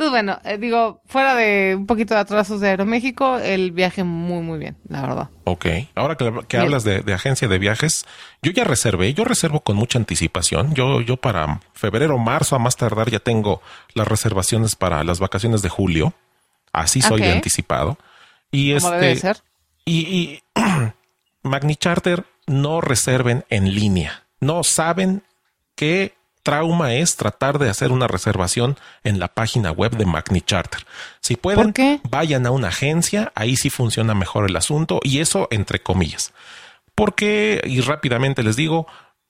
Entonces, 0.00 0.12
bueno, 0.12 0.40
eh, 0.44 0.56
digo, 0.56 1.02
fuera 1.04 1.34
de 1.34 1.74
un 1.76 1.84
poquito 1.84 2.14
de 2.14 2.20
atrasos 2.20 2.58
de 2.58 2.70
Aeroméxico, 2.70 3.36
el 3.36 3.70
viaje 3.70 4.02
muy, 4.02 4.40
muy 4.40 4.58
bien, 4.58 4.78
la 4.88 5.02
verdad. 5.02 5.28
Ok. 5.44 5.66
Ahora 5.94 6.16
que, 6.16 6.56
hablas 6.56 6.84
de, 6.84 7.02
de 7.02 7.12
agencia 7.12 7.48
de 7.48 7.58
viajes, 7.58 8.06
yo 8.40 8.50
ya 8.50 8.64
reservé, 8.64 9.12
yo 9.12 9.24
reservo 9.24 9.60
con 9.60 9.76
mucha 9.76 9.98
anticipación. 9.98 10.72
Yo, 10.72 11.02
yo 11.02 11.18
para 11.18 11.60
febrero, 11.74 12.16
marzo, 12.16 12.56
a 12.56 12.58
más 12.58 12.78
tardar, 12.78 13.10
ya 13.10 13.18
tengo 13.18 13.60
las 13.92 14.08
reservaciones 14.08 14.74
para 14.74 15.04
las 15.04 15.20
vacaciones 15.20 15.60
de 15.60 15.68
julio. 15.68 16.14
Así 16.72 17.02
soy 17.02 17.20
de 17.20 17.32
anticipado. 17.32 17.98
Y 18.50 18.72
este, 18.72 18.90
debe 18.90 19.06
de 19.08 19.16
ser. 19.16 19.36
Y, 19.84 19.98
y 20.08 20.42
Magni 21.42 21.76
Charter 21.76 22.24
no 22.46 22.80
reserven 22.80 23.44
en 23.50 23.74
línea. 23.74 24.24
No 24.40 24.64
saben 24.64 25.24
qué 25.74 26.14
trauma 26.50 26.94
es 26.94 27.16
tratar 27.16 27.58
de 27.60 27.70
hacer 27.70 27.92
una 27.92 28.08
reservación 28.08 28.76
en 29.04 29.18
la 29.20 29.28
página 29.28 29.70
web 29.70 29.96
de 29.96 30.04
Magni 30.04 30.40
Charter. 30.40 30.84
Si 31.20 31.36
pueden, 31.36 31.68
vayan 32.10 32.44
a 32.46 32.50
una 32.50 32.68
agencia, 32.68 33.30
ahí 33.36 33.54
sí 33.56 33.70
funciona 33.70 34.14
mejor 34.14 34.48
el 34.50 34.56
asunto 34.56 34.98
y 35.04 35.20
eso 35.20 35.46
entre 35.52 35.80
comillas. 35.80 36.32
Porque, 36.94 37.60
y 37.64 37.80
rápidamente 37.82 38.42
les 38.42 38.56
digo, 38.56 38.86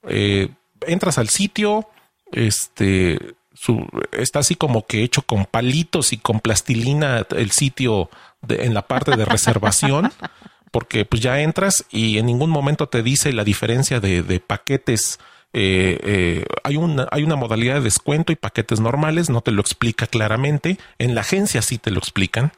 eh, 0.07 0.49
entras 0.87 1.17
al 1.19 1.29
sitio, 1.29 1.87
este, 2.31 3.19
su- 3.53 3.87
está 4.11 4.39
así 4.39 4.55
como 4.55 4.85
que 4.87 5.03
hecho 5.03 5.21
con 5.21 5.45
palitos 5.45 6.13
y 6.13 6.17
con 6.17 6.39
plastilina 6.39 7.25
el 7.37 7.51
sitio 7.51 8.09
de- 8.41 8.65
en 8.65 8.73
la 8.73 8.81
parte 8.87 9.15
de 9.15 9.25
reservación, 9.25 10.11
porque 10.71 11.05
pues 11.05 11.21
ya 11.21 11.39
entras 11.41 11.85
y 11.91 12.17
en 12.17 12.25
ningún 12.25 12.49
momento 12.49 12.87
te 12.89 13.03
dice 13.03 13.31
la 13.31 13.43
diferencia 13.43 13.99
de, 13.99 14.23
de 14.23 14.39
paquetes. 14.39 15.19
Eh, 15.53 15.99
eh, 16.03 16.45
hay 16.63 16.77
una 16.77 17.35
modalidad 17.35 17.75
de 17.75 17.81
descuento 17.81 18.31
y 18.31 18.35
paquetes 18.35 18.79
normales, 18.79 19.29
no 19.29 19.41
te 19.41 19.51
lo 19.51 19.61
explica 19.61 20.07
claramente. 20.07 20.77
En 20.97 21.15
la 21.15 21.21
agencia 21.21 21.61
sí 21.61 21.77
te 21.77 21.91
lo 21.91 21.99
explican, 21.99 22.51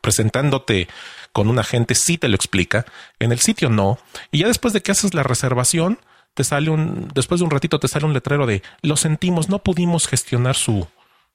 presentándote 0.00 0.88
con 1.32 1.48
un 1.48 1.58
agente 1.58 1.94
sí 1.94 2.18
te 2.18 2.28
lo 2.28 2.36
explica. 2.36 2.86
En 3.18 3.32
el 3.32 3.40
sitio 3.40 3.70
no. 3.70 3.98
Y 4.30 4.38
ya 4.38 4.46
después 4.46 4.72
de 4.72 4.82
que 4.82 4.92
haces 4.92 5.14
la 5.14 5.22
reservación, 5.22 5.98
te 6.34 6.44
sale 6.44 6.70
un, 6.70 7.08
después 7.14 7.40
de 7.40 7.44
un 7.44 7.50
ratito 7.50 7.78
te 7.78 7.88
sale 7.88 8.06
un 8.06 8.14
letrero 8.14 8.46
de 8.46 8.62
lo 8.82 8.96
sentimos, 8.96 9.48
no 9.48 9.60
pudimos 9.60 10.06
gestionar 10.06 10.56
su, 10.56 10.86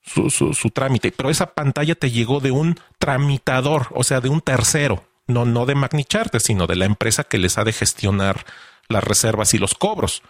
su, 0.06 0.70
trámite, 0.72 1.12
pero 1.12 1.30
esa 1.30 1.54
pantalla 1.54 1.96
te 1.96 2.12
llegó 2.12 2.40
de 2.40 2.52
un 2.52 2.80
tramitador, 3.00 3.88
o 3.92 4.04
sea, 4.04 4.22
de 4.22 4.30
un 4.30 4.42
tercero, 4.42 5.04
no, 5.28 5.46
no 5.46 5.66
de 5.66 5.76
Magnicharter, 5.76 6.42
sino 6.42 6.68
de 6.68 6.76
la 6.76 6.86
empresa 6.86 7.24
que 7.24 7.38
les 7.38 7.58
ha 7.58 7.64
de 7.64 7.74
gestionar 7.74 8.46
las 8.88 9.04
reservas 9.04 9.54
y 9.54 9.58
los 9.58 9.74
cobros. 9.74 10.22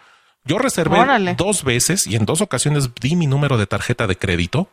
Yo 0.45 0.57
reservé 0.59 0.99
Órale. 0.99 1.35
dos 1.35 1.63
veces 1.63 2.05
y 2.07 2.15
en 2.15 2.25
dos 2.25 2.41
ocasiones 2.41 2.89
di 3.01 3.15
mi 3.15 3.27
número 3.27 3.57
de 3.57 3.65
tarjeta 3.67 4.07
de 4.07 4.15
crédito. 4.15 4.69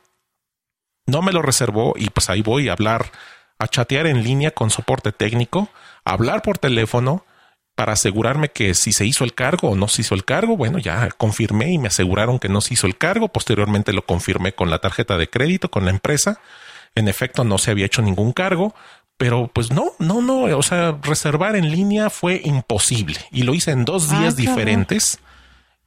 No 1.06 1.22
me 1.22 1.32
lo 1.32 1.42
reservó 1.42 1.94
y 1.96 2.10
pues 2.10 2.30
ahí 2.30 2.42
voy 2.42 2.68
a 2.68 2.72
hablar, 2.72 3.10
a 3.58 3.66
chatear 3.68 4.06
en 4.06 4.22
línea 4.22 4.50
con 4.52 4.70
soporte 4.70 5.12
técnico, 5.12 5.68
a 6.04 6.12
hablar 6.12 6.42
por 6.42 6.58
teléfono 6.58 7.24
para 7.74 7.94
asegurarme 7.94 8.50
que 8.50 8.74
si 8.74 8.92
se 8.92 9.06
hizo 9.06 9.24
el 9.24 9.34
cargo 9.34 9.70
o 9.70 9.74
no 9.74 9.88
se 9.88 10.02
hizo 10.02 10.14
el 10.14 10.24
cargo. 10.24 10.56
Bueno, 10.56 10.78
ya 10.78 11.08
confirmé 11.10 11.72
y 11.72 11.78
me 11.78 11.88
aseguraron 11.88 12.38
que 12.38 12.50
no 12.50 12.60
se 12.60 12.74
hizo 12.74 12.86
el 12.86 12.98
cargo. 12.98 13.28
Posteriormente 13.28 13.92
lo 13.94 14.04
confirmé 14.04 14.54
con 14.54 14.68
la 14.70 14.78
tarjeta 14.78 15.16
de 15.16 15.30
crédito, 15.30 15.70
con 15.70 15.84
la 15.86 15.90
empresa. 15.90 16.38
En 16.94 17.08
efecto, 17.08 17.44
no 17.44 17.56
se 17.56 17.70
había 17.70 17.86
hecho 17.86 18.02
ningún 18.02 18.32
cargo, 18.32 18.74
pero 19.16 19.48
pues 19.48 19.70
no, 19.72 19.92
no, 19.98 20.20
no. 20.20 20.42
O 20.56 20.62
sea, 20.62 20.98
reservar 21.02 21.56
en 21.56 21.70
línea 21.70 22.10
fue 22.10 22.42
imposible 22.44 23.18
y 23.30 23.42
lo 23.44 23.54
hice 23.54 23.70
en 23.70 23.86
dos 23.86 24.12
Ah, 24.12 24.20
días 24.20 24.36
diferentes. 24.36 25.18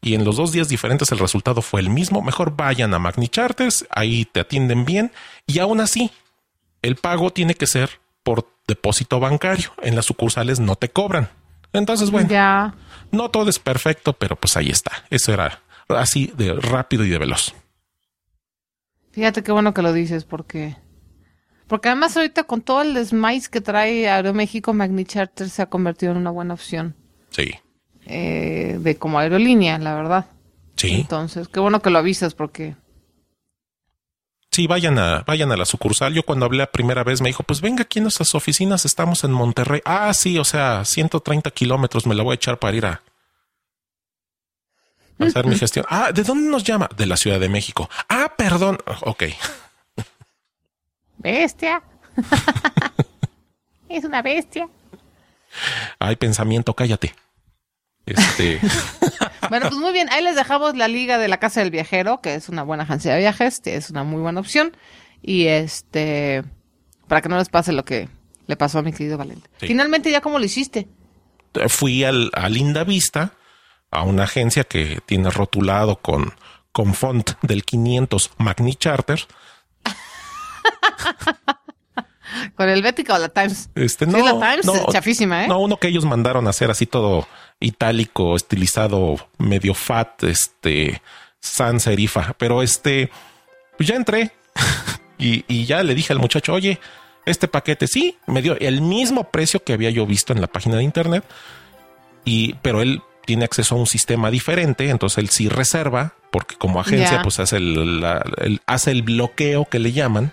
Y 0.06 0.14
en 0.14 0.24
los 0.24 0.38
dos 0.38 0.52
días 0.52 0.70
diferentes 0.70 1.12
el 1.12 1.18
resultado 1.18 1.64
fue 1.64 1.82
el 1.82 1.90
mismo. 1.90 2.22
Mejor 2.22 2.56
vayan 2.56 2.94
a 2.94 3.00
Magni 3.00 3.28
Charters, 3.28 3.88
ahí 3.90 4.26
te 4.26 4.40
atienden 4.40 4.86
bien. 4.86 5.12
Y 5.48 5.58
aún 5.58 5.82
así, 5.82 6.12
el 6.84 6.96
pago 6.96 7.32
tiene 7.32 7.56
que 7.56 7.66
ser 7.66 7.90
por 8.22 8.48
depósito 8.68 9.20
bancario. 9.20 9.72
En 9.82 9.96
las 9.96 10.06
sucursales 10.06 10.60
no 10.60 10.76
te 10.76 10.90
cobran. 10.90 11.30
Entonces, 11.74 12.12
bueno, 12.12 12.30
Ya. 12.30 12.76
no 13.12 13.32
todo 13.32 13.50
es 13.50 13.58
perfecto, 13.58 14.14
pero 14.14 14.36
pues 14.36 14.56
ahí 14.58 14.70
está. 14.70 14.92
Eso 15.10 15.34
era 15.34 15.64
así 15.90 16.32
de 16.38 16.54
rápido 16.54 17.04
y 17.04 17.10
de 17.10 17.18
veloz. 17.18 17.56
Fíjate 19.12 19.42
qué 19.42 19.52
bueno 19.52 19.74
que 19.74 19.82
lo 19.82 19.92
dices, 19.92 20.24
porque. 20.24 20.78
Porque 21.68 21.90
además 21.90 22.16
ahorita 22.16 22.44
con 22.44 22.62
todo 22.62 22.84
el 22.84 22.94
desmais 22.94 23.50
que 23.50 23.60
trae 23.60 24.08
Aeroméxico, 24.08 24.72
Magni 24.74 25.04
Charter 25.04 25.50
se 25.50 25.64
ha 25.64 25.66
convertido 25.66 26.12
en 26.12 26.20
una 26.20 26.30
buena 26.30 26.54
opción 26.54 26.96
Sí, 27.32 27.56
eh, 28.06 28.78
de 28.80 28.98
como 28.98 29.20
aerolínea, 29.20 29.78
la 29.78 29.96
verdad. 29.96 30.26
sí. 30.76 31.02
Entonces, 31.02 31.48
qué 31.48 31.60
bueno 31.60 31.82
que 31.82 31.90
lo 31.90 32.00
avisas, 32.00 32.34
porque. 32.34 32.76
Sí, 34.52 34.68
vayan 34.68 34.98
a, 35.00 35.24
vayan 35.28 35.52
a 35.52 35.58
la 35.58 35.66
sucursal. 35.66 36.14
Yo 36.14 36.24
cuando 36.24 36.46
hablé 36.46 36.60
la 36.60 36.72
primera 36.72 37.04
vez 37.04 37.20
me 37.22 37.28
dijo, 37.28 37.44
pues 37.44 37.60
venga 37.60 37.82
aquí 37.84 38.00
en 38.00 38.04
nuestras 38.04 38.36
oficinas, 38.36 38.86
estamos 38.86 39.26
en 39.26 39.32
Monterrey. 39.32 39.82
Ah, 39.84 40.14
sí, 40.14 40.38
o 40.40 40.46
sea, 40.46 40.86
130 40.86 41.52
kilómetros 41.52 42.08
me 42.08 42.16
la 42.16 42.24
voy 42.24 42.32
a 42.34 42.36
echar 42.36 42.58
para 42.58 42.78
ir 42.78 42.86
a, 42.86 43.02
a 45.20 45.26
hacer 45.26 45.46
mi 45.46 45.56
gestión. 45.60 45.86
Ah, 45.90 46.12
¿de 46.14 46.24
dónde 46.24 46.50
nos 46.50 46.64
llama? 46.64 46.88
De 46.96 47.06
la 47.06 47.18
Ciudad 47.18 47.38
de 47.40 47.50
México. 47.50 47.90
Ah, 48.08 48.32
perdón. 48.38 48.78
Ok. 49.02 49.24
Bestia. 51.18 51.82
es 53.90 54.06
una 54.06 54.22
bestia. 54.22 54.70
Ay, 56.00 56.16
pensamiento, 56.16 56.74
cállate. 56.74 57.14
Este, 58.06 58.60
Bueno, 59.50 59.68
pues 59.70 59.80
muy 59.80 59.94
bien. 59.94 60.10
Ahí 60.12 60.24
les 60.24 60.36
dejamos 60.36 60.76
la 60.76 60.88
liga 60.88 61.18
de 61.18 61.28
la 61.28 61.38
Casa 61.38 61.62
del 61.62 61.72
Viajero, 61.72 62.22
que 62.22 62.36
es 62.36 62.50
una 62.50 62.64
buena 62.64 62.84
agencia 62.84 63.14
de 63.14 63.20
viajes, 63.20 63.60
que 63.60 63.76
es 63.76 63.90
una 63.90 64.04
muy 64.04 64.22
buena 64.22 64.40
opción. 64.40 64.76
Y 65.22 65.48
este, 65.48 66.44
para 67.08 67.22
que 67.22 67.30
no 67.30 67.38
les 67.38 67.50
pase 67.50 67.72
lo 67.72 67.86
que 67.86 68.10
le 68.48 68.56
pasó 68.56 68.80
a 68.80 68.82
mi 68.82 68.92
querido 68.92 69.18
Valente. 69.18 69.50
Sí. 69.60 69.68
Finalmente, 69.68 70.12
¿ya 70.12 70.22
cómo 70.22 70.40
lo 70.40 70.46
hiciste? 70.46 70.88
fui 71.70 72.04
al, 72.04 72.32
a 72.34 72.50
Linda 72.50 72.84
Vista, 72.84 73.32
a 73.92 74.04
una 74.04 74.24
agencia 74.24 74.66
que 74.66 75.00
tiene 75.06 75.30
rotulado 75.30 75.96
con, 75.98 76.34
con 76.74 76.94
font 76.94 77.32
del 77.42 77.64
500 77.64 78.32
Magni 78.38 78.76
Charter. 78.76 79.26
¿Con 82.56 82.68
el 82.68 82.82
Bética 82.82 83.16
o 83.16 83.18
la 83.18 83.30
Times? 83.30 83.70
Este, 83.76 84.06
Sí, 84.06 84.12
no, 84.12 84.18
la 84.18 84.34
Times, 84.34 84.66
no, 84.66 84.92
chafísima, 84.92 85.46
¿eh? 85.46 85.48
No, 85.48 85.60
uno 85.60 85.78
que 85.78 85.88
ellos 85.88 86.04
mandaron 86.04 86.48
a 86.48 86.50
hacer 86.50 86.70
así 86.70 86.86
todo 86.86 87.26
itálico, 87.60 88.36
estilizado, 88.36 89.16
medio 89.38 89.74
fat, 89.74 90.24
este, 90.24 91.02
sans 91.40 91.84
serifa. 91.84 92.36
Pero 92.38 92.62
este, 92.62 93.10
pues 93.78 93.88
ya 93.90 93.96
entré 93.96 94.32
y, 95.18 95.44
y 95.48 95.66
ya 95.66 95.84
le 95.84 95.96
dije 95.96 96.14
al 96.14 96.20
muchacho, 96.20 96.54
oye, 96.54 96.80
este 97.26 97.48
paquete 97.48 97.88
sí, 97.88 98.18
me 98.28 98.42
dio 98.42 98.56
el 98.60 98.82
mismo 98.82 99.32
precio 99.32 99.64
que 99.64 99.74
había 99.74 99.90
yo 99.90 100.06
visto 100.06 100.32
en 100.34 100.42
la 100.42 100.48
página 100.48 100.76
de 100.78 100.84
internet. 100.84 101.24
Y, 102.24 102.54
pero 102.62 102.82
él 102.82 103.02
tiene 103.26 103.46
acceso 103.46 103.76
a 103.76 103.80
un 103.80 103.88
sistema 103.88 104.30
diferente, 104.32 104.90
entonces 104.90 105.18
él 105.20 105.30
sí 105.30 105.50
reserva, 105.50 106.14
porque 106.32 106.56
como 106.56 106.80
agencia, 106.80 107.18
pues 107.24 107.40
hace 107.40 107.58
el, 107.58 108.02
la- 108.02 108.24
el- 108.38 108.62
hace 108.68 108.92
el 108.92 109.02
bloqueo 109.04 109.66
que 109.66 109.80
le 109.80 109.92
llaman. 109.92 110.32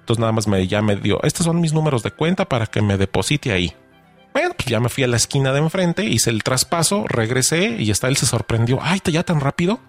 Entonces 0.00 0.20
nada 0.20 0.32
más 0.32 0.46
me, 0.48 0.66
ya 0.66 0.80
me 0.82 0.96
dio, 0.96 1.20
estos 1.22 1.44
son 1.46 1.60
mis 1.60 1.72
números 1.72 2.02
de 2.02 2.10
cuenta 2.10 2.46
para 2.48 2.66
que 2.66 2.80
me 2.82 2.96
deposite 2.96 3.52
ahí. 3.52 3.74
Bueno, 4.40 4.54
pues 4.56 4.68
ya 4.68 4.78
me 4.78 4.88
fui 4.88 5.02
a 5.04 5.08
la 5.08 5.16
esquina 5.16 5.52
de 5.52 5.58
enfrente, 5.58 6.04
hice 6.04 6.30
el 6.30 6.42
traspaso, 6.44 7.04
regresé 7.08 7.76
y 7.80 7.90
hasta 7.90 8.06
él 8.08 8.16
se 8.16 8.24
sorprendió. 8.26 8.78
Ay, 8.80 9.00
¿ya 9.04 9.22
tan 9.24 9.40
rápido? 9.40 9.80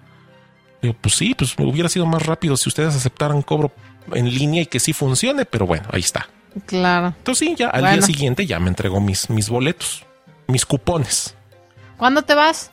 Digo, 0.82 0.95
pues 1.00 1.16
sí, 1.16 1.36
pues 1.36 1.56
hubiera 1.60 1.88
sido 1.89 2.06
más 2.08 2.26
rápido 2.26 2.58
si 2.58 2.68
ustedes 2.70 2.95
aceptaran 2.95 3.41
cobro 3.43 3.72
en 4.14 4.34
línea 4.34 4.64
y 4.64 4.66
que 4.66 4.80
sí 4.80 4.91
funcione, 4.93 5.45
pero 5.45 5.68
bueno, 5.68 5.88
ahí 5.91 6.00
está. 6.02 6.28
Claro. 6.66 7.14
Entonces 7.18 7.47
sí, 7.47 7.56
ya 7.56 7.68
al 7.70 7.82
Bueno. 7.82 7.97
día 7.97 8.06
siguiente 8.06 8.45
ya 8.47 8.60
me 8.60 8.70
entregó 8.70 9.00
mis, 9.00 9.30
mis 9.30 9.50
boletos, 9.50 10.04
mis 10.47 10.66
cupones. 10.66 11.36
¿Cuándo 11.97 12.24
te 12.24 12.34
vas? 12.34 12.72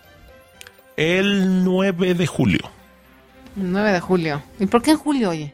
El 0.97 1.63
9 1.65 2.15
de 2.15 2.27
julio. 2.27 2.71
El 3.57 3.71
9 3.73 3.93
de 3.93 4.01
julio. 4.01 4.43
¿Y 4.59 4.65
por 4.67 4.81
qué 4.83 4.93
en 4.93 4.97
julio, 4.99 5.29
oye? 5.31 5.53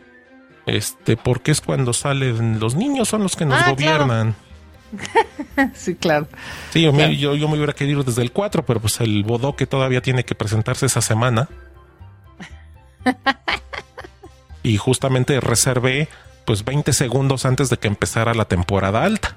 Este, 0.67 1.17
porque 1.17 1.51
es 1.51 1.61
cuando 1.61 1.93
salen 1.93 2.61
los 2.61 2.77
niños, 2.77 3.09
son 3.09 3.25
los 3.25 3.35
que 3.35 3.45
nos 3.45 3.61
Ah, 3.61 3.71
gobiernan. 3.71 4.37
sí, 5.75 5.95
claro. 5.95 6.27
Sí, 6.71 6.83
yo, 6.83 6.93
me- 6.93 7.17
yo, 7.17 7.35
yo 7.35 7.49
me 7.49 7.57
hubiera 7.57 7.73
querido 7.73 8.03
desde 8.03 8.23
el 8.23 8.33
4, 8.33 8.65
pero 8.65 8.81
pues 8.81 9.01
el 9.01 9.23
bodoque 9.25 9.67
todavía 9.67 10.01
tiene 10.03 10.25
que 10.25 10.35
presentarse 10.35 10.87
esa 10.87 11.01
semana. 11.01 11.49
y 14.63 14.77
justamente 14.77 15.41
reservé 15.41 16.09
pues 16.45 16.65
20 16.65 16.93
segundos 16.93 17.47
antes 17.47 17.71
de 17.71 17.77
que 17.77 17.89
empezara 17.89 18.35
la 18.35 18.45
temporada 18.47 19.05
alta. 19.05 19.37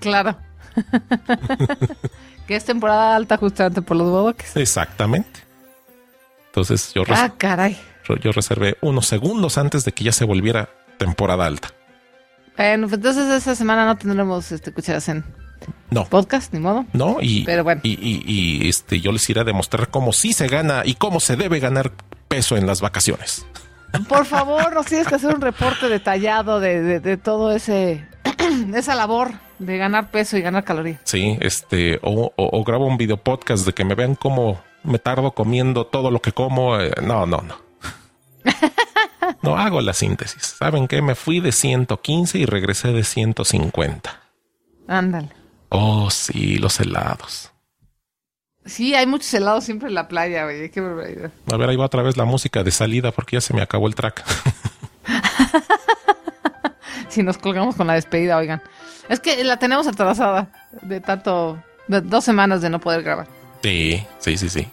Claro. 0.00 0.36
que 2.46 2.56
es 2.56 2.64
temporada 2.64 3.16
alta 3.16 3.36
justamente 3.36 3.82
por 3.82 3.96
los 3.96 4.08
bodoques. 4.08 4.56
Exactamente. 4.56 5.40
Entonces 6.46 6.92
yo, 6.94 7.04
res- 7.04 7.18
Ah, 7.20 7.32
caray. 7.36 7.78
yo 8.22 8.32
reservé 8.32 8.76
unos 8.80 9.06
segundos 9.06 9.58
antes 9.58 9.84
de 9.84 9.92
que 9.92 10.04
ya 10.04 10.12
se 10.12 10.24
volviera 10.24 10.68
temporada 10.98 11.46
alta. 11.46 11.72
Bueno, 12.56 12.86
pues 12.88 12.98
entonces 12.98 13.30
esta 13.30 13.54
semana 13.54 13.86
no 13.86 13.96
tendremos 13.96 14.52
este 14.52 14.72
cucharas 14.72 15.08
en 15.08 15.24
No, 15.90 16.04
podcast, 16.04 16.52
ni 16.52 16.60
modo. 16.60 16.84
no, 16.92 17.18
y, 17.20 17.44
Pero 17.44 17.64
bueno. 17.64 17.80
y, 17.84 17.90
y- 17.92 18.22
y, 18.26 18.68
este, 18.68 19.00
yo 19.00 19.12
les 19.12 19.28
iré 19.30 19.40
a 19.40 19.44
demostrar 19.44 19.88
cómo 19.88 20.12
sí 20.12 20.32
se 20.32 20.46
gana 20.48 20.82
y 20.84 20.94
cómo 20.94 21.20
se 21.20 21.36
debe 21.36 21.58
ganar 21.60 21.92
peso 22.28 22.56
en 22.56 22.66
las 22.66 22.80
vacaciones. 22.80 23.46
Por 24.08 24.24
favor, 24.26 24.72
nos 24.74 24.86
tienes 24.86 25.08
que 25.08 25.14
hacer 25.16 25.34
un 25.34 25.40
reporte 25.40 25.88
detallado 25.88 26.60
de, 26.60 26.80
de, 26.82 27.00
de 27.00 27.16
todo 27.16 27.52
ese 27.52 28.06
esa 28.74 28.94
labor 28.94 29.32
de 29.58 29.76
ganar 29.78 30.10
peso 30.10 30.36
y 30.36 30.42
ganar 30.42 30.64
calorías. 30.64 31.00
Sí, 31.04 31.36
este, 31.40 31.98
o, 32.02 32.32
o- 32.36 32.58
o 32.58 32.64
grabo 32.64 32.86
un 32.86 32.96
video 32.98 33.16
podcast 33.16 33.66
de 33.66 33.72
que 33.72 33.84
me 33.84 33.94
vean 33.94 34.14
cómo 34.14 34.60
me 34.84 34.98
tardo 34.98 35.32
comiendo 35.32 35.86
todo 35.86 36.10
lo 36.10 36.20
que 36.22 36.32
como. 36.32 36.78
eh, 36.78 36.92
no, 37.02 37.26
no, 37.26 37.38
no. 37.42 37.54
No 39.42 39.56
hago 39.56 39.80
la 39.80 39.92
síntesis. 39.94 40.42
¿Saben 40.58 40.86
qué? 40.86 41.02
Me 41.02 41.14
fui 41.14 41.40
de 41.40 41.52
115 41.52 42.38
y 42.38 42.46
regresé 42.46 42.92
de 42.92 43.04
150. 43.04 44.20
Ándale. 44.86 45.28
Oh, 45.70 46.10
sí, 46.10 46.58
los 46.58 46.78
helados. 46.80 47.52
Sí, 48.66 48.94
hay 48.94 49.06
muchos 49.06 49.32
helados 49.32 49.64
siempre 49.64 49.88
en 49.88 49.94
la 49.94 50.08
playa, 50.08 50.44
oye, 50.44 50.70
qué 50.70 50.80
barbaridad. 50.80 51.30
A 51.50 51.56
ver, 51.56 51.70
ahí 51.70 51.76
va 51.76 51.86
otra 51.86 52.02
vez 52.02 52.16
la 52.16 52.24
música 52.24 52.62
de 52.62 52.70
salida 52.70 53.10
porque 53.12 53.36
ya 53.36 53.40
se 53.40 53.54
me 53.54 53.62
acabó 53.62 53.86
el 53.88 53.94
track. 53.94 54.24
Si 57.10 57.24
nos 57.24 57.38
colgamos 57.38 57.74
con 57.74 57.88
la 57.88 57.94
despedida, 57.94 58.36
oigan. 58.36 58.62
Es 59.08 59.18
que 59.18 59.42
la 59.42 59.58
tenemos 59.58 59.88
atrasada 59.88 60.48
de 60.80 61.00
tanto, 61.00 61.60
de 61.88 62.00
dos 62.00 62.24
semanas 62.24 62.62
de 62.62 62.70
no 62.70 62.78
poder 62.80 63.02
grabar. 63.02 63.26
Sí, 63.64 64.06
sí, 64.20 64.38
sí, 64.38 64.48
sí. 64.48 64.68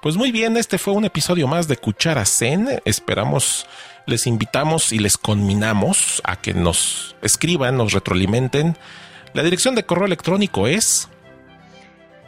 Pues 0.00 0.16
muy 0.16 0.30
bien, 0.30 0.56
este 0.56 0.78
fue 0.78 0.92
un 0.94 1.04
episodio 1.04 1.48
más 1.48 1.66
de 1.66 1.76
Cuchara 1.76 2.24
Zen. 2.24 2.80
Esperamos, 2.84 3.66
les 4.06 4.28
invitamos 4.28 4.92
y 4.92 5.00
les 5.00 5.16
conminamos 5.16 6.22
a 6.24 6.36
que 6.36 6.54
nos 6.54 7.16
escriban, 7.20 7.76
nos 7.76 7.92
retroalimenten. 7.92 8.76
La 9.34 9.42
dirección 9.42 9.74
de 9.74 9.84
correo 9.84 10.06
electrónico 10.06 10.68
es 10.68 11.08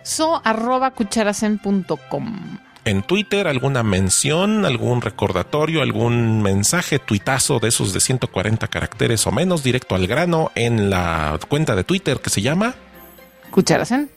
So 0.02 0.40
arroba 0.44 0.90
cucharacen.com. 0.90 2.58
en 2.84 3.02
Twitter 3.02 3.46
alguna 3.46 3.84
mención, 3.84 4.64
algún 4.64 5.00
recordatorio, 5.00 5.82
algún 5.82 6.42
mensaje, 6.42 6.98
tuitazo 6.98 7.60
de 7.60 7.68
esos 7.68 7.92
de 7.92 8.00
140 8.00 8.66
caracteres 8.66 9.24
o 9.28 9.30
menos, 9.30 9.62
directo 9.62 9.94
al 9.94 10.08
grano 10.08 10.50
en 10.56 10.90
la 10.90 11.38
cuenta 11.48 11.76
de 11.76 11.84
Twitter 11.84 12.18
que 12.18 12.30
se 12.30 12.42
llama 12.42 12.74
Cucharacen. 13.52 14.10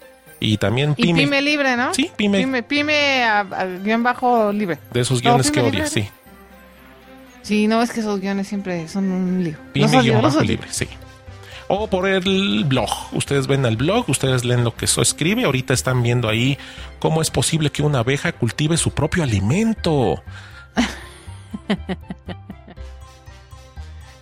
Y 0.45 0.57
también 0.57 0.93
Y 0.97 1.03
Pyme, 1.03 1.21
pyme 1.21 1.41
libre, 1.41 1.77
¿no? 1.77 1.93
Sí, 1.93 2.11
pyme. 2.15 2.39
Pyme, 2.39 2.63
pyme 2.63 3.23
a- 3.23 3.39
a 3.39 3.65
guion 3.65 4.03
bajo 4.03 4.51
libre. 4.51 4.77
de 4.91 4.99
esos 5.01 5.23
No, 5.23 5.29
guiones 5.31 5.51
que 5.51 5.59
odias, 5.61 5.89
sí. 5.89 6.09
Sí, 7.41 7.67
no, 7.67 7.81
es 7.81 7.91
que 7.91 8.01
esos 8.01 8.19
guiones 8.19 8.47
siempre 8.47 8.87
son 8.87 9.11
un 9.11 9.43
lío. 9.43 9.57
Pyme 9.73 9.91
Los 9.91 10.03
guion 10.03 10.21
bajo 10.21 10.41
libre, 10.41 10.67
sí. 10.69 10.87
O 11.69 11.87
por 11.87 12.07
el 12.07 12.65
blog. 12.65 12.89
Ustedes 13.13 13.47
ven 13.47 13.65
el 13.65 13.77
blog, 13.77 14.09
ustedes 14.09 14.43
leen 14.43 14.63
lo 14.65 14.75
que 14.75 14.85
eso 14.85 15.01
escribe. 15.01 15.45
Ahorita 15.45 15.73
están 15.73 16.03
viendo 16.03 16.27
ahí 16.29 16.57
cómo 16.99 17.21
es 17.21 17.31
posible 17.31 17.71
que 17.71 17.81
una 17.83 17.99
abeja 17.99 18.33
cultive 18.33 18.75
su 18.77 18.91
propio 18.91 19.23
alimento. 19.23 20.21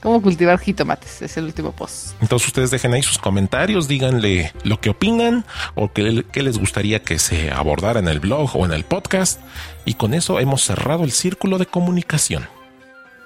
¿Cómo 0.02 0.22
cultivar 0.22 0.58
jitomates? 0.60 1.22
Es 1.22 1.38
el 1.38 1.45
último 1.45 1.72
post. 1.74 2.16
Entonces 2.22 2.47
ustedes 2.47 2.72
dejen 2.72 2.93
ahí 2.93 3.04
sus 3.04 3.20
comentarios, 3.20 3.88
díganle 3.88 4.52
lo 4.64 4.80
que 4.82 4.89
opinan 4.89 5.45
o 5.76 5.91
qué, 5.93 6.26
qué 6.32 6.41
les 6.41 6.58
gustaría 6.58 7.04
que 7.04 7.20
se 7.20 7.52
abordara 7.52 7.99
en 7.99 8.08
el 8.08 8.20
blog 8.20 8.49
o 8.56 8.66
en 8.66 8.72
el 8.74 8.84
podcast. 8.84 9.39
Y 9.86 9.93
con 9.93 10.14
eso 10.16 10.39
hemos 10.39 10.64
cerrado 10.64 11.04
el 11.04 11.12
círculo 11.12 11.58
de 11.60 11.68
comunicación. 11.68 12.47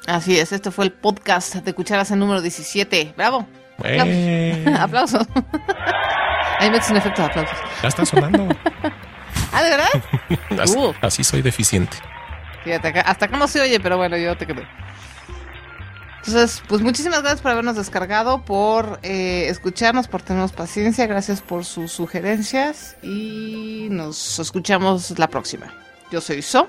Así 0.05 0.38
es, 0.38 0.51
este 0.51 0.69
fue 0.69 0.86
el 0.86 0.91
podcast 0.91 1.55
de 1.55 1.73
Cucharacen 1.73 2.19
número 2.19 2.41
17. 2.41 3.13
¡Bravo! 3.15 3.47
Eh, 3.84 4.65
Aplausos. 4.78 5.26
Ahí 6.59 6.69
metes 6.69 6.89
un 6.89 6.97
efecto 6.97 7.21
de 7.21 7.28
aplausos. 7.30 7.57
ya 7.82 7.88
está 7.88 8.05
sonando. 8.05 8.47
¿Ah, 9.53 9.63
de 9.63 9.69
verdad? 9.69 10.61
Así, 10.61 10.78
Uh. 10.78 10.93
así 11.01 11.23
soy 11.23 11.41
deficiente. 11.41 11.95
Fíjate, 12.65 12.99
hasta 12.99 13.26
acá 13.28 13.38
no 13.38 13.47
se 13.47 13.61
oye, 13.61 13.80
pero 13.80 13.95
bueno, 13.97 14.17
yo 14.17 14.36
te 14.36 14.45
quedé. 14.45 14.67
Entonces, 16.28 16.63
pues 16.67 16.82
muchísimas 16.82 17.21
gracias 17.21 17.41
por 17.41 17.51
habernos 17.51 17.76
descargado, 17.76 18.43
por 18.43 18.99
eh, 19.03 19.45
escucharnos, 19.49 20.07
por 20.07 20.23
tenernos 20.23 20.53
paciencia, 20.53 21.05
gracias 21.05 21.41
por 21.41 21.65
sus 21.65 21.91
sugerencias 21.91 22.97
y 23.03 23.88
nos 23.91 24.39
escuchamos 24.39 25.19
la 25.19 25.28
próxima. 25.28 25.71
Yo 26.11 26.21
soy 26.21 26.41
So. 26.41 26.67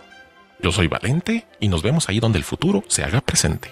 Yo 0.61 0.72
soy 0.72 0.88
Valente 0.88 1.46
y 1.59 1.68
nos 1.68 1.82
vemos 1.82 2.09
ahí 2.11 2.20
donde 2.20 2.38
el 2.38 2.44
futuro 2.44 2.84
se 2.88 3.02
haga 3.02 3.22
presente. 3.22 3.70